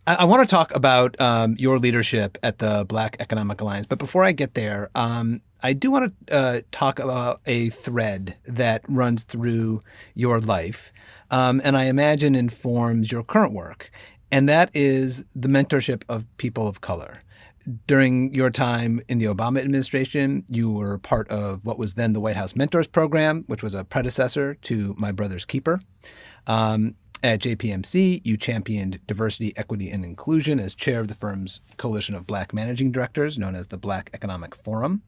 I, 0.07 0.15
I 0.15 0.23
want 0.25 0.47
to 0.47 0.53
talk 0.53 0.73
about 0.75 1.19
um, 1.19 1.55
your 1.57 1.79
leadership 1.79 2.37
at 2.43 2.59
the 2.59 2.85
Black 2.87 3.17
Economic 3.19 3.61
Alliance, 3.61 3.87
but 3.87 3.99
before 3.99 4.23
I 4.23 4.31
get 4.31 4.53
there, 4.53 4.89
um, 4.95 5.41
I 5.63 5.73
do 5.73 5.89
want 5.89 6.13
to 6.27 6.35
uh, 6.35 6.61
talk 6.71 6.99
about 6.99 7.41
a 7.45 7.69
thread 7.69 8.37
that 8.45 8.83
runs 8.87 9.23
through 9.23 9.81
your 10.13 10.39
life, 10.39 10.93
um, 11.31 11.59
and 11.63 11.75
I 11.75 11.85
imagine 11.85 12.35
informs 12.35 13.11
your 13.11 13.23
current 13.23 13.53
work, 13.53 13.89
and 14.31 14.47
that 14.47 14.69
is 14.73 15.25
the 15.35 15.47
mentorship 15.47 16.03
of 16.07 16.25
people 16.37 16.67
of 16.67 16.81
color. 16.81 17.21
During 17.87 18.31
your 18.31 18.51
time 18.51 19.01
in 19.07 19.17
the 19.17 19.25
Obama 19.25 19.59
administration, 19.59 20.43
you 20.47 20.71
were 20.71 20.99
part 20.99 21.27
of 21.29 21.65
what 21.65 21.79
was 21.79 21.95
then 21.95 22.13
the 22.13 22.19
White 22.19 22.35
House 22.35 22.55
Mentors 22.55 22.85
Program, 22.85 23.43
which 23.47 23.63
was 23.63 23.73
a 23.73 23.83
predecessor 23.83 24.53
to 24.53 24.93
My 24.99 25.11
Brother's 25.11 25.45
Keeper. 25.45 25.79
Um, 26.45 26.93
at 27.33 27.41
JPMC, 27.41 28.21
you 28.23 28.37
championed 28.37 28.99
diversity, 29.07 29.51
equity, 29.57 29.89
and 29.89 30.05
inclusion 30.05 30.59
as 30.59 30.75
chair 30.75 30.99
of 30.99 31.07
the 31.07 31.15
firm's 31.15 31.59
coalition 31.77 32.13
of 32.13 32.27
black 32.27 32.53
managing 32.53 32.91
directors, 32.91 33.39
known 33.39 33.55
as 33.55 33.69
the 33.69 33.77
Black 33.77 34.11
Economic 34.13 34.53
Forum. 34.53 35.01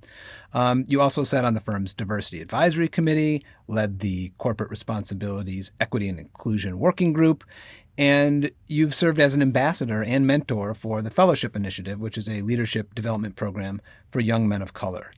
Um, 0.51 0.85
you 0.87 0.99
also 0.99 1.23
sat 1.23 1.45
on 1.45 1.53
the 1.53 1.59
firm's 1.59 1.93
diversity 1.93 2.41
advisory 2.41 2.87
committee, 2.87 3.45
led 3.67 3.99
the 3.99 4.31
corporate 4.39 4.71
responsibilities, 4.71 5.71
equity, 5.79 6.09
and 6.09 6.19
inclusion 6.19 6.79
working 6.79 7.13
group, 7.13 7.43
and 7.99 8.49
you've 8.67 8.95
served 8.95 9.19
as 9.19 9.35
an 9.35 9.41
ambassador 9.43 10.03
and 10.03 10.25
mentor 10.25 10.73
for 10.73 11.03
the 11.03 11.11
Fellowship 11.11 11.55
Initiative, 11.55 11.99
which 11.99 12.17
is 12.17 12.27
a 12.27 12.41
leadership 12.41 12.95
development 12.95 13.35
program 13.35 13.79
for 14.11 14.21
young 14.21 14.47
men 14.47 14.63
of 14.63 14.73
color. 14.73 15.11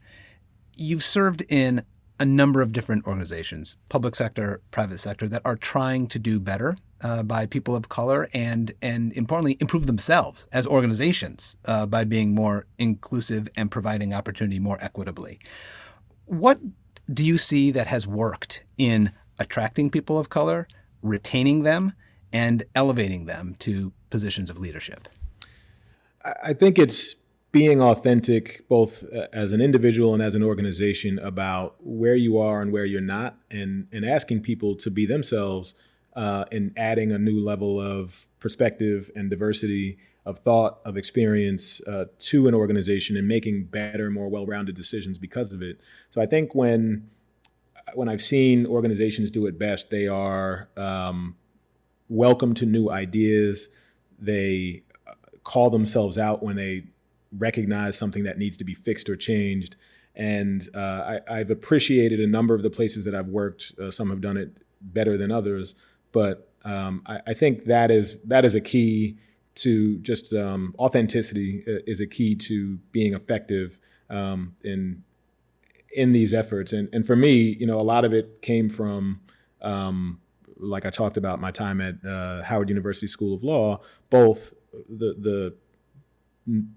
You've 0.76 1.04
served 1.04 1.42
in 1.48 1.84
a 2.20 2.26
number 2.26 2.60
of 2.60 2.72
different 2.72 3.06
organizations, 3.06 3.76
public 3.88 4.14
sector, 4.14 4.60
private 4.70 4.98
sector, 4.98 5.26
that 5.26 5.40
are 5.44 5.56
trying 5.56 6.06
to 6.06 6.18
do 6.18 6.38
better 6.38 6.76
uh, 7.00 7.22
by 7.22 7.46
people 7.46 7.74
of 7.74 7.88
color 7.88 8.28
and, 8.34 8.74
and 8.82 9.12
importantly, 9.14 9.56
improve 9.58 9.86
themselves 9.86 10.46
as 10.52 10.66
organizations 10.66 11.56
uh, 11.64 11.86
by 11.86 12.04
being 12.04 12.34
more 12.34 12.66
inclusive 12.78 13.48
and 13.56 13.70
providing 13.70 14.12
opportunity 14.12 14.58
more 14.58 14.76
equitably. 14.82 15.40
What 16.26 16.60
do 17.12 17.24
you 17.24 17.38
see 17.38 17.70
that 17.70 17.86
has 17.86 18.06
worked 18.06 18.64
in 18.76 19.12
attracting 19.38 19.90
people 19.90 20.18
of 20.18 20.28
color, 20.28 20.68
retaining 21.02 21.62
them, 21.62 21.94
and 22.32 22.64
elevating 22.74 23.24
them 23.24 23.56
to 23.60 23.92
positions 24.10 24.50
of 24.50 24.58
leadership? 24.58 25.08
I 26.42 26.52
think 26.52 26.78
it's 26.78 27.16
being 27.52 27.80
authentic 27.80 28.66
both 28.68 29.04
uh, 29.12 29.26
as 29.32 29.52
an 29.52 29.60
individual 29.60 30.14
and 30.14 30.22
as 30.22 30.34
an 30.34 30.42
organization 30.42 31.18
about 31.18 31.76
where 31.80 32.14
you 32.14 32.38
are 32.38 32.60
and 32.60 32.72
where 32.72 32.84
you're 32.84 33.00
not 33.00 33.36
and 33.50 33.86
and 33.92 34.04
asking 34.04 34.40
people 34.40 34.76
to 34.76 34.90
be 34.90 35.06
themselves 35.06 35.74
uh, 36.14 36.44
and 36.50 36.72
adding 36.76 37.12
a 37.12 37.18
new 37.18 37.40
level 37.40 37.80
of 37.80 38.26
perspective 38.38 39.10
and 39.14 39.30
diversity 39.30 39.98
of 40.26 40.38
thought 40.40 40.80
of 40.84 40.96
experience 40.96 41.80
uh, 41.86 42.04
to 42.18 42.46
an 42.46 42.54
organization 42.54 43.16
and 43.16 43.26
making 43.26 43.64
better 43.64 44.10
more 44.10 44.28
well-rounded 44.28 44.76
decisions 44.76 45.18
because 45.18 45.52
of 45.52 45.62
it. 45.62 45.80
So 46.10 46.20
i 46.20 46.26
think 46.26 46.54
when 46.54 47.08
when 47.94 48.08
i've 48.08 48.22
seen 48.22 48.66
organizations 48.66 49.32
do 49.32 49.46
it 49.46 49.58
best 49.58 49.90
they 49.90 50.06
are 50.06 50.68
um, 50.76 51.34
welcome 52.10 52.52
to 52.54 52.66
new 52.66 52.90
ideas. 52.90 53.68
They 54.18 54.82
uh, 55.06 55.14
call 55.44 55.70
themselves 55.70 56.18
out 56.18 56.42
when 56.42 56.56
they 56.56 56.84
recognize 57.36 57.96
something 57.96 58.24
that 58.24 58.38
needs 58.38 58.56
to 58.58 58.64
be 58.64 58.74
fixed 58.74 59.08
or 59.08 59.16
changed. 59.16 59.76
And 60.14 60.68
uh, 60.74 61.20
I, 61.28 61.38
have 61.38 61.50
appreciated 61.50 62.20
a 62.20 62.26
number 62.26 62.54
of 62.54 62.62
the 62.62 62.70
places 62.70 63.04
that 63.04 63.14
I've 63.14 63.28
worked. 63.28 63.72
Uh, 63.80 63.90
some 63.90 64.10
have 64.10 64.20
done 64.20 64.36
it 64.36 64.50
better 64.80 65.16
than 65.16 65.30
others, 65.30 65.74
but 66.12 66.50
um, 66.64 67.02
I, 67.06 67.20
I, 67.28 67.34
think 67.34 67.66
that 67.66 67.90
is 67.90 68.18
that 68.24 68.44
is 68.44 68.54
a 68.54 68.60
key 68.60 69.16
to 69.56 69.98
just 69.98 70.34
um, 70.34 70.74
authenticity 70.78 71.64
uh, 71.66 71.80
is 71.86 72.00
a 72.00 72.06
key 72.06 72.34
to 72.34 72.76
being 72.92 73.14
effective 73.14 73.78
um, 74.10 74.56
in 74.64 75.02
in 75.94 76.12
these 76.12 76.34
efforts. 76.34 76.72
And 76.72 76.88
and 76.92 77.06
for 77.06 77.16
me, 77.16 77.56
you 77.58 77.66
know, 77.66 77.78
a 77.80 77.82
lot 77.82 78.04
of 78.04 78.12
it 78.12 78.42
came 78.42 78.68
from 78.68 79.20
um, 79.62 80.20
like 80.56 80.84
I 80.84 80.90
talked 80.90 81.16
about 81.16 81.40
my 81.40 81.50
time 81.50 81.80
at 81.80 82.04
uh, 82.04 82.42
Howard 82.42 82.68
University 82.68 83.06
School 83.06 83.34
of 83.34 83.42
Law, 83.42 83.80
both 84.10 84.52
the 84.88 85.14
the 85.18 85.54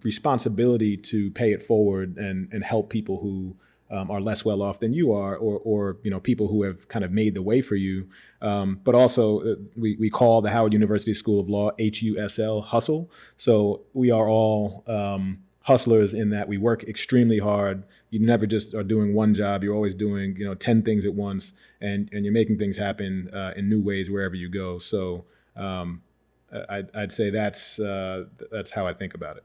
responsibility 0.03 0.97
to 0.97 1.31
pay 1.31 1.51
it 1.51 1.63
forward 1.63 2.17
and 2.17 2.51
and 2.51 2.63
help 2.63 2.89
people 2.89 3.19
who 3.19 3.55
um, 3.93 4.09
are 4.09 4.19
less 4.19 4.43
well 4.43 4.61
off 4.61 4.79
than 4.79 4.91
you 4.91 5.13
are, 5.13 5.35
or 5.35 5.59
or 5.63 5.97
you 6.03 6.09
know 6.09 6.19
people 6.19 6.47
who 6.47 6.63
have 6.63 6.87
kind 6.87 7.05
of 7.05 7.11
made 7.11 7.35
the 7.35 7.41
way 7.41 7.61
for 7.61 7.75
you. 7.75 8.07
Um, 8.41 8.79
but 8.83 8.95
also, 8.95 9.41
uh, 9.41 9.55
we 9.75 9.95
we 9.97 10.09
call 10.09 10.41
the 10.41 10.49
Howard 10.49 10.73
University 10.73 11.13
School 11.13 11.39
of 11.39 11.47
Law 11.47 11.71
HUSL 11.79 12.63
Hustle. 12.63 13.11
So 13.37 13.81
we 13.93 14.09
are 14.09 14.27
all 14.27 14.83
um, 14.87 15.43
hustlers 15.61 16.13
in 16.13 16.31
that 16.31 16.47
we 16.47 16.57
work 16.57 16.83
extremely 16.83 17.37
hard. 17.37 17.83
You 18.09 18.19
never 18.19 18.47
just 18.47 18.73
are 18.73 18.83
doing 18.83 19.13
one 19.13 19.33
job. 19.33 19.63
You're 19.63 19.75
always 19.75 19.95
doing 19.95 20.35
you 20.37 20.45
know 20.45 20.55
ten 20.55 20.81
things 20.81 21.05
at 21.05 21.13
once, 21.13 21.53
and 21.79 22.09
and 22.11 22.25
you're 22.25 22.33
making 22.33 22.57
things 22.57 22.77
happen 22.77 23.29
uh, 23.31 23.51
in 23.55 23.69
new 23.69 23.81
ways 23.81 24.09
wherever 24.09 24.33
you 24.33 24.49
go. 24.49 24.79
So 24.79 25.25
um, 25.55 26.01
I'd, 26.67 26.89
I'd, 26.95 27.11
say 27.11 27.29
that's 27.29 27.79
uh, 27.79 28.25
that's 28.51 28.71
how 28.71 28.87
I 28.87 28.93
think 28.93 29.13
about 29.13 29.37
it. 29.37 29.43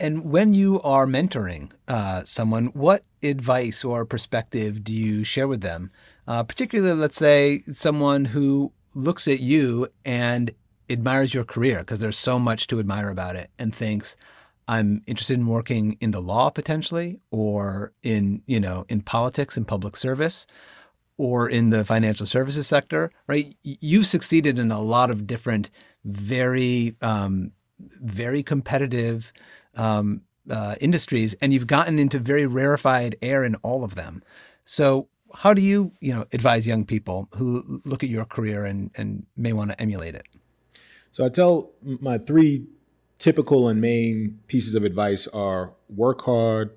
And 0.00 0.30
when 0.30 0.54
you 0.54 0.80
are 0.80 1.06
mentoring 1.06 1.70
uh, 1.86 2.24
someone, 2.24 2.66
what 2.68 3.04
advice 3.22 3.84
or 3.84 4.06
perspective 4.06 4.82
do 4.82 4.94
you 4.94 5.24
share 5.24 5.46
with 5.46 5.60
them? 5.60 5.90
Uh, 6.26 6.42
particularly, 6.42 6.98
let's 6.98 7.18
say 7.18 7.60
someone 7.70 8.24
who 8.24 8.72
looks 8.94 9.28
at 9.28 9.40
you 9.40 9.88
and 10.04 10.52
admires 10.88 11.34
your 11.34 11.44
career 11.44 11.80
because 11.80 12.00
there's 12.00 12.16
so 12.16 12.38
much 12.38 12.66
to 12.68 12.80
admire 12.80 13.10
about 13.10 13.36
it 13.36 13.50
and 13.58 13.74
thinks, 13.74 14.16
I'm 14.66 15.02
interested 15.06 15.34
in 15.34 15.46
working 15.46 15.98
in 16.00 16.12
the 16.12 16.22
law 16.22 16.48
potentially, 16.48 17.20
or 17.30 17.92
in 18.02 18.42
you 18.46 18.60
know 18.60 18.86
in 18.88 19.02
politics 19.02 19.56
and 19.56 19.66
public 19.66 19.96
service, 19.96 20.46
or 21.18 21.48
in 21.48 21.70
the 21.70 21.84
financial 21.84 22.24
services 22.24 22.66
sector. 22.66 23.10
Right? 23.26 23.54
You've 23.62 24.06
succeeded 24.06 24.58
in 24.58 24.70
a 24.70 24.80
lot 24.80 25.10
of 25.10 25.26
different, 25.26 25.70
very 26.04 26.94
um, 27.02 27.52
very 28.00 28.42
competitive 28.42 29.32
um, 29.76 30.22
uh, 30.50 30.74
industries, 30.80 31.34
and 31.34 31.52
you've 31.52 31.66
gotten 31.66 31.98
into 31.98 32.18
very 32.18 32.46
rarefied 32.46 33.16
air 33.22 33.44
in 33.44 33.54
all 33.56 33.84
of 33.84 33.94
them. 33.94 34.22
So, 34.64 35.08
how 35.34 35.54
do 35.54 35.62
you 35.62 35.92
you 36.00 36.12
know 36.12 36.26
advise 36.32 36.66
young 36.66 36.84
people 36.84 37.28
who 37.36 37.80
look 37.84 38.02
at 38.02 38.10
your 38.10 38.24
career 38.24 38.64
and 38.64 38.90
and 38.94 39.26
may 39.36 39.52
want 39.52 39.70
to 39.70 39.80
emulate 39.80 40.14
it? 40.14 40.28
So 41.12 41.24
I 41.24 41.28
tell 41.28 41.72
my 41.82 42.18
three 42.18 42.66
typical 43.18 43.68
and 43.68 43.80
main 43.80 44.38
pieces 44.46 44.74
of 44.74 44.84
advice 44.84 45.26
are 45.28 45.74
work 45.88 46.22
hard, 46.22 46.70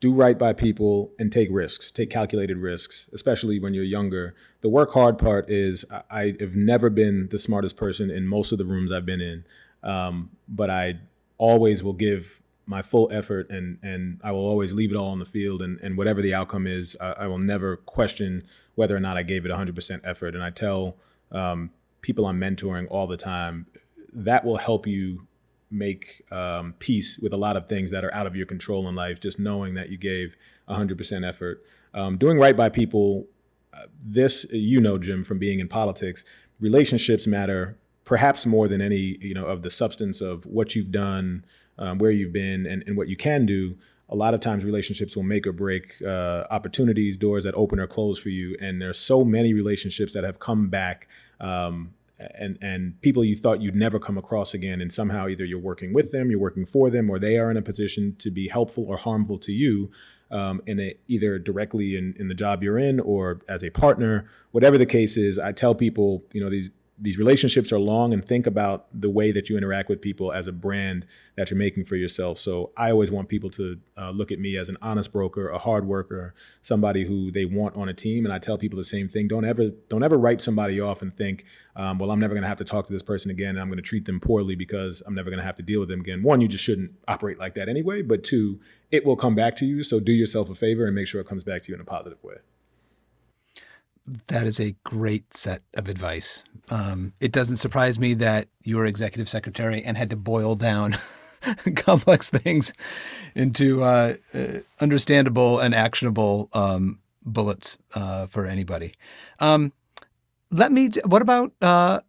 do 0.00 0.12
right 0.12 0.38
by 0.38 0.52
people, 0.52 1.12
and 1.18 1.32
take 1.32 1.48
risks, 1.50 1.90
take 1.90 2.10
calculated 2.10 2.58
risks, 2.58 3.08
especially 3.12 3.58
when 3.58 3.72
you're 3.74 3.84
younger. 3.84 4.34
The 4.60 4.68
work 4.68 4.92
hard 4.92 5.18
part 5.18 5.48
is 5.50 5.84
I 6.10 6.34
have 6.40 6.54
never 6.54 6.90
been 6.90 7.28
the 7.30 7.38
smartest 7.38 7.76
person 7.76 8.10
in 8.10 8.26
most 8.26 8.52
of 8.52 8.58
the 8.58 8.66
rooms 8.66 8.92
I've 8.92 9.06
been 9.06 9.22
in, 9.22 9.44
um, 9.82 10.30
but 10.46 10.68
I 10.68 11.00
always 11.38 11.82
will 11.82 11.92
give 11.92 12.40
my 12.66 12.80
full 12.80 13.10
effort 13.12 13.50
and 13.50 13.78
and 13.82 14.20
I 14.24 14.32
will 14.32 14.46
always 14.46 14.72
leave 14.72 14.90
it 14.90 14.96
all 14.96 15.10
on 15.10 15.18
the 15.18 15.26
field 15.26 15.60
and, 15.60 15.78
and 15.80 15.96
whatever 15.96 16.22
the 16.22 16.34
outcome 16.34 16.66
is, 16.66 16.96
I, 17.00 17.12
I 17.12 17.26
will 17.26 17.38
never 17.38 17.76
question 17.76 18.44
whether 18.74 18.96
or 18.96 19.00
not 19.00 19.16
I 19.16 19.22
gave 19.22 19.44
it 19.46 19.50
100% 19.50 20.00
effort. 20.04 20.34
And 20.34 20.42
I 20.42 20.50
tell 20.50 20.96
um, 21.30 21.70
people 22.00 22.26
I'm 22.26 22.40
mentoring 22.40 22.86
all 22.90 23.06
the 23.06 23.16
time, 23.16 23.66
that 24.12 24.44
will 24.44 24.56
help 24.56 24.86
you 24.86 25.26
make 25.70 26.22
um, 26.30 26.74
peace 26.78 27.18
with 27.18 27.32
a 27.32 27.36
lot 27.36 27.56
of 27.56 27.68
things 27.68 27.90
that 27.90 28.04
are 28.04 28.14
out 28.14 28.26
of 28.26 28.36
your 28.36 28.46
control 28.46 28.88
in 28.88 28.94
life. 28.94 29.20
Just 29.20 29.38
knowing 29.38 29.74
that 29.74 29.90
you 29.90 29.96
gave 29.96 30.36
100% 30.68 31.28
effort, 31.28 31.64
um, 31.92 32.16
doing 32.18 32.38
right 32.38 32.56
by 32.56 32.68
people. 32.68 33.26
Uh, 33.72 33.86
this, 34.00 34.46
you 34.52 34.80
know, 34.80 34.98
Jim, 34.98 35.24
from 35.24 35.40
being 35.40 35.58
in 35.58 35.66
politics, 35.66 36.24
relationships 36.60 37.26
matter 37.26 37.76
perhaps 38.04 38.46
more 38.46 38.68
than 38.68 38.80
any, 38.80 39.18
you 39.20 39.34
know, 39.34 39.46
of 39.46 39.62
the 39.62 39.70
substance 39.70 40.20
of 40.20 40.44
what 40.46 40.74
you've 40.74 40.90
done, 40.90 41.44
um, 41.78 41.98
where 41.98 42.10
you've 42.10 42.32
been, 42.32 42.66
and, 42.66 42.82
and 42.86 42.96
what 42.96 43.08
you 43.08 43.16
can 43.16 43.46
do 43.46 43.76
a 44.10 44.14
lot 44.14 44.34
of 44.34 44.40
times 44.40 44.64
relationships 44.64 45.16
will 45.16 45.22
make 45.22 45.46
or 45.46 45.52
break 45.52 46.00
uh, 46.02 46.44
opportunities, 46.50 47.16
doors 47.16 47.44
that 47.44 47.54
open 47.54 47.80
or 47.80 47.86
close 47.86 48.18
for 48.18 48.28
you. 48.28 48.56
And 48.60 48.80
there's 48.80 48.98
so 48.98 49.24
many 49.24 49.54
relationships 49.54 50.12
that 50.12 50.24
have 50.24 50.38
come 50.38 50.68
back 50.68 51.08
um, 51.40 51.94
and 52.18 52.58
and 52.62 53.00
people 53.00 53.24
you 53.24 53.36
thought 53.36 53.60
you'd 53.60 53.74
never 53.74 53.98
come 53.98 54.16
across 54.16 54.54
again 54.54 54.80
and 54.80 54.92
somehow 54.92 55.26
either 55.28 55.44
you're 55.44 55.58
working 55.58 55.92
with 55.92 56.12
them 56.12 56.30
you're 56.30 56.38
working 56.38 56.64
for 56.64 56.88
them 56.88 57.10
or 57.10 57.18
they 57.18 57.38
are 57.38 57.50
in 57.50 57.56
a 57.56 57.62
position 57.62 58.14
to 58.18 58.30
be 58.30 58.48
helpful 58.48 58.84
or 58.86 58.96
harmful 58.96 59.36
to 59.36 59.52
you 59.52 59.90
um, 60.30 60.62
in 60.66 60.80
a, 60.80 60.94
either 61.08 61.38
directly 61.38 61.96
in, 61.96 62.14
in 62.18 62.28
the 62.28 62.34
job 62.34 62.62
you're 62.62 62.78
in 62.78 63.00
or 63.00 63.40
as 63.48 63.64
a 63.64 63.70
partner 63.70 64.26
whatever 64.52 64.78
the 64.78 64.86
case 64.86 65.16
is 65.16 65.40
i 65.40 65.50
tell 65.50 65.74
people 65.74 66.22
you 66.32 66.42
know 66.42 66.48
these 66.48 66.70
these 66.96 67.18
relationships 67.18 67.72
are 67.72 67.78
long 67.78 68.12
and 68.12 68.24
think 68.24 68.46
about 68.46 68.86
the 68.92 69.10
way 69.10 69.32
that 69.32 69.50
you 69.50 69.56
interact 69.56 69.88
with 69.88 70.00
people 70.00 70.32
as 70.32 70.46
a 70.46 70.52
brand 70.52 71.04
that 71.36 71.50
you're 71.50 71.58
making 71.58 71.84
for 71.84 71.96
yourself. 71.96 72.38
So 72.38 72.70
I 72.76 72.92
always 72.92 73.10
want 73.10 73.28
people 73.28 73.50
to 73.50 73.80
uh, 73.98 74.10
look 74.10 74.30
at 74.30 74.38
me 74.38 74.56
as 74.56 74.68
an 74.68 74.76
honest 74.80 75.12
broker, 75.12 75.48
a 75.48 75.58
hard 75.58 75.86
worker, 75.88 76.34
somebody 76.62 77.04
who 77.04 77.32
they 77.32 77.46
want 77.46 77.76
on 77.76 77.88
a 77.88 77.94
team. 77.94 78.24
And 78.24 78.32
I 78.32 78.38
tell 78.38 78.56
people 78.56 78.76
the 78.76 78.84
same 78.84 79.08
thing: 79.08 79.26
don't 79.26 79.44
ever 79.44 79.70
don't 79.88 80.04
ever 80.04 80.16
write 80.16 80.40
somebody 80.40 80.80
off 80.80 81.02
and 81.02 81.16
think, 81.16 81.44
um, 81.74 81.98
well, 81.98 82.12
I'm 82.12 82.20
never 82.20 82.34
going 82.34 82.42
to 82.42 82.48
have 82.48 82.58
to 82.58 82.64
talk 82.64 82.86
to 82.86 82.92
this 82.92 83.02
person 83.02 83.30
again. 83.30 83.50
And 83.50 83.60
I'm 83.60 83.68
going 83.68 83.76
to 83.76 83.82
treat 83.82 84.04
them 84.04 84.20
poorly 84.20 84.54
because 84.54 85.02
I'm 85.04 85.14
never 85.16 85.30
going 85.30 85.40
to 85.40 85.46
have 85.46 85.56
to 85.56 85.62
deal 85.62 85.80
with 85.80 85.88
them 85.88 86.00
again. 86.00 86.22
One, 86.22 86.40
you 86.40 86.46
just 86.46 86.62
shouldn't 86.62 86.92
operate 87.08 87.40
like 87.40 87.54
that 87.56 87.68
anyway. 87.68 88.02
But 88.02 88.22
two, 88.22 88.60
it 88.92 89.04
will 89.04 89.16
come 89.16 89.34
back 89.34 89.56
to 89.56 89.66
you. 89.66 89.82
So 89.82 89.98
do 89.98 90.12
yourself 90.12 90.48
a 90.48 90.54
favor 90.54 90.86
and 90.86 90.94
make 90.94 91.08
sure 91.08 91.20
it 91.20 91.28
comes 91.28 91.42
back 91.42 91.64
to 91.64 91.70
you 91.70 91.74
in 91.74 91.80
a 91.80 91.84
positive 91.84 92.22
way. 92.22 92.36
That 94.06 94.46
is 94.46 94.60
a 94.60 94.76
great 94.84 95.32
set 95.32 95.62
of 95.74 95.88
advice. 95.88 96.44
Um, 96.68 97.14
it 97.20 97.32
doesn't 97.32 97.56
surprise 97.56 97.98
me 97.98 98.14
that 98.14 98.48
you 98.62 98.76
were 98.76 98.84
executive 98.84 99.28
secretary 99.28 99.82
and 99.82 99.96
had 99.96 100.10
to 100.10 100.16
boil 100.16 100.54
down 100.54 100.94
complex 101.76 102.28
things 102.28 102.72
into 103.34 103.82
uh, 103.82 104.14
uh, 104.34 104.58
understandable 104.80 105.58
and 105.58 105.74
actionable 105.74 106.50
um, 106.52 106.98
bullets 107.24 107.78
uh, 107.94 108.26
for 108.26 108.46
anybody. 108.46 108.92
Um, 109.40 109.72
let 110.50 110.70
me. 110.70 110.90
What 111.06 111.22
about 111.22 111.52
uh, 111.62 112.00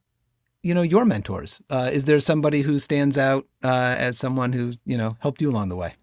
you 0.63 0.73
know 0.73 0.81
your 0.81 1.05
mentors? 1.05 1.61
Uh, 1.69 1.89
is 1.91 2.05
there 2.05 2.19
somebody 2.19 2.61
who 2.61 2.79
stands 2.79 3.17
out 3.17 3.47
uh, 3.63 3.95
as 3.97 4.17
someone 4.17 4.53
who 4.53 4.73
you 4.85 4.97
know 4.97 5.17
helped 5.19 5.41
you 5.41 5.49
along 5.49 5.69
the 5.69 5.75
way? 5.75 5.93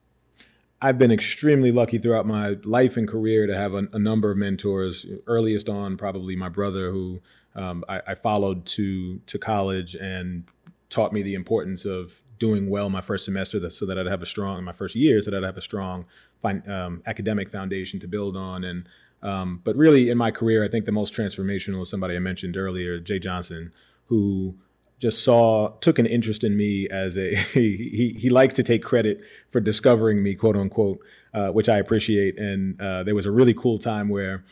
I've 0.84 0.98
been 0.98 1.12
extremely 1.12 1.70
lucky 1.70 1.98
throughout 1.98 2.26
my 2.26 2.56
life 2.64 2.96
and 2.96 3.06
career 3.06 3.46
to 3.46 3.54
have 3.54 3.72
a, 3.72 3.84
a 3.92 4.00
number 4.00 4.32
of 4.32 4.36
mentors. 4.36 5.06
Earliest 5.28 5.68
on, 5.68 5.96
probably 5.96 6.34
my 6.34 6.48
brother, 6.48 6.90
who 6.90 7.20
um, 7.54 7.84
I, 7.88 8.00
I, 8.08 8.14
followed 8.16 8.66
to 8.66 9.20
to 9.26 9.38
college 9.38 9.94
and 9.94 10.44
taught 10.90 11.12
me 11.12 11.22
the 11.22 11.34
importance 11.34 11.84
of 11.84 12.20
doing 12.40 12.68
well 12.68 12.90
my 12.90 13.00
first 13.00 13.24
semester, 13.24 13.70
so 13.70 13.86
that 13.86 13.96
I'd 13.96 14.06
have 14.06 14.22
a 14.22 14.26
strong 14.26 14.64
my 14.64 14.72
first 14.72 14.96
year, 14.96 15.22
so 15.22 15.30
that 15.30 15.44
I'd 15.44 15.46
have 15.46 15.56
a 15.56 15.62
strong 15.62 16.04
um, 16.44 17.02
academic 17.06 17.48
foundation 17.48 18.00
to 18.00 18.08
build 18.08 18.36
on. 18.36 18.64
And 18.64 18.88
um, 19.22 19.60
but 19.62 19.76
really, 19.76 20.10
in 20.10 20.18
my 20.18 20.32
career, 20.32 20.64
I 20.64 20.68
think 20.68 20.84
the 20.84 20.92
most 20.92 21.14
transformational 21.14 21.82
is 21.82 21.90
somebody 21.90 22.16
I 22.16 22.18
mentioned 22.18 22.56
earlier, 22.56 22.98
Jeh 22.98 23.22
Johnson, 23.22 23.72
who 24.06 24.56
just 25.02 25.24
saw 25.24 25.68
took 25.80 25.98
an 25.98 26.06
interest 26.06 26.44
in 26.44 26.56
me 26.56 26.88
as 26.88 27.18
a 27.18 27.34
he 27.52 28.16
he 28.16 28.30
likes 28.30 28.54
to 28.54 28.62
take 28.62 28.82
credit 28.82 29.20
for 29.48 29.60
discovering 29.60 30.22
me 30.22 30.34
quote 30.36 30.56
unquote 30.56 31.00
uh, 31.34 31.48
which 31.48 31.68
I 31.68 31.78
appreciate. 31.78 32.38
And 32.38 32.80
uh, 32.80 33.02
there 33.02 33.14
was 33.14 33.26
a 33.26 33.30
really 33.30 33.54
cool 33.54 33.78
time 33.78 34.08
where 34.08 34.44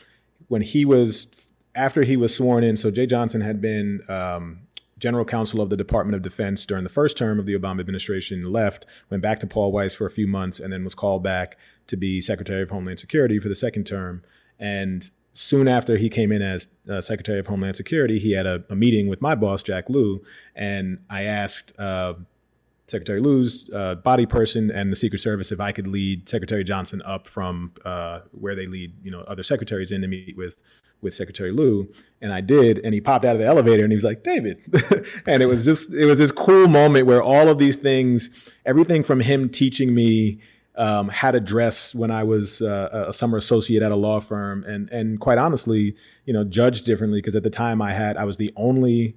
when 0.47 0.61
he 0.61 0.83
was 0.83 1.27
after 1.73 2.03
he 2.03 2.17
was 2.17 2.35
sworn 2.35 2.63
in 2.63 2.75
so 2.75 2.91
Jeh 2.91 3.09
Johnson 3.09 3.41
had 3.41 3.61
been 3.61 4.01
um, 4.09 4.61
general 4.99 5.23
counsel 5.23 5.61
of 5.61 5.69
the 5.69 5.77
Department 5.77 6.15
of 6.15 6.21
Defense 6.21 6.65
during 6.65 6.83
the 6.83 6.89
first 6.89 7.17
term 7.17 7.39
of 7.39 7.45
the 7.45 7.57
Obama 7.57 7.79
administration 7.79 8.51
left 8.51 8.85
went 9.09 9.23
back 9.23 9.39
to 9.39 9.47
Paul 9.47 9.71
Weiss 9.71 9.93
for 9.93 10.05
a 10.05 10.11
few 10.11 10.27
months 10.27 10.59
and 10.59 10.73
then 10.73 10.83
was 10.83 10.95
called 10.95 11.23
back 11.23 11.57
to 11.87 11.95
be 11.95 12.19
Secretary 12.19 12.61
of 12.61 12.71
Homeland 12.71 12.99
Security 12.99 13.39
for 13.39 13.47
the 13.47 13.55
second 13.55 13.85
term. 13.85 14.23
And 14.59 15.09
soon 15.33 15.67
after 15.67 15.97
he 15.97 16.09
came 16.09 16.31
in 16.31 16.41
as 16.41 16.67
uh, 16.89 17.01
Secretary 17.01 17.39
of 17.39 17.47
Homeland 17.47 17.77
Security, 17.77 18.19
he 18.19 18.31
had 18.31 18.45
a, 18.45 18.63
a, 18.69 18.75
meeting 18.75 19.07
with 19.07 19.21
my 19.21 19.35
boss, 19.35 19.63
Jack 19.63 19.89
Lew, 19.89 20.21
and 20.55 20.99
I 21.09 21.23
asked 21.23 21.77
uh, 21.79 22.13
Secretary 22.87 23.21
Lew's 23.21 23.69
uh, 23.73 23.95
body 23.95 24.25
person 24.25 24.69
and 24.69 24.91
the 24.91 24.95
Secret 24.95 25.19
Service 25.19 25.51
if 25.51 25.59
I 25.59 25.71
could 25.71 25.87
lead 25.87 26.27
Secretary 26.27 26.63
Johnson 26.63 27.01
up 27.03 27.27
from 27.27 27.73
uh, 27.85 28.21
where 28.31 28.55
they 28.55 28.67
lead, 28.67 28.93
you 29.03 29.11
know, 29.11 29.21
other 29.21 29.43
secretaries 29.43 29.91
in 29.91 30.01
to 30.01 30.07
meet 30.07 30.35
with 30.35 30.61
with 31.01 31.15
Secretary 31.15 31.51
Lew, 31.51 31.91
and 32.21 32.31
I 32.31 32.41
did, 32.41 32.77
and 32.79 32.93
he 32.93 33.01
popped 33.01 33.25
out 33.25 33.35
of 33.35 33.39
the 33.39 33.47
elevator 33.47 33.83
and 33.83 33.91
he 33.91 33.95
was 33.95 34.03
like, 34.03 34.23
"David," 34.23 34.59
and 35.27 35.41
it 35.41 35.47
was 35.47 35.65
just 35.65 35.91
it 35.93 36.05
was 36.05 36.19
this 36.19 36.31
cool 36.31 36.67
moment 36.67 37.07
where 37.07 37.23
all 37.23 37.49
of 37.49 37.57
these 37.57 37.75
things, 37.75 38.29
everything 38.67 39.01
from 39.01 39.21
him 39.21 39.49
teaching 39.49 39.95
me 39.95 40.39
um, 40.75 41.09
how 41.09 41.31
to 41.31 41.39
dress 41.39 41.93
when 41.93 42.11
I 42.11 42.23
was 42.23 42.61
uh, 42.61 43.05
a 43.09 43.13
summer 43.13 43.37
associate 43.37 43.83
at 43.83 43.91
a 43.91 43.95
law 43.95 44.19
firm, 44.19 44.63
and 44.63 44.89
and 44.89 45.19
quite 45.19 45.37
honestly, 45.37 45.95
you 46.25 46.33
know, 46.33 46.43
judged 46.43 46.85
differently 46.85 47.19
because 47.19 47.35
at 47.35 47.43
the 47.43 47.49
time 47.49 47.81
I 47.81 47.93
had 47.93 48.17
I 48.17 48.23
was 48.23 48.37
the 48.37 48.53
only 48.55 49.15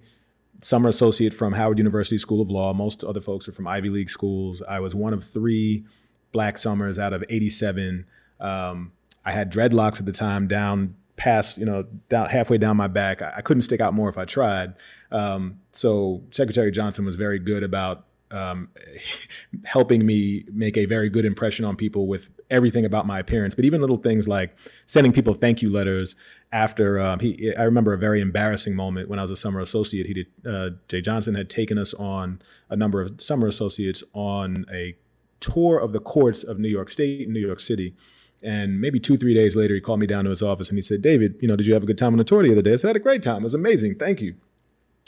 summer 0.61 0.89
associate 0.89 1.35
from 1.35 1.53
Howard 1.53 1.79
University 1.79 2.19
School 2.19 2.41
of 2.41 2.51
Law. 2.51 2.73
Most 2.73 3.05
other 3.05 3.21
folks 3.21 3.47
were 3.47 3.53
from 3.53 3.67
Ivy 3.67 3.91
League 3.91 4.11
schools. 4.11 4.63
I 4.67 4.81
was 4.81 4.95
one 4.95 5.13
of 5.13 5.23
three 5.23 5.85
black 6.33 6.59
summers 6.59 6.99
out 6.99 7.13
of 7.13 7.23
87. 7.29 8.07
Um, 8.41 8.93
I 9.25 9.33
had 9.33 9.53
dreadlocks 9.53 10.01
at 10.01 10.07
the 10.07 10.13
time 10.13 10.49
down 10.49 10.95
past, 11.17 11.59
you 11.59 11.65
know, 11.65 11.85
down 12.09 12.29
halfway 12.31 12.59
down 12.59 12.77
my 12.77 12.87
back. 12.87 13.23
I, 13.23 13.35
I 13.37 13.41
couldn't 13.43 13.63
stick 13.63 13.81
out 13.81 13.95
more 13.95 14.09
if 14.09 14.19
I 14.19 14.25
tried. 14.25 14.75
Um, 15.11 15.61
so 15.71 16.23
Secretary 16.31 16.71
Johnson 16.71 17.05
was 17.05 17.15
very 17.17 17.39
good 17.39 17.63
about 17.63 18.05
um, 18.35 18.69
helping 19.65 20.05
me 20.05 20.45
make 20.53 20.77
a 20.77 20.87
very 20.87 21.09
good 21.09 21.25
impression 21.25 21.65
on 21.65 21.77
people 21.77 22.07
with 22.07 22.29
everything 22.51 22.85
about 22.85 23.07
my 23.07 23.19
appearance, 23.19 23.55
but 23.55 23.65
even 23.65 23.81
little 23.81 23.97
things 23.97 24.27
like 24.27 24.57
sending 24.87 25.13
people 25.13 25.35
thank 25.35 25.63
you 25.63 25.71
letters 25.71 26.15
after 26.53 27.01
um, 27.01 27.21
he. 27.21 27.55
I 27.57 27.63
remember 27.63 27.93
a 27.93 27.99
very 27.99 28.21
embarrassing 28.21 28.75
moment 28.75 29.09
when 29.09 29.19
I 29.19 29.23
was 29.23 29.31
a 29.31 29.37
summer 29.37 29.61
associate. 29.61 30.07
He 30.07 30.15
did. 30.15 30.27
Uh, 30.45 30.71
Jeh 30.89 31.03
Johnson 31.03 31.35
had 31.35 31.49
taken 31.49 31.79
us 31.79 31.95
on 31.95 32.43
a 32.69 32.77
number 32.77 33.01
of 33.01 33.21
summer 33.21 33.47
associates 33.47 34.03
on 34.13 34.67
a 34.73 34.97
tour 35.41 35.79
of 35.79 35.93
the 35.93 36.01
courts 36.01 36.43
of 36.43 36.59
New 36.59 36.69
York 36.69 36.91
State 36.91 37.27
and 37.27 37.35
New 37.35 37.41
York 37.41 37.61
City. 37.61 37.95
And 38.43 38.79
maybe 38.79 39.01
two, 39.01 39.17
three 39.17 39.33
days 39.33 39.57
later, 39.57 39.75
he 39.75 39.81
called 39.81 40.01
me 40.01 40.07
down 40.07 40.25
to 40.25 40.31
his 40.31 40.43
office 40.43 40.69
and 40.69 40.77
he 40.77 40.83
said, 40.83 41.01
David, 41.01 41.37
you 41.41 41.49
know, 41.49 41.57
did 41.57 41.67
you 41.67 41.73
have 41.73 41.83
a 41.83 41.87
good 41.87 41.97
time 41.97 42.13
on 42.13 42.19
the 42.19 42.25
tour 42.25 42.43
the 42.43 42.53
other 42.53 42.61
day? 42.61 42.75
I 42.75 42.77
said, 42.77 42.89
I 42.89 42.91
had 42.91 42.97
a 42.97 43.01
great 43.01 43.23
time. 43.23 43.39
It 43.39 43.45
was 43.45 43.55
amazing. 43.55 43.95
Thank 43.95 44.21
you. 44.21 44.35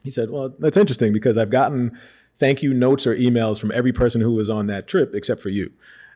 He 0.02 0.10
said, 0.10 0.30
Well, 0.30 0.54
that's 0.58 0.76
interesting 0.76 1.12
because 1.12 1.36
I've 1.36 1.50
gotten 1.50 1.98
thank 2.38 2.62
you 2.62 2.74
notes 2.74 3.06
or 3.06 3.16
emails 3.16 3.58
from 3.58 3.72
every 3.72 3.92
person 3.92 4.20
who 4.20 4.32
was 4.32 4.50
on 4.50 4.66
that 4.66 4.86
trip 4.86 5.14
except 5.14 5.40
for 5.40 5.48
you. 5.48 5.72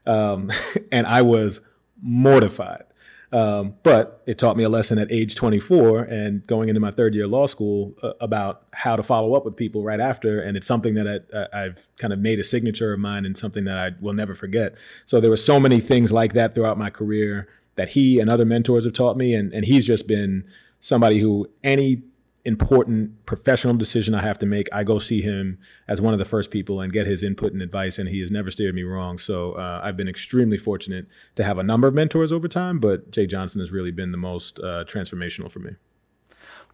Um, 0.06 0.50
and 0.92 1.06
I 1.06 1.22
was 1.22 1.60
mortified. 2.02 2.84
Um, 3.32 3.76
but 3.84 4.22
it 4.26 4.38
taught 4.38 4.56
me 4.56 4.64
a 4.64 4.68
lesson 4.68 4.98
at 4.98 5.10
age 5.12 5.36
24 5.36 6.00
and 6.00 6.44
going 6.48 6.68
into 6.68 6.80
my 6.80 6.90
third 6.90 7.14
year 7.14 7.28
law 7.28 7.46
school 7.46 7.94
uh, 8.02 8.12
about 8.20 8.64
how 8.72 8.96
to 8.96 9.04
follow 9.04 9.34
up 9.34 9.44
with 9.44 9.54
people 9.54 9.84
right 9.84 10.00
after. 10.00 10.42
And 10.42 10.56
it's 10.56 10.66
something 10.66 10.94
that 10.94 11.48
I, 11.52 11.60
have 11.60 11.86
kind 11.96 12.12
of 12.12 12.18
made 12.18 12.40
a 12.40 12.44
signature 12.44 12.92
of 12.92 12.98
mine 12.98 13.24
and 13.24 13.38
something 13.38 13.64
that 13.64 13.78
I 13.78 13.90
will 14.00 14.14
never 14.14 14.34
forget. 14.34 14.74
So 15.06 15.20
there 15.20 15.30
were 15.30 15.36
so 15.36 15.60
many 15.60 15.80
things 15.80 16.10
like 16.10 16.32
that 16.32 16.56
throughout 16.56 16.76
my 16.76 16.90
career 16.90 17.46
that 17.76 17.90
he 17.90 18.18
and 18.18 18.28
other 18.28 18.44
mentors 18.44 18.84
have 18.84 18.94
taught 18.94 19.16
me. 19.16 19.32
And, 19.34 19.52
and 19.52 19.64
he's 19.64 19.86
just 19.86 20.08
been 20.08 20.44
somebody 20.80 21.20
who 21.20 21.48
any 21.62 22.02
important 22.44 23.26
professional 23.26 23.74
decision 23.74 24.14
I 24.14 24.22
have 24.22 24.38
to 24.38 24.46
make, 24.46 24.68
I 24.72 24.82
go 24.84 24.98
see 24.98 25.20
him 25.20 25.58
as 25.86 26.00
one 26.00 26.12
of 26.12 26.18
the 26.18 26.24
first 26.24 26.50
people 26.50 26.80
and 26.80 26.92
get 26.92 27.06
his 27.06 27.22
input 27.22 27.52
and 27.52 27.60
advice, 27.60 27.98
and 27.98 28.08
he 28.08 28.20
has 28.20 28.30
never 28.30 28.50
steered 28.50 28.74
me 28.74 28.82
wrong. 28.82 29.18
So 29.18 29.52
uh, 29.52 29.80
I've 29.82 29.96
been 29.96 30.08
extremely 30.08 30.56
fortunate 30.56 31.06
to 31.36 31.44
have 31.44 31.58
a 31.58 31.62
number 31.62 31.86
of 31.86 31.94
mentors 31.94 32.32
over 32.32 32.48
time, 32.48 32.78
but 32.78 33.10
Jeh 33.10 33.28
Johnson 33.28 33.60
has 33.60 33.70
really 33.70 33.90
been 33.90 34.12
the 34.12 34.18
most 34.18 34.58
uh, 34.60 34.84
transformational 34.84 35.50
for 35.50 35.58
me. 35.58 35.72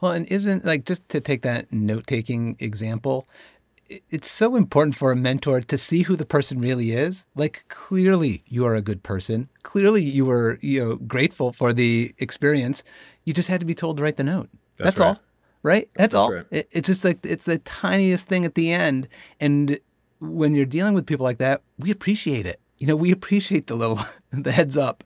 Well, 0.00 0.12
and 0.12 0.26
isn't 0.26 0.64
like 0.64 0.84
just 0.84 1.08
to 1.08 1.20
take 1.20 1.42
that 1.42 1.72
note 1.72 2.06
taking 2.06 2.56
example, 2.58 3.28
it's 3.88 4.30
so 4.30 4.56
important 4.56 4.94
for 4.94 5.10
a 5.10 5.16
mentor 5.16 5.60
to 5.60 5.78
see 5.78 6.02
who 6.02 6.16
the 6.16 6.26
person 6.26 6.60
really 6.60 6.92
is. 6.92 7.24
Like 7.34 7.64
clearly 7.68 8.44
you 8.46 8.66
are 8.66 8.74
a 8.74 8.82
good 8.82 9.02
person. 9.02 9.48
Clearly 9.62 10.04
you 10.04 10.26
were, 10.26 10.58
you 10.60 10.84
know, 10.84 10.96
grateful 10.96 11.52
for 11.52 11.72
the 11.72 12.14
experience. 12.18 12.84
You 13.24 13.32
just 13.32 13.48
had 13.48 13.60
to 13.60 13.66
be 13.66 13.74
told 13.74 13.96
to 13.96 14.02
write 14.02 14.16
the 14.16 14.24
note. 14.24 14.50
That's, 14.76 14.98
That's 14.98 15.00
right. 15.00 15.06
all 15.06 15.20
right? 15.62 15.88
That's, 15.94 16.12
That's 16.12 16.14
all. 16.14 16.32
Right. 16.32 16.46
It, 16.50 16.68
it's 16.70 16.86
just 16.86 17.04
like 17.04 17.24
it's 17.24 17.44
the 17.44 17.58
tiniest 17.58 18.26
thing 18.26 18.44
at 18.44 18.54
the 18.54 18.72
end, 18.72 19.08
and 19.40 19.78
when 20.20 20.54
you're 20.54 20.66
dealing 20.66 20.94
with 20.94 21.06
people 21.06 21.24
like 21.24 21.38
that, 21.38 21.62
we 21.78 21.90
appreciate 21.90 22.46
it. 22.46 22.60
You 22.78 22.86
know, 22.86 22.96
we 22.96 23.10
appreciate 23.10 23.66
the 23.66 23.74
little 23.74 24.00
the 24.30 24.52
heads 24.52 24.76
up 24.76 25.04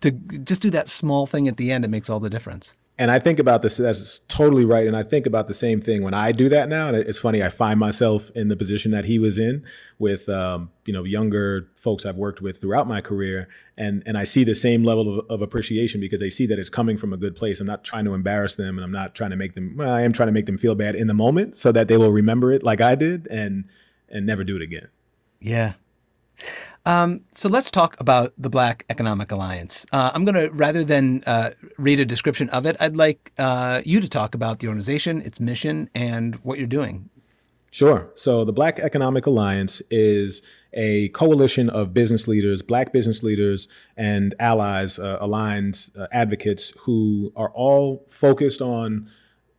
to 0.00 0.10
just 0.10 0.62
do 0.62 0.70
that 0.70 0.88
small 0.88 1.26
thing 1.26 1.48
at 1.48 1.56
the 1.56 1.70
end. 1.70 1.84
It 1.84 1.88
makes 1.88 2.10
all 2.10 2.20
the 2.20 2.30
difference. 2.30 2.76
And 3.00 3.10
I 3.10 3.18
think 3.18 3.38
about 3.38 3.62
this, 3.62 3.78
that's 3.78 4.18
totally 4.28 4.66
right. 4.66 4.86
And 4.86 4.94
I 4.94 5.02
think 5.02 5.24
about 5.24 5.46
the 5.46 5.54
same 5.54 5.80
thing 5.80 6.02
when 6.02 6.12
I 6.12 6.32
do 6.32 6.50
that 6.50 6.68
now. 6.68 6.88
And 6.88 6.98
it's 6.98 7.18
funny, 7.18 7.42
I 7.42 7.48
find 7.48 7.80
myself 7.80 8.30
in 8.34 8.48
the 8.48 8.56
position 8.56 8.90
that 8.90 9.06
he 9.06 9.18
was 9.18 9.38
in 9.38 9.64
with, 9.98 10.28
um, 10.28 10.70
you 10.84 10.92
know, 10.92 11.04
younger 11.04 11.70
folks 11.76 12.04
I've 12.04 12.16
worked 12.16 12.42
with 12.42 12.60
throughout 12.60 12.86
my 12.86 13.00
career. 13.00 13.48
And, 13.78 14.02
and 14.04 14.18
I 14.18 14.24
see 14.24 14.44
the 14.44 14.54
same 14.54 14.84
level 14.84 15.20
of, 15.20 15.30
of 15.30 15.40
appreciation 15.40 15.98
because 15.98 16.20
they 16.20 16.28
see 16.28 16.44
that 16.48 16.58
it's 16.58 16.68
coming 16.68 16.98
from 16.98 17.14
a 17.14 17.16
good 17.16 17.34
place. 17.34 17.58
I'm 17.58 17.66
not 17.66 17.84
trying 17.84 18.04
to 18.04 18.12
embarrass 18.12 18.56
them 18.56 18.76
and 18.76 18.84
I'm 18.84 18.92
not 18.92 19.14
trying 19.14 19.30
to 19.30 19.36
make 19.36 19.54
them, 19.54 19.76
well, 19.78 19.94
I 19.94 20.02
am 20.02 20.12
trying 20.12 20.28
to 20.28 20.32
make 20.32 20.44
them 20.44 20.58
feel 20.58 20.74
bad 20.74 20.94
in 20.94 21.06
the 21.06 21.14
moment 21.14 21.56
so 21.56 21.72
that 21.72 21.88
they 21.88 21.96
will 21.96 22.12
remember 22.12 22.52
it 22.52 22.62
like 22.62 22.82
I 22.82 22.96
did 22.96 23.26
and, 23.28 23.64
and 24.10 24.26
never 24.26 24.44
do 24.44 24.56
it 24.56 24.62
again. 24.62 24.88
Yeah. 25.40 25.72
Um, 26.86 27.22
so 27.32 27.48
let's 27.48 27.70
talk 27.70 28.00
about 28.00 28.32
the 28.38 28.48
Black 28.48 28.84
Economic 28.88 29.30
Alliance. 29.30 29.84
Uh, 29.92 30.10
I'm 30.14 30.24
going 30.24 30.34
to, 30.34 30.54
rather 30.54 30.82
than 30.82 31.22
uh, 31.26 31.50
read 31.76 32.00
a 32.00 32.06
description 32.06 32.48
of 32.50 32.64
it, 32.64 32.76
I'd 32.80 32.96
like 32.96 33.32
uh, 33.38 33.82
you 33.84 34.00
to 34.00 34.08
talk 34.08 34.34
about 34.34 34.60
the 34.60 34.68
organization, 34.68 35.20
its 35.22 35.40
mission, 35.40 35.90
and 35.94 36.36
what 36.36 36.58
you're 36.58 36.66
doing. 36.66 37.10
Sure. 37.70 38.10
So 38.16 38.44
the 38.44 38.52
Black 38.52 38.80
Economic 38.80 39.26
Alliance 39.26 39.80
is 39.90 40.42
a 40.72 41.08
coalition 41.10 41.70
of 41.70 41.94
business 41.94 42.26
leaders, 42.26 42.62
Black 42.62 42.92
business 42.92 43.22
leaders, 43.22 43.68
and 43.96 44.34
allies, 44.40 44.98
uh, 44.98 45.18
aligned 45.20 45.90
uh, 45.96 46.06
advocates 46.10 46.72
who 46.80 47.32
are 47.36 47.50
all 47.50 48.06
focused 48.08 48.60
on 48.60 49.08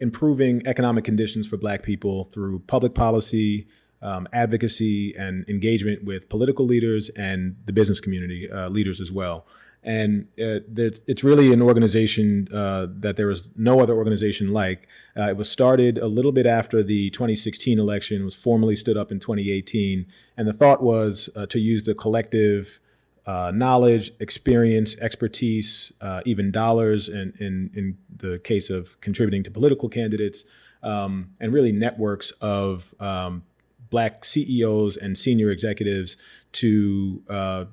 improving 0.01 0.61
economic 0.65 1.05
conditions 1.05 1.47
for 1.47 1.55
Black 1.55 1.83
people 1.83 2.25
through 2.25 2.59
public 2.67 2.93
policy, 2.93 3.67
um, 4.01 4.27
advocacy 4.33 5.13
and 5.15 5.47
engagement 5.47 6.03
with 6.03 6.29
political 6.29 6.65
leaders 6.65 7.09
and 7.09 7.55
the 7.65 7.73
business 7.73 7.99
community 7.99 8.49
uh, 8.49 8.69
leaders 8.69 8.99
as 8.99 9.11
well. 9.11 9.45
And 9.83 10.27
uh, 10.39 10.61
it's 11.07 11.23
really 11.23 11.51
an 11.51 11.61
organization 11.61 12.47
uh, 12.53 12.85
that 12.99 13.17
there 13.17 13.31
is 13.31 13.49
no 13.55 13.79
other 13.79 13.95
organization 13.95 14.53
like. 14.53 14.87
Uh, 15.17 15.29
it 15.29 15.37
was 15.37 15.49
started 15.49 15.97
a 15.97 16.05
little 16.05 16.31
bit 16.31 16.45
after 16.45 16.83
the 16.83 17.09
2016 17.09 17.79
election, 17.79 18.23
was 18.23 18.35
formally 18.35 18.75
stood 18.75 18.95
up 18.95 19.11
in 19.11 19.19
2018. 19.19 20.05
And 20.37 20.47
the 20.47 20.53
thought 20.53 20.83
was 20.83 21.29
uh, 21.35 21.47
to 21.47 21.59
use 21.59 21.83
the 21.83 21.95
collective 21.95 22.79
knowledge, 23.27 24.11
experience, 24.19 24.95
expertise, 24.97 25.91
even 26.25 26.51
dollars, 26.51 27.07
and 27.07 27.33
in, 27.39 27.71
in 27.73 27.97
the 28.15 28.39
case 28.39 28.69
of 28.69 28.99
contributing 29.01 29.41
to 29.43 29.51
political 29.51 29.89
candidates, 29.89 30.43
um, 30.83 31.31
and 31.39 31.53
really 31.53 31.71
networks 31.71 32.31
of 32.41 32.93
um, 32.99 33.43
black 33.91 34.25
CEOs 34.25 34.97
and 34.97 35.15
senior 35.15 35.51
executives 35.51 36.17
to 36.53 37.21
uh, 37.29 37.65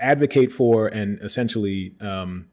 advocate 0.00 0.50
for 0.50 0.88
and 0.88 1.20
essentially 1.20 1.94
um, 2.00 2.46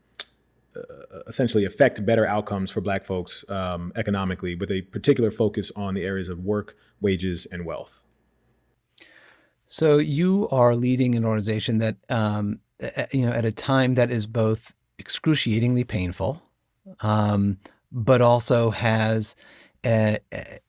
uh, 0.75 1.19
essentially 1.27 1.63
affect 1.63 2.05
better 2.05 2.25
outcomes 2.25 2.69
for 2.69 2.81
black 2.81 3.05
folks 3.05 3.45
um, 3.49 3.93
economically 3.95 4.53
with 4.55 4.69
a 4.69 4.81
particular 4.81 5.31
focus 5.31 5.71
on 5.75 5.93
the 5.93 6.03
areas 6.03 6.27
of 6.27 6.43
work 6.43 6.75
wages 6.99 7.47
and 7.51 7.65
wealth. 7.65 8.01
So 9.65 9.97
you 9.97 10.49
are 10.49 10.75
leading 10.75 11.15
an 11.15 11.23
organization 11.23 11.77
that 11.77 11.95
um, 12.09 12.59
you 13.11 13.25
know 13.25 13.31
at 13.31 13.45
a 13.45 13.51
time 13.51 13.95
that 13.95 14.11
is 14.11 14.27
both 14.27 14.73
excruciatingly 14.99 15.83
painful 15.83 16.41
um, 17.01 17.57
but 17.91 18.21
also 18.21 18.71
has 18.71 19.35
a, 19.85 20.17
a, 20.33 20.59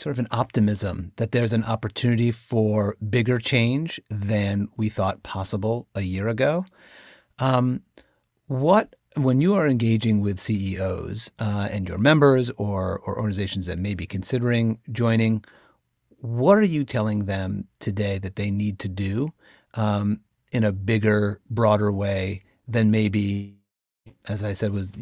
sort 0.00 0.12
of 0.12 0.18
an 0.18 0.28
optimism 0.30 1.12
that 1.16 1.30
there's 1.30 1.52
an 1.52 1.62
opportunity 1.64 2.30
for 2.30 2.96
bigger 3.10 3.38
change 3.38 4.00
than 4.08 4.66
we 4.78 4.88
thought 4.88 5.22
possible 5.22 5.86
a 5.94 6.00
year 6.00 6.26
ago. 6.26 6.64
Um, 7.38 7.82
what 8.46 8.96
when 9.16 9.42
you 9.42 9.54
are 9.54 9.66
engaging 9.66 10.22
with 10.22 10.40
CEOs 10.40 11.30
uh, 11.38 11.68
and 11.70 11.86
your 11.86 11.98
members 11.98 12.48
or, 12.56 12.98
or 13.00 13.18
organizations 13.18 13.66
that 13.66 13.78
may 13.78 13.94
be 13.94 14.06
considering 14.06 14.78
joining, 14.90 15.44
what 16.20 16.56
are 16.56 16.62
you 16.62 16.84
telling 16.84 17.26
them 17.26 17.66
today 17.78 18.18
that 18.18 18.36
they 18.36 18.50
need 18.50 18.78
to 18.78 18.88
do 18.88 19.28
um, 19.74 20.20
in 20.50 20.64
a 20.64 20.72
bigger, 20.72 21.40
broader 21.50 21.92
way 21.92 22.40
than 22.66 22.90
maybe, 22.90 23.56
as 24.26 24.42
I 24.42 24.54
said, 24.54 24.72
was 24.72 24.96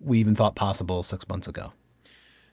we 0.00 0.18
even 0.18 0.34
thought 0.34 0.54
possible 0.54 1.02
six 1.02 1.28
months 1.28 1.48
ago? 1.48 1.72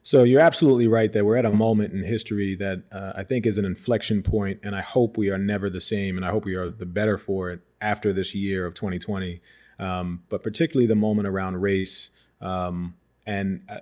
So 0.02 0.24
you're 0.24 0.42
absolutely 0.42 0.88
right 0.88 1.12
that 1.12 1.26
we're 1.26 1.36
at 1.36 1.46
a 1.46 1.52
moment 1.52 1.94
in 1.94 2.04
history 2.04 2.56
that 2.56 2.84
uh, 2.92 3.14
I 3.16 3.24
think 3.24 3.46
is 3.46 3.58
an 3.58 3.66
inflection 3.66 4.24
point, 4.24 4.60
and 4.64 4.76
I 4.76 4.82
hope 4.82 5.18
we 5.18 5.30
are 5.30 5.38
never 5.38 5.70
the 5.70 5.82
same, 5.82 6.16
and 6.16 6.26
I 6.26 6.30
hope 6.30 6.46
we 6.46 6.56
are 6.56 6.70
the 6.70 6.86
better 6.86 7.18
for 7.18 7.52
it 7.52 7.62
after 7.82 8.14
this 8.14 8.34
year 8.34 8.66
of 8.66 8.74
2020. 8.74 9.42
Um, 9.78 10.24
but 10.30 10.44
particularly 10.44 10.88
the 10.88 10.96
moment 10.96 11.28
around 11.28 11.62
race 11.62 12.10
um, 12.42 12.96
and 13.26 13.62
uh, 13.70 13.80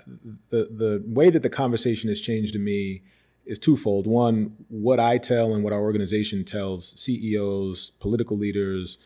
the 0.50 0.70
the 0.72 1.04
way 1.08 1.30
that 1.30 1.42
the 1.42 1.50
conversation 1.50 2.10
has 2.10 2.20
changed 2.20 2.54
to 2.54 2.60
me 2.60 3.02
is 3.46 3.58
twofold. 3.58 4.06
One, 4.06 4.56
what 4.68 5.00
I 5.00 5.18
tell 5.18 5.56
and 5.56 5.64
what 5.64 5.74
our 5.74 5.80
organization 5.80 6.44
tells 6.44 7.00
CEOs, 7.00 7.92
political 8.00 8.38
leaders, 8.38 8.98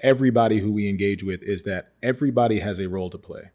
everybody 0.00 0.58
who 0.58 0.70
we 0.70 0.88
engage 0.88 1.22
with 1.22 1.42
is 1.42 1.62
that 1.62 1.92
everybody 2.02 2.60
has 2.60 2.78
a 2.78 2.88
role 2.88 3.10
to 3.10 3.18
play 3.18 3.50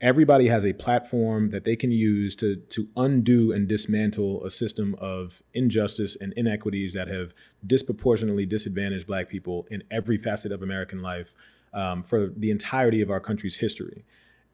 everybody 0.00 0.48
has 0.48 0.64
a 0.64 0.72
platform 0.74 1.50
that 1.50 1.64
they 1.64 1.76
can 1.76 1.90
use 1.90 2.36
to 2.36 2.56
to 2.56 2.88
undo 2.96 3.52
and 3.52 3.66
dismantle 3.68 4.44
a 4.44 4.50
system 4.50 4.94
of 4.98 5.42
injustice 5.54 6.16
and 6.20 6.32
inequities 6.34 6.92
that 6.92 7.08
have 7.08 7.32
disproportionately 7.66 8.46
disadvantaged 8.46 9.06
black 9.06 9.28
people 9.28 9.66
in 9.70 9.82
every 9.90 10.18
facet 10.18 10.52
of 10.52 10.62
American 10.62 11.00
life 11.00 11.32
um, 11.72 12.02
for 12.02 12.28
the 12.28 12.50
entirety 12.50 13.00
of 13.00 13.10
our 13.10 13.20
country's 13.20 13.56
history. 13.56 14.04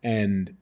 And 0.02 0.56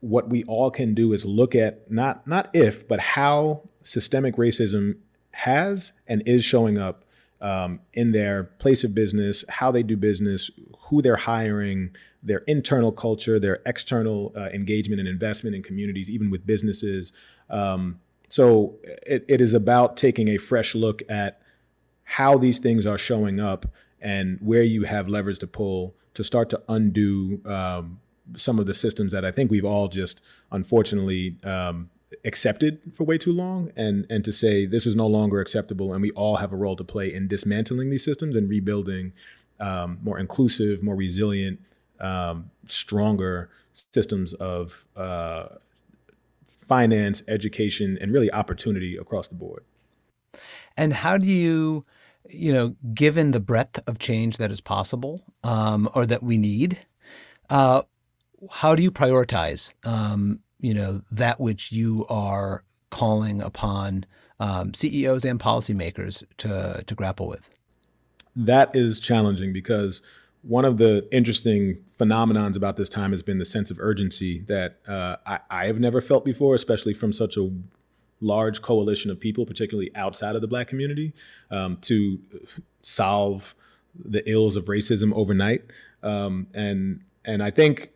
what 0.00 0.28
we 0.28 0.44
all 0.44 0.70
can 0.70 0.94
do 0.94 1.12
is 1.12 1.24
look 1.24 1.54
at 1.54 1.90
not 1.90 2.26
not 2.26 2.50
if, 2.52 2.86
but 2.88 3.00
how 3.00 3.68
systemic 3.82 4.36
racism 4.36 4.96
has 5.32 5.92
and 6.06 6.22
is 6.26 6.44
showing 6.44 6.78
up 6.78 7.04
um, 7.40 7.80
in 7.92 8.12
their 8.12 8.44
place 8.44 8.84
of 8.84 8.94
business, 8.94 9.44
how 9.48 9.70
they 9.70 9.82
do 9.82 9.96
business, 9.96 10.50
who 10.88 11.02
they're 11.02 11.16
hiring, 11.16 11.90
their 12.22 12.38
internal 12.46 12.92
culture, 12.92 13.38
their 13.38 13.60
external 13.66 14.32
uh, 14.36 14.48
engagement 14.50 15.00
and 15.00 15.08
investment 15.08 15.56
in 15.56 15.62
communities, 15.62 16.08
even 16.08 16.30
with 16.30 16.46
businesses. 16.46 17.12
Um, 17.50 18.00
so 18.28 18.76
it, 19.06 19.24
it 19.28 19.40
is 19.40 19.52
about 19.52 19.96
taking 19.96 20.28
a 20.28 20.38
fresh 20.38 20.74
look 20.74 21.02
at 21.08 21.40
how 22.04 22.38
these 22.38 22.58
things 22.58 22.86
are 22.86 22.98
showing 22.98 23.40
up 23.40 23.66
and 24.00 24.38
where 24.40 24.62
you 24.62 24.84
have 24.84 25.08
levers 25.08 25.38
to 25.40 25.46
pull 25.46 25.94
to 26.14 26.22
start 26.22 26.50
to 26.50 26.62
undo 26.68 27.40
um, 27.46 28.00
some 28.36 28.58
of 28.58 28.66
the 28.66 28.74
systems 28.74 29.12
that 29.12 29.24
I 29.24 29.30
think 29.30 29.50
we've 29.50 29.64
all 29.64 29.88
just 29.88 30.20
unfortunately 30.50 31.36
um, 31.44 31.90
accepted 32.24 32.80
for 32.94 33.04
way 33.04 33.18
too 33.18 33.32
long 33.32 33.72
and 33.76 34.06
and 34.10 34.24
to 34.24 34.32
say 34.32 34.66
this 34.66 34.86
is 34.86 34.94
no 34.94 35.06
longer 35.06 35.40
acceptable 35.40 35.92
and 35.92 36.02
we 36.02 36.10
all 36.12 36.36
have 36.36 36.52
a 36.52 36.56
role 36.56 36.76
to 36.76 36.84
play 36.84 37.12
in 37.12 37.26
dismantling 37.28 37.90
these 37.90 38.04
systems 38.04 38.36
and 38.36 38.48
rebuilding 38.48 39.12
um, 39.60 39.98
more 40.02 40.18
inclusive 40.18 40.82
more 40.82 40.94
resilient 40.96 41.60
um, 42.02 42.50
stronger 42.66 43.50
systems 43.72 44.34
of 44.34 44.84
uh, 44.96 45.46
finance 46.44 47.22
education 47.28 47.98
and 48.00 48.12
really 48.12 48.30
opportunity 48.32 48.96
across 48.96 49.28
the 49.28 49.34
board 49.34 49.64
and 50.76 50.92
how 50.92 51.16
do 51.16 51.26
you 51.26 51.84
you 52.28 52.52
know 52.52 52.76
given 52.94 53.30
the 53.30 53.40
breadth 53.40 53.80
of 53.86 53.98
change 53.98 54.36
that 54.36 54.50
is 54.50 54.60
possible 54.60 55.22
um, 55.44 55.88
or 55.94 56.06
that 56.06 56.22
we 56.22 56.38
need 56.38 56.78
uh, 57.50 57.82
how 58.50 58.74
do 58.74 58.82
you 58.82 58.90
prioritize 58.90 59.74
um, 59.84 60.40
you 60.58 60.74
know 60.74 61.02
that 61.10 61.40
which 61.40 61.72
you 61.72 62.06
are 62.08 62.64
calling 62.90 63.40
upon 63.40 64.04
um, 64.38 64.74
CEOs 64.74 65.24
and 65.24 65.40
policymakers 65.40 66.24
to 66.38 66.82
to 66.86 66.94
grapple 66.94 67.26
with? 67.26 67.50
That 68.34 68.74
is 68.74 68.98
challenging 68.98 69.52
because 69.52 70.02
one 70.42 70.64
of 70.64 70.76
the 70.76 71.08
interesting 71.12 71.78
phenomenons 71.98 72.56
about 72.56 72.76
this 72.76 72.88
time 72.88 73.12
has 73.12 73.22
been 73.22 73.38
the 73.38 73.44
sense 73.44 73.70
of 73.70 73.78
urgency 73.78 74.40
that 74.48 74.78
uh, 74.88 75.16
I, 75.24 75.38
I, 75.50 75.66
have 75.66 75.78
never 75.78 76.00
felt 76.00 76.24
before, 76.24 76.54
especially 76.54 76.94
from 76.94 77.12
such 77.12 77.36
a 77.36 77.48
large 78.20 78.60
coalition 78.60 79.10
of 79.10 79.20
people, 79.20 79.46
particularly 79.46 79.94
outside 79.94 80.34
of 80.34 80.40
the 80.40 80.48
Black 80.48 80.66
community, 80.66 81.12
um, 81.50 81.76
to 81.82 82.18
solve 82.80 83.54
the 83.94 84.28
ills 84.28 84.56
of 84.56 84.64
racism 84.64 85.12
overnight. 85.14 85.62
Um, 86.02 86.48
and 86.54 87.02
and 87.24 87.42
I 87.42 87.50
think 87.50 87.90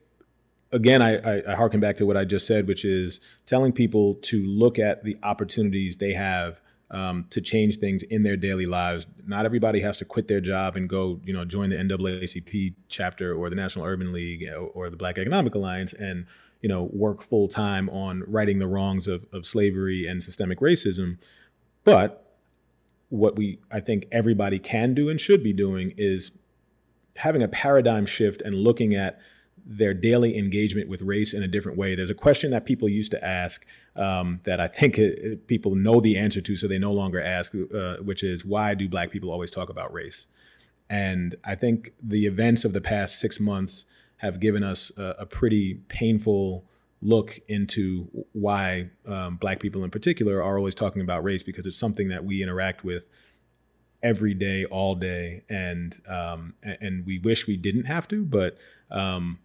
again, 0.72 1.02
I, 1.02 1.16
I, 1.16 1.52
I 1.52 1.54
harken 1.54 1.80
back 1.80 1.96
to 1.96 2.06
what 2.06 2.16
I 2.16 2.24
just 2.24 2.46
said, 2.46 2.68
which 2.68 2.84
is 2.84 3.20
telling 3.46 3.72
people 3.72 4.14
to 4.22 4.44
look 4.44 4.78
at 4.78 5.04
the 5.04 5.16
opportunities 5.22 5.96
they 5.96 6.12
have 6.12 6.60
um, 6.90 7.26
to 7.30 7.40
change 7.40 7.78
things 7.78 8.02
in 8.04 8.22
their 8.22 8.36
daily 8.36 8.66
lives. 8.66 9.06
Not 9.26 9.44
everybody 9.44 9.80
has 9.80 9.96
to 9.98 10.04
quit 10.04 10.28
their 10.28 10.40
job 10.40 10.76
and 10.76 10.88
go, 10.88 11.20
you 11.24 11.32
know, 11.32 11.44
join 11.44 11.70
the 11.70 11.76
NAACP 11.76 12.74
chapter 12.88 13.34
or 13.34 13.50
the 13.50 13.56
National 13.56 13.84
Urban 13.84 14.12
League 14.12 14.48
or, 14.48 14.66
or 14.66 14.90
the 14.90 14.96
Black 14.96 15.18
Economic 15.18 15.54
Alliance 15.54 15.92
and, 15.92 16.26
you 16.60 16.68
know, 16.68 16.84
work 16.92 17.22
full 17.22 17.48
time 17.48 17.88
on 17.90 18.22
righting 18.26 18.58
the 18.58 18.68
wrongs 18.68 19.08
of, 19.08 19.26
of 19.32 19.46
slavery 19.46 20.06
and 20.06 20.22
systemic 20.22 20.60
racism. 20.60 21.18
But 21.82 22.22
what 23.08 23.36
we, 23.36 23.58
I 23.70 23.80
think 23.80 24.06
everybody 24.12 24.58
can 24.58 24.94
do 24.94 25.08
and 25.08 25.20
should 25.20 25.42
be 25.42 25.52
doing 25.52 25.92
is 25.96 26.30
having 27.16 27.42
a 27.42 27.48
paradigm 27.48 28.06
shift 28.06 28.42
and 28.42 28.54
looking 28.54 28.94
at 28.94 29.18
their 29.68 29.92
daily 29.92 30.38
engagement 30.38 30.88
with 30.88 31.02
race 31.02 31.34
in 31.34 31.42
a 31.42 31.48
different 31.48 31.76
way. 31.76 31.96
There's 31.96 32.10
a 32.10 32.14
question 32.14 32.52
that 32.52 32.64
people 32.64 32.88
used 32.88 33.10
to 33.10 33.24
ask 33.24 33.66
um, 33.96 34.40
that 34.44 34.60
I 34.60 34.68
think 34.68 34.96
it, 34.96 35.18
it, 35.18 35.46
people 35.48 35.74
know 35.74 36.00
the 36.00 36.16
answer 36.16 36.40
to, 36.40 36.56
so 36.56 36.68
they 36.68 36.78
no 36.78 36.92
longer 36.92 37.20
ask, 37.20 37.52
uh, 37.54 37.96
which 37.96 38.22
is 38.22 38.44
why 38.44 38.74
do 38.74 38.88
Black 38.88 39.10
people 39.10 39.30
always 39.30 39.50
talk 39.50 39.68
about 39.68 39.92
race? 39.92 40.28
And 40.88 41.34
I 41.44 41.56
think 41.56 41.92
the 42.00 42.26
events 42.26 42.64
of 42.64 42.72
the 42.72 42.80
past 42.80 43.18
six 43.18 43.40
months 43.40 43.86
have 44.18 44.38
given 44.38 44.62
us 44.62 44.92
a, 44.96 45.16
a 45.20 45.26
pretty 45.26 45.74
painful 45.88 46.64
look 47.02 47.40
into 47.48 48.08
why 48.32 48.90
um, 49.06 49.36
Black 49.36 49.58
people 49.58 49.82
in 49.82 49.90
particular 49.90 50.40
are 50.42 50.56
always 50.56 50.76
talking 50.76 51.02
about 51.02 51.24
race 51.24 51.42
because 51.42 51.66
it's 51.66 51.76
something 51.76 52.08
that 52.08 52.24
we 52.24 52.42
interact 52.42 52.84
with 52.84 53.08
every 54.02 54.34
day, 54.34 54.64
all 54.64 54.94
day, 54.94 55.42
and 55.48 56.00
um, 56.08 56.54
and 56.62 57.04
we 57.04 57.18
wish 57.18 57.46
we 57.46 57.56
didn't 57.56 57.84
have 57.84 58.06
to, 58.08 58.24
but 58.24 58.56
um, 58.90 59.38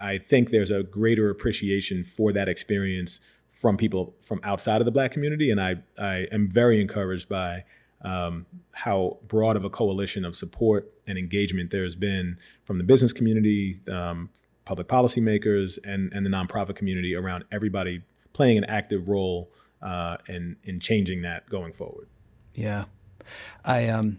I, 0.00 0.18
think 0.18 0.50
there's 0.50 0.70
a 0.70 0.82
greater 0.82 1.30
appreciation 1.30 2.04
for 2.04 2.32
that 2.32 2.48
experience 2.48 3.20
from 3.50 3.76
people 3.76 4.14
from 4.22 4.40
outside 4.42 4.80
of 4.80 4.84
the 4.84 4.90
black 4.90 5.12
community. 5.12 5.50
And 5.50 5.60
I, 5.60 5.76
I 5.98 6.26
am 6.32 6.48
very 6.50 6.80
encouraged 6.80 7.28
by 7.28 7.64
um, 8.02 8.46
how 8.72 9.18
broad 9.26 9.56
of 9.56 9.64
a 9.64 9.70
coalition 9.70 10.24
of 10.24 10.36
support 10.36 10.92
and 11.06 11.18
engagement 11.18 11.70
there's 11.70 11.94
been 11.94 12.38
from 12.64 12.78
the 12.78 12.84
business 12.84 13.12
community, 13.12 13.80
um, 13.90 14.30
public 14.64 14.88
policymakers, 14.88 15.78
and, 15.84 16.12
and 16.12 16.26
the 16.26 16.30
nonprofit 16.30 16.76
community 16.76 17.14
around 17.14 17.44
everybody 17.50 18.02
playing 18.32 18.58
an 18.58 18.64
active 18.64 19.08
role 19.08 19.50
uh, 19.82 20.16
in, 20.28 20.56
in 20.64 20.80
changing 20.80 21.22
that 21.22 21.48
going 21.48 21.72
forward. 21.72 22.08
Yeah. 22.54 22.84
I, 23.64 23.88
um, 23.88 24.18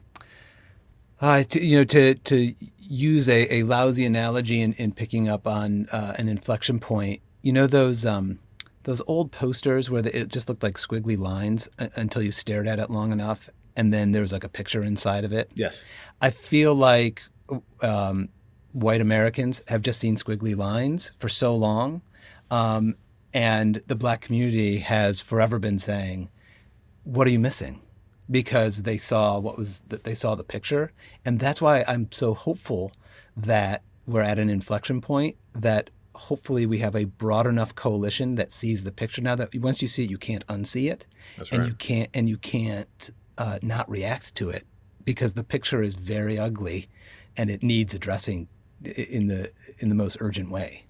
uh, 1.21 1.43
to, 1.43 1.63
you 1.63 1.77
know, 1.77 1.83
to 1.83 2.15
to 2.15 2.53
use 2.79 3.27
a, 3.27 3.53
a 3.53 3.63
lousy 3.63 4.05
analogy 4.05 4.61
in, 4.61 4.73
in 4.73 4.91
picking 4.91 5.27
up 5.27 5.47
on 5.47 5.87
uh, 5.91 6.13
an 6.17 6.29
inflection 6.29 6.79
point, 6.79 7.21
you 7.41 7.51
know 7.51 7.67
those 7.67 8.05
um, 8.05 8.39
those 8.83 9.01
old 9.07 9.31
posters 9.31 9.89
where 9.89 10.01
the, 10.01 10.17
it 10.17 10.29
just 10.29 10.47
looked 10.47 10.63
like 10.63 10.75
squiggly 10.75 11.17
lines 11.17 11.69
until 11.95 12.21
you 12.21 12.31
stared 12.31 12.67
at 12.67 12.79
it 12.79 12.89
long 12.89 13.11
enough, 13.11 13.49
and 13.75 13.93
then 13.93 14.11
there 14.11 14.21
was 14.21 14.31
like 14.31 14.43
a 14.43 14.49
picture 14.49 14.81
inside 14.83 15.25
of 15.25 15.33
it. 15.33 15.51
Yes, 15.55 15.85
I 16.21 16.29
feel 16.29 16.75
like 16.75 17.23
um, 17.81 18.29
white 18.73 19.01
Americans 19.01 19.61
have 19.67 19.81
just 19.81 19.99
seen 19.99 20.15
squiggly 20.15 20.55
lines 20.55 21.11
for 21.17 21.29
so 21.29 21.55
long, 21.55 22.01
um, 22.51 22.95
and 23.33 23.81
the 23.87 23.95
black 23.95 24.21
community 24.21 24.79
has 24.79 25.19
forever 25.19 25.57
been 25.57 25.79
saying, 25.79 26.29
"What 27.03 27.27
are 27.27 27.31
you 27.31 27.39
missing?" 27.39 27.81
Because 28.29 28.83
they 28.83 28.97
saw 28.97 29.39
what 29.39 29.57
was 29.57 29.81
that 29.87 30.03
they 30.03 30.13
saw 30.13 30.35
the 30.35 30.43
picture, 30.43 30.91
and 31.25 31.39
that's 31.39 31.61
why 31.61 31.83
I'm 31.87 32.11
so 32.11 32.33
hopeful 32.33 32.91
that 33.35 33.83
we're 34.05 34.21
at 34.21 34.39
an 34.39 34.49
inflection 34.49 35.01
point 35.01 35.37
that 35.53 35.89
hopefully 36.15 36.65
we 36.65 36.79
have 36.79 36.95
a 36.95 37.05
broad 37.05 37.45
enough 37.45 37.75
coalition 37.75 38.35
that 38.35 38.51
sees 38.51 38.83
the 38.83 38.91
picture. 38.91 39.21
Now 39.21 39.35
that 39.35 39.55
once 39.55 39.81
you 39.81 39.87
see 39.87 40.05
it 40.05 40.09
you 40.09 40.17
can't 40.17 40.45
unsee 40.47 40.91
it. 40.91 41.05
That's 41.37 41.51
and 41.51 41.59
right. 41.59 41.67
you 41.67 41.75
can't 41.75 42.09
and 42.13 42.27
you 42.27 42.37
can't 42.37 43.11
uh, 43.37 43.59
not 43.61 43.89
react 43.89 44.35
to 44.35 44.49
it 44.49 44.65
because 45.05 45.33
the 45.33 45.43
picture 45.43 45.81
is 45.81 45.93
very 45.93 46.39
ugly 46.39 46.87
and 47.37 47.49
it 47.49 47.61
needs 47.61 47.93
addressing 47.93 48.47
in 48.83 49.27
the 49.27 49.51
in 49.79 49.89
the 49.89 49.95
most 49.95 50.17
urgent 50.19 50.49
way. 50.49 50.85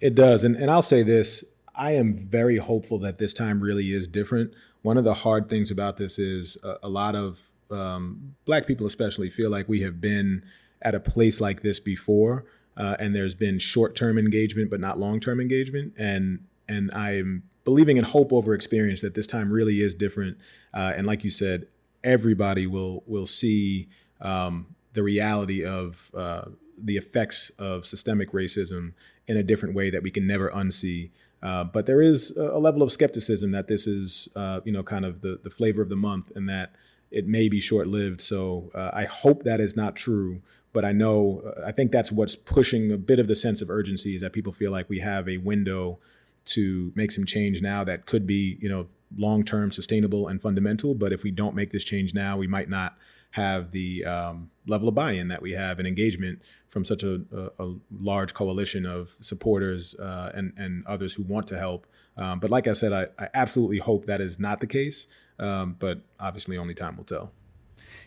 It 0.00 0.14
does. 0.14 0.44
And, 0.44 0.56
and 0.56 0.70
i'll 0.70 0.82
say 0.82 1.02
this. 1.02 1.44
I 1.74 1.92
am 1.92 2.14
very 2.14 2.58
hopeful 2.58 2.98
that 3.00 3.18
this 3.18 3.32
time 3.32 3.62
really 3.62 3.92
is 3.92 4.08
different 4.08 4.52
one 4.82 4.96
of 4.96 5.04
the 5.04 5.14
hard 5.14 5.48
things 5.48 5.70
about 5.70 5.96
this 5.96 6.18
is 6.18 6.56
a, 6.62 6.76
a 6.84 6.88
lot 6.88 7.14
of 7.14 7.38
um, 7.70 8.34
black 8.44 8.66
people 8.66 8.86
especially 8.86 9.30
feel 9.30 9.50
like 9.50 9.68
we 9.68 9.82
have 9.82 10.00
been 10.00 10.44
at 10.82 10.94
a 10.94 11.00
place 11.00 11.40
like 11.40 11.60
this 11.60 11.78
before 11.78 12.44
uh, 12.76 12.96
and 12.98 13.14
there's 13.14 13.34
been 13.34 13.58
short-term 13.58 14.18
engagement 14.18 14.70
but 14.70 14.80
not 14.80 14.98
long-term 14.98 15.40
engagement. 15.40 15.92
And 15.98 16.46
and 16.68 16.90
i'm 16.92 17.42
believing 17.64 17.96
in 17.96 18.04
hope 18.04 18.32
over 18.32 18.54
experience 18.54 19.00
that 19.02 19.14
this 19.14 19.26
time 19.26 19.52
really 19.52 19.80
is 19.80 19.94
different. 19.94 20.38
Uh, 20.72 20.92
and 20.96 21.06
like 21.06 21.24
you 21.24 21.30
said 21.30 21.66
everybody 22.02 22.66
will 22.66 23.02
will 23.06 23.26
see 23.26 23.88
um, 24.20 24.74
the 24.94 25.02
reality 25.02 25.64
of 25.64 26.10
uh, 26.14 26.46
the 26.76 26.96
effects 26.96 27.50
of 27.58 27.86
systemic 27.86 28.32
racism 28.32 28.92
in 29.26 29.36
a 29.36 29.42
different 29.42 29.74
way 29.74 29.90
that 29.90 30.02
we 30.02 30.10
can 30.10 30.26
never 30.26 30.50
unsee 30.50 31.10
uh, 31.42 31.64
but 31.64 31.86
there 31.86 32.02
is 32.02 32.30
a 32.36 32.58
level 32.58 32.82
of 32.82 32.92
skepticism 32.92 33.50
that 33.52 33.66
this 33.66 33.86
is, 33.86 34.28
uh, 34.36 34.60
you 34.64 34.72
know, 34.72 34.82
kind 34.82 35.04
of 35.04 35.22
the, 35.22 35.40
the 35.42 35.50
flavor 35.50 35.80
of 35.80 35.88
the 35.88 35.96
month 35.96 36.30
and 36.34 36.48
that 36.48 36.72
it 37.10 37.26
may 37.26 37.48
be 37.48 37.60
short 37.60 37.86
lived. 37.86 38.20
So 38.20 38.70
uh, 38.74 38.90
I 38.92 39.04
hope 39.04 39.44
that 39.44 39.60
is 39.60 39.74
not 39.74 39.96
true. 39.96 40.42
But 40.72 40.84
I 40.84 40.92
know, 40.92 41.42
uh, 41.56 41.66
I 41.66 41.72
think 41.72 41.90
that's 41.90 42.12
what's 42.12 42.36
pushing 42.36 42.92
a 42.92 42.98
bit 42.98 43.18
of 43.18 43.26
the 43.26 43.34
sense 43.34 43.60
of 43.60 43.70
urgency 43.70 44.14
is 44.14 44.20
that 44.20 44.32
people 44.32 44.52
feel 44.52 44.70
like 44.70 44.88
we 44.88 45.00
have 45.00 45.28
a 45.28 45.38
window 45.38 45.98
to 46.46 46.92
make 46.94 47.10
some 47.10 47.24
change 47.26 47.60
now 47.60 47.84
that 47.84 48.06
could 48.06 48.26
be, 48.26 48.56
you 48.60 48.68
know, 48.68 48.86
long 49.16 49.44
term, 49.44 49.72
sustainable, 49.72 50.28
and 50.28 50.40
fundamental. 50.40 50.94
But 50.94 51.12
if 51.12 51.22
we 51.22 51.30
don't 51.30 51.54
make 51.54 51.72
this 51.72 51.84
change 51.84 52.14
now, 52.14 52.36
we 52.36 52.46
might 52.46 52.68
not 52.68 52.96
have 53.30 53.70
the 53.70 54.04
um, 54.04 54.50
level 54.66 54.88
of 54.88 54.94
buy 54.94 55.12
in 55.12 55.28
that 55.28 55.40
we 55.42 55.52
have 55.52 55.78
and 55.78 55.86
engagement 55.86 56.40
from 56.68 56.84
such 56.84 57.02
a, 57.02 57.20
a, 57.32 57.64
a 57.64 57.74
large 58.00 58.34
coalition 58.34 58.86
of 58.86 59.16
supporters 59.20 59.94
uh, 59.96 60.30
and, 60.34 60.52
and 60.56 60.86
others 60.86 61.14
who 61.14 61.22
want 61.22 61.46
to 61.48 61.58
help. 61.58 61.86
Um, 62.16 62.40
but 62.40 62.50
like 62.50 62.66
I 62.66 62.72
said, 62.72 62.92
I, 62.92 63.06
I, 63.18 63.28
absolutely 63.34 63.78
hope 63.78 64.06
that 64.06 64.20
is 64.20 64.38
not 64.38 64.60
the 64.60 64.66
case. 64.66 65.06
Um, 65.38 65.76
but 65.78 66.00
obviously, 66.18 66.58
only 66.58 66.74
time 66.74 66.96
will 66.96 67.04
tell. 67.04 67.32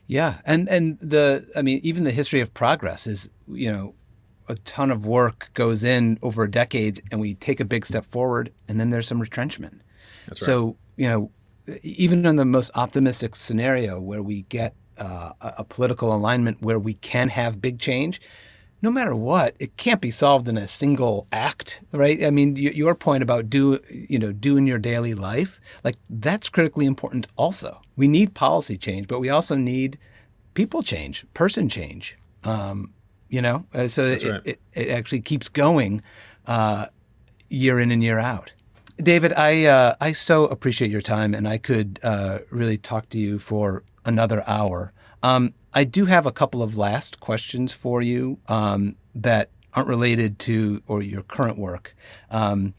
Yeah, 0.06 0.40
and 0.46 0.70
and 0.70 1.00
the 1.00 1.50
I 1.56 1.62
mean, 1.62 1.80
even 1.84 2.04
the 2.04 2.12
history 2.12 2.42
of 2.42 2.54
progress 2.54 3.08
is 3.08 3.30
you 3.48 3.72
know 3.72 3.96
a 4.48 4.56
ton 4.56 4.92
of 4.92 5.06
work 5.06 5.50
goes 5.54 5.84
in 5.84 6.20
over 6.22 6.46
decades, 6.48 7.02
and 7.12 7.20
we 7.20 7.34
take 7.34 7.60
a 7.60 7.66
big 7.66 7.86
step 7.86 8.06
forward, 8.06 8.52
and 8.68 8.80
then 8.80 8.92
there's 8.92 9.08
some 9.08 9.20
retrenchment. 9.20 9.82
That's 10.28 10.42
right. 10.42 10.46
So 10.46 10.78
you 10.96 11.08
know, 11.08 11.32
even 11.82 12.26
in 12.26 12.36
the 12.36 12.46
most 12.46 12.70
optimistic 12.76 13.36
scenario 13.36 14.00
where 14.00 14.22
we 14.22 14.44
get 14.44 14.76
uh, 14.98 15.32
a 15.42 15.64
political 15.64 16.16
alignment 16.16 16.62
where 16.62 16.80
we 16.80 16.94
can 16.96 17.30
have 17.30 17.62
big 17.62 17.80
change, 17.80 18.22
no 18.84 18.92
matter 18.92 19.16
what, 19.16 19.56
it 19.60 19.78
can't 19.78 20.02
be 20.02 20.12
solved 20.12 20.50
in 20.50 20.58
a 20.58 20.68
single 20.68 21.26
act, 21.32 21.82
right? 21.94 22.22
I 22.22 22.32
mean, 22.32 22.58
your 22.58 22.94
point 22.96 23.24
about 23.24 23.50
do 23.50 23.80
you 23.90 24.20
know 24.20 24.34
doing 24.34 24.68
your 24.68 24.78
daily 24.78 25.14
life, 25.14 25.62
like 25.86 25.96
that's 26.10 26.50
critically 26.50 26.86
important. 26.86 27.28
Also, 27.38 27.82
we 27.96 28.10
need 28.10 28.34
policy 28.34 28.78
change, 28.78 29.08
but 29.08 29.22
we 29.22 29.30
also 29.30 29.56
need 29.56 29.98
people 30.54 30.84
change, 30.84 31.26
person 31.34 31.70
change. 31.70 32.18
Um, 32.44 32.94
you 33.30 33.42
know, 33.42 33.66
uh, 33.74 33.88
so 33.88 34.04
it, 34.04 34.24
right. 34.24 34.42
it, 34.44 34.60
it, 34.74 34.90
actually 34.90 35.22
keeps 35.22 35.48
going 35.48 36.04
uh, 36.46 36.88
year 37.48 37.80
in 37.80 37.90
and 37.90 38.04
year 38.04 38.20
out. 38.20 38.52
David, 38.98 39.32
I 39.34 39.66
uh, 39.66 39.96
I 40.02 40.12
so 40.12 40.46
appreciate 40.48 40.92
your 40.92 41.02
time, 41.02 41.34
and 41.34 41.48
I 41.48 41.58
could 41.58 42.00
uh, 42.04 42.40
really 42.52 42.78
talk 42.78 43.08
to 43.10 43.18
you 43.18 43.40
for 43.40 43.84
another 44.06 44.44
hour. 44.48 44.94
Um, 45.22 45.54
I 45.74 45.84
do 45.84 46.06
have 46.06 46.26
a 46.26 46.32
couple 46.32 46.62
of 46.62 46.78
last 46.78 47.20
questions 47.20 47.72
for 47.72 48.02
you 48.02 48.40
um, 48.48 48.96
that 49.16 49.50
aren't 49.74 49.90
related 49.90 50.40
to 50.40 50.84
or 50.88 51.02
your 51.02 51.24
current 51.24 51.58
work. 51.58 51.96
Um, 52.30 52.74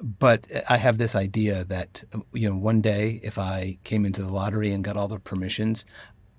but 0.00 0.46
I 0.68 0.76
have 0.76 0.98
this 0.98 1.14
idea 1.14 1.64
that 1.64 2.04
you 2.32 2.48
know 2.48 2.56
one 2.56 2.80
day 2.80 3.20
if 3.22 3.38
I 3.38 3.78
came 3.84 4.04
into 4.04 4.22
the 4.22 4.32
lottery 4.32 4.70
and 4.70 4.84
got 4.84 4.96
all 4.96 5.08
the 5.08 5.18
permissions, 5.18 5.86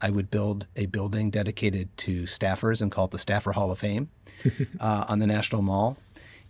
I 0.02 0.10
would 0.10 0.30
build 0.30 0.68
a 0.76 0.86
building 0.86 1.30
dedicated 1.30 1.96
to 1.98 2.24
staffers 2.24 2.82
and 2.82 2.92
call 2.92 3.06
it 3.06 3.12
the 3.12 3.20
Staffer 3.20 3.54
Hall 3.54 3.72
of 3.72 3.80
Fame 3.80 4.10
uh, 4.80 5.06
on 5.08 5.20
the 5.20 5.28
National 5.28 5.62
Mall. 5.62 5.98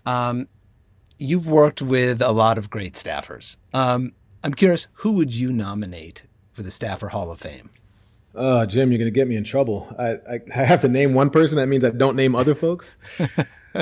Um, 0.05 0.47
you've 1.17 1.47
worked 1.47 1.81
with 1.81 2.21
a 2.21 2.31
lot 2.31 2.57
of 2.57 2.69
great 2.69 2.93
staffers. 2.93 3.57
Um, 3.73 4.13
I'm 4.43 4.53
curious, 4.53 4.87
who 4.93 5.13
would 5.13 5.33
you 5.33 5.51
nominate 5.51 6.25
for 6.55 6.63
the 6.63 6.71
Staffer 6.71 7.09
Hall 7.09 7.29
of 7.29 7.39
Fame? 7.39 7.69
Uh, 8.33 8.65
Jim, 8.65 8.91
you're 8.91 8.97
going 8.97 9.07
to 9.07 9.11
get 9.11 9.27
me 9.27 9.35
in 9.35 9.43
trouble. 9.43 9.93
I, 9.99 10.13
I, 10.35 10.39
I, 10.55 10.63
have 10.63 10.81
to 10.81 10.87
name 10.87 11.13
one 11.13 11.29
person. 11.29 11.57
That 11.57 11.67
means 11.67 11.85
I 11.85 11.91
don't 11.91 12.15
name 12.15 12.35
other 12.35 12.55
folks. 12.55 12.97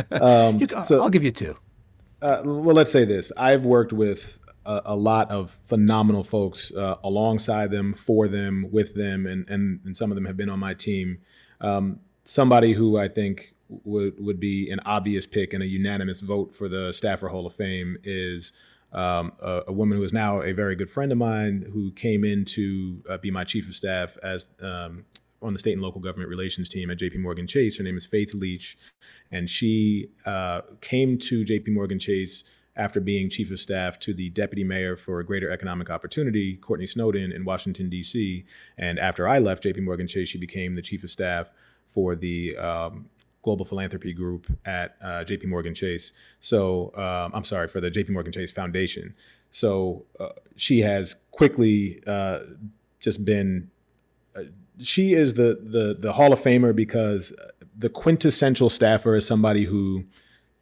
Um, 0.10 0.58
can, 0.60 0.82
so, 0.82 1.04
I'll 1.04 1.10
give 1.12 1.24
you 1.24 1.30
two. 1.30 1.56
Uh, 2.20 2.42
well, 2.44 2.76
let's 2.76 2.92
say 2.92 3.06
this. 3.06 3.32
I've 3.38 3.64
worked 3.64 3.94
with 3.94 4.40
a, 4.66 4.82
a 4.86 4.96
lot 4.96 5.30
of 5.30 5.52
phenomenal 5.66 6.24
folks 6.24 6.74
uh, 6.74 6.96
alongside 7.04 7.70
them, 7.70 7.94
for 7.94 8.28
them, 8.28 8.66
with 8.72 8.96
them, 8.96 9.28
and, 9.28 9.48
and, 9.52 9.82
and 9.86 9.96
some 9.96 10.12
of 10.12 10.16
them 10.16 10.26
have 10.26 10.36
been 10.36 10.50
on 10.50 10.58
my 10.58 10.74
team. 10.74 11.20
Um, 11.62 12.00
somebody 12.24 12.74
who 12.74 12.98
I 12.98 13.08
think 13.08 13.54
would 13.84 14.20
would 14.20 14.40
be 14.40 14.72
an 14.72 14.80
obvious 14.84 15.28
pick 15.28 15.54
and 15.54 15.62
a 15.62 15.68
unanimous 15.68 16.22
vote 16.22 16.56
for 16.56 16.68
the 16.68 16.92
Staffer 16.92 17.28
Hall 17.28 17.46
of 17.46 17.54
Fame 17.54 17.98
is 18.04 18.52
um, 18.94 19.34
a, 19.42 19.62
a, 19.68 19.74
woman 19.74 19.98
who 19.98 20.04
is 20.04 20.14
now 20.14 20.42
a 20.42 20.52
very 20.52 20.76
good 20.76 20.90
friend 20.90 21.12
of 21.12 21.18
mine 21.18 21.66
who 21.74 21.92
came 21.92 22.24
in 22.24 22.46
to 22.46 23.04
uh, 23.10 23.18
be 23.18 23.32
my 23.32 23.44
chief 23.44 23.68
of 23.68 23.76
staff 23.76 24.18
as 24.22 24.46
um, 24.62 25.06
on 25.42 25.54
the 25.54 25.60
state 25.60 25.74
and 25.74 25.82
local 25.82 26.00
government 26.00 26.30
relations 26.30 26.70
team 26.70 26.92
at 26.92 27.00
JP 27.00 27.18
Morgan 27.18 27.48
Chase. 27.48 27.78
Her 27.78 27.84
name 27.84 27.98
is 27.98 28.06
Faith 28.06 28.34
Leach, 28.34 28.78
and 29.32 29.50
she 29.50 30.10
uh, 30.26 30.62
came 30.82 31.18
to 31.20 31.44
JP 31.44 31.70
Morgan 31.70 32.00
Chase 32.00 32.44
after 32.76 33.00
being 33.00 33.30
chief 33.30 33.52
of 33.52 33.60
staff 33.60 34.00
to 34.00 34.14
the 34.14 34.30
deputy 34.30 34.64
mayor 34.64 34.96
for 34.96 35.22
greater 35.24 35.52
economic 35.52 35.90
opportunity, 35.90 36.56
Courtney 36.56 36.88
Snowden, 36.88 37.32
in 37.32 37.46
Washington, 37.46 37.90
D.C. 37.90 38.46
And 38.78 38.98
after 38.98 39.28
I 39.28 39.40
left 39.40 39.64
JP 39.64 39.84
Morgan 39.84 40.08
Chase, 40.08 40.30
she 40.30 40.40
became 40.40 40.76
the 40.76 40.82
chief 40.82 41.04
of 41.04 41.12
staff 41.12 41.52
for 41.88 42.16
the 42.16 42.58
um, 42.58 43.10
global 43.44 43.66
philanthropy 43.66 44.14
group 44.14 44.48
at 44.66 44.96
uh, 45.02 45.24
JP 45.24 45.46
Morgan 45.46 45.76
Chase. 45.76 46.12
So 46.40 46.92
um, 46.96 47.32
I'm 47.36 47.44
sorry 47.44 47.68
for 47.68 47.80
the 47.80 47.92
JP 47.92 48.10
Morgan 48.10 48.32
Chase 48.32 48.52
Foundation. 48.52 49.14
So 49.52 50.06
uh, 50.20 50.30
she 50.56 50.80
has 50.80 51.16
quickly 51.32 52.02
uh, 52.08 52.40
just 53.00 53.24
been. 53.24 53.70
Uh, 54.36 54.44
she 54.80 55.14
is 55.14 55.36
the 55.36 55.60
the 55.62 55.96
the 56.00 56.14
Hall 56.14 56.34
of 56.34 56.42
Famer 56.42 56.76
because 56.76 57.34
the 57.78 57.90
quintessential 57.90 58.70
staffer 58.70 59.16
is 59.16 59.28
somebody 59.28 59.66
who 59.66 60.06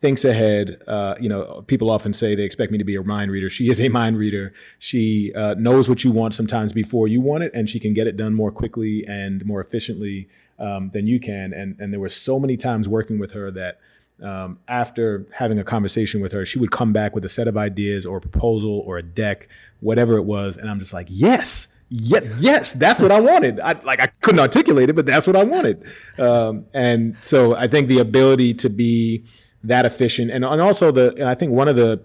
thinks 0.02 0.26
ahead. 0.26 0.82
Uh, 0.88 1.16
you 1.20 1.30
know, 1.30 1.64
people 1.68 1.90
often 1.90 2.14
say 2.14 2.36
they 2.36 2.44
expect 2.44 2.72
me 2.72 2.78
to 2.78 2.84
be 2.84 2.96
a 2.96 3.04
mind 3.04 3.32
reader. 3.32 3.50
She 3.50 3.70
is 3.70 3.80
a 3.80 3.88
mind 3.88 4.18
reader. 4.18 4.54
She 4.80 5.32
uh, 5.36 5.54
knows 5.58 5.88
what 5.88 6.04
you 6.04 6.12
want 6.12 6.34
sometimes 6.34 6.74
before 6.74 7.08
you 7.08 7.22
want 7.22 7.44
it, 7.44 7.52
and 7.54 7.70
she 7.70 7.80
can 7.80 7.94
get 7.94 8.08
it 8.08 8.18
done 8.18 8.34
more 8.34 8.52
quickly 8.52 9.06
and 9.08 9.46
more 9.46 9.62
efficiently 9.62 10.28
um, 10.62 10.92
than 10.94 11.08
you 11.08 11.20
can. 11.20 11.54
And 11.54 11.76
and 11.80 11.92
there 11.92 12.00
were 12.00 12.10
so 12.10 12.40
many 12.40 12.58
times 12.58 12.88
working 12.88 13.20
with 13.20 13.32
her 13.32 13.52
that. 13.52 13.80
Um, 14.24 14.60
after 14.68 15.26
having 15.34 15.58
a 15.58 15.64
conversation 15.64 16.22
with 16.22 16.32
her, 16.32 16.46
she 16.46 16.60
would 16.60 16.70
come 16.70 16.94
back 16.94 17.16
with 17.16 17.26
a 17.26 17.30
set 17.30 17.48
of 17.48 17.58
ideas 17.58 18.06
or 18.06 18.18
a 18.18 18.22
proposal 18.22 18.84
or 18.86 19.00
a 19.00 19.02
deck, 19.02 19.48
whatever 19.80 20.16
it 20.16 20.26
was, 20.26 20.58
and 20.58 20.70
I'm 20.70 20.78
just 20.78 20.94
like, 20.94 21.08
yes, 21.10 21.70
yes, 21.90 22.24
yes, 22.40 22.72
that's 22.74 23.02
what 23.02 23.12
I 23.12 23.20
wanted. 23.20 23.60
I, 23.60 23.82
like 23.84 24.00
I 24.00 24.10
couldn't 24.22 24.40
articulate 24.40 24.92
it, 24.92 24.94
but 24.96 25.08
that's 25.08 25.26
what 25.26 25.36
I 25.36 25.44
wanted. 25.44 25.84
Um, 26.20 26.68
and 26.72 27.18
so 27.24 27.56
I 27.56 27.68
think 27.68 27.88
the 27.88 27.98
ability 27.98 28.54
to 28.56 28.70
be 28.70 29.26
that 29.64 29.88
efficient. 29.88 30.30
And, 30.30 30.46
and 30.46 30.62
also 30.62 30.92
the, 30.92 31.16
and 31.16 31.28
I 31.28 31.34
think 31.34 31.52
one 31.52 31.68
of 31.68 31.76
the, 31.76 32.04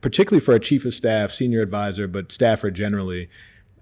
particularly 0.00 0.38
for 0.38 0.54
a 0.54 0.60
chief 0.60 0.84
of 0.84 0.94
staff, 0.94 1.32
senior 1.32 1.60
advisor, 1.60 2.06
but 2.06 2.30
staffer 2.30 2.70
generally, 2.70 3.28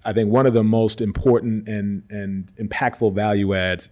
I 0.03 0.13
think 0.13 0.31
one 0.31 0.47
of 0.47 0.53
the 0.53 0.63
most 0.63 0.99
important 0.99 1.67
and, 1.69 2.03
and 2.09 2.51
impactful 2.59 3.13
value 3.13 3.53
adds 3.53 3.91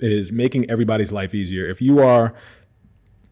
is 0.00 0.32
making 0.32 0.70
everybody's 0.70 1.12
life 1.12 1.34
easier. 1.34 1.68
If 1.68 1.80
you 1.80 2.00
are 2.00 2.34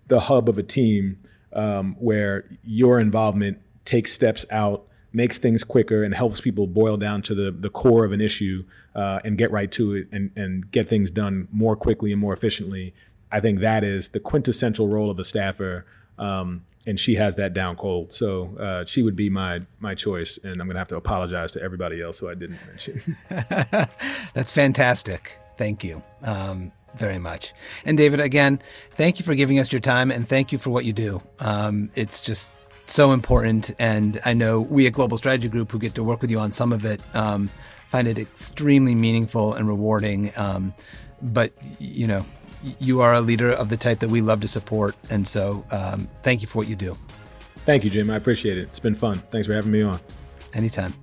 the 0.08 0.20
hub 0.20 0.48
of 0.48 0.58
a 0.58 0.62
team 0.62 1.18
um, 1.52 1.96
where 1.98 2.44
your 2.62 2.98
involvement 2.98 3.58
takes 3.84 4.12
steps 4.12 4.44
out, 4.50 4.86
makes 5.12 5.38
things 5.38 5.64
quicker, 5.64 6.02
and 6.04 6.14
helps 6.14 6.40
people 6.40 6.66
boil 6.66 6.96
down 6.96 7.22
to 7.22 7.34
the, 7.34 7.50
the 7.50 7.70
core 7.70 8.04
of 8.04 8.12
an 8.12 8.20
issue 8.20 8.64
uh, 8.94 9.20
and 9.24 9.38
get 9.38 9.50
right 9.50 9.70
to 9.72 9.94
it 9.94 10.08
and, 10.12 10.30
and 10.36 10.70
get 10.70 10.88
things 10.88 11.10
done 11.10 11.48
more 11.52 11.76
quickly 11.76 12.12
and 12.12 12.20
more 12.20 12.32
efficiently, 12.32 12.94
I 13.30 13.40
think 13.40 13.60
that 13.60 13.84
is 13.84 14.08
the 14.08 14.20
quintessential 14.20 14.88
role 14.88 15.10
of 15.10 15.18
a 15.18 15.24
staffer. 15.24 15.86
Um, 16.18 16.64
and 16.86 16.98
she 16.98 17.16
has 17.16 17.34
that 17.36 17.52
down 17.52 17.76
cold. 17.76 18.12
So 18.12 18.56
uh, 18.58 18.84
she 18.86 19.02
would 19.02 19.14
be 19.14 19.28
my 19.28 19.60
my 19.78 19.94
choice, 19.94 20.38
and 20.42 20.60
I'm 20.60 20.68
to 20.68 20.78
have 20.78 20.88
to 20.88 20.96
apologize 20.96 21.52
to 21.52 21.62
everybody 21.62 22.00
else 22.00 22.18
who 22.18 22.30
I 22.30 22.34
didn't 22.34 22.58
mention. 22.66 23.16
That's 24.32 24.52
fantastic. 24.52 25.38
Thank 25.58 25.84
you 25.84 26.02
um, 26.22 26.72
very 26.94 27.18
much. 27.18 27.52
And 27.84 27.98
David, 27.98 28.20
again, 28.20 28.60
thank 28.92 29.18
you 29.18 29.24
for 29.24 29.34
giving 29.34 29.58
us 29.58 29.70
your 29.70 29.80
time, 29.80 30.10
and 30.10 30.26
thank 30.26 30.52
you 30.52 30.58
for 30.58 30.70
what 30.70 30.86
you 30.86 30.94
do. 30.94 31.20
Um, 31.40 31.90
it's 31.94 32.22
just 32.22 32.50
so 32.86 33.12
important, 33.12 33.72
and 33.78 34.18
I 34.24 34.32
know 34.32 34.60
we 34.60 34.86
at 34.86 34.94
Global 34.94 35.18
Strategy 35.18 35.48
Group, 35.48 35.70
who 35.70 35.78
get 35.78 35.94
to 35.96 36.02
work 36.02 36.22
with 36.22 36.30
you 36.30 36.38
on 36.38 36.52
some 36.52 36.72
of 36.72 36.86
it, 36.86 37.02
um, 37.14 37.50
find 37.88 38.08
it 38.08 38.16
extremely 38.16 38.94
meaningful 38.94 39.52
and 39.52 39.68
rewarding. 39.68 40.32
Um, 40.36 40.72
but 41.20 41.52
you 41.78 42.06
know, 42.06 42.24
you 42.78 43.00
are 43.00 43.12
a 43.12 43.20
leader 43.20 43.52
of 43.52 43.68
the 43.68 43.76
type 43.76 44.00
that 44.00 44.08
we 44.08 44.20
love 44.20 44.40
to 44.40 44.48
support. 44.48 44.96
And 45.10 45.26
so 45.26 45.64
um, 45.70 46.08
thank 46.22 46.42
you 46.42 46.48
for 46.48 46.58
what 46.58 46.68
you 46.68 46.76
do. 46.76 46.96
Thank 47.66 47.84
you, 47.84 47.90
Jim. 47.90 48.10
I 48.10 48.16
appreciate 48.16 48.58
it. 48.58 48.62
It's 48.62 48.80
been 48.80 48.94
fun. 48.94 49.22
Thanks 49.30 49.46
for 49.46 49.54
having 49.54 49.70
me 49.70 49.82
on. 49.82 50.00
Anytime. 50.54 50.94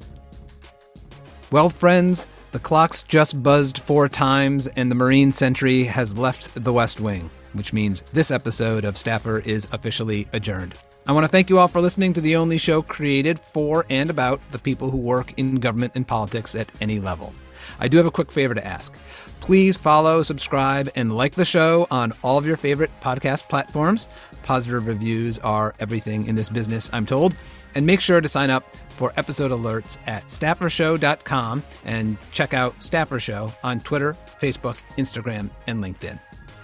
Well, 1.52 1.70
friends, 1.70 2.28
the 2.56 2.60
clocks 2.60 3.04
just 3.04 3.44
buzzed 3.44 3.80
four 3.80 4.08
times, 4.08 4.66
and 4.66 4.90
the 4.90 4.96
Marine 4.96 5.30
Sentry 5.30 5.84
has 5.84 6.18
left 6.18 6.64
the 6.64 6.72
West 6.72 7.02
Wing, 7.02 7.30
which 7.52 7.74
means 7.74 8.06
this 8.14 8.32
episode 8.32 8.86
of 8.86 8.96
Staffer 8.96 9.40
is 9.40 9.68
officially 9.74 10.26
adjourned. 10.32 10.74
I 11.06 11.12
want 11.12 11.26
to 11.26 11.28
thank 11.28 11.50
you 11.50 11.60
all 11.60 11.68
for 11.68 11.82
listening 11.82 12.14
to 12.14 12.22
the 12.22 12.38
only 12.38 12.58
show 12.58 12.82
created 12.82 13.42
for 13.42 13.86
and 13.90 14.10
about 14.10 14.40
the 14.52 14.60
people 14.60 14.90
who 14.90 14.96
work 14.96 15.38
in 15.38 15.56
government 15.56 15.98
and 15.98 16.08
politics 16.08 16.56
at 16.56 16.72
any 16.80 17.02
level. 17.02 17.34
I 17.78 17.90
do 17.90 17.98
have 17.98 18.06
a 18.06 18.12
quick 18.12 18.32
favor 18.32 18.54
to 18.54 18.66
ask. 18.66 18.96
Please 19.42 19.76
follow, 19.76 20.24
subscribe, 20.24 20.90
and 20.96 21.14
like 21.14 21.36
the 21.36 21.44
show 21.44 21.88
on 21.92 22.14
all 22.24 22.38
of 22.38 22.48
your 22.48 22.56
favorite 22.56 22.92
podcast 23.02 23.50
platforms. 23.50 24.08
Positive 24.44 24.88
reviews 24.88 25.40
are 25.40 25.76
everything 25.82 26.26
in 26.28 26.36
this 26.36 26.48
business, 26.48 26.90
I'm 26.94 27.06
told. 27.06 27.36
And 27.76 27.86
make 27.86 28.02
sure 28.02 28.22
to 28.22 28.28
sign 28.28 28.50
up 28.50 28.76
for 28.90 29.12
episode 29.18 29.52
alerts 29.52 29.98
at 30.08 30.28
staffershow.com 30.28 31.64
and 31.84 32.18
check 32.32 32.54
out 32.54 32.82
Staffer 32.82 33.20
Show 33.20 33.54
on 33.64 33.82
Twitter, 33.82 34.18
Facebook, 34.42 34.78
Instagram, 34.98 35.50
and 35.68 35.84
LinkedIn. 35.84 36.20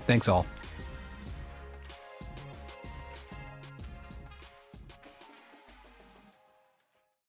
Thanks 0.07 0.27
all. 0.29 0.45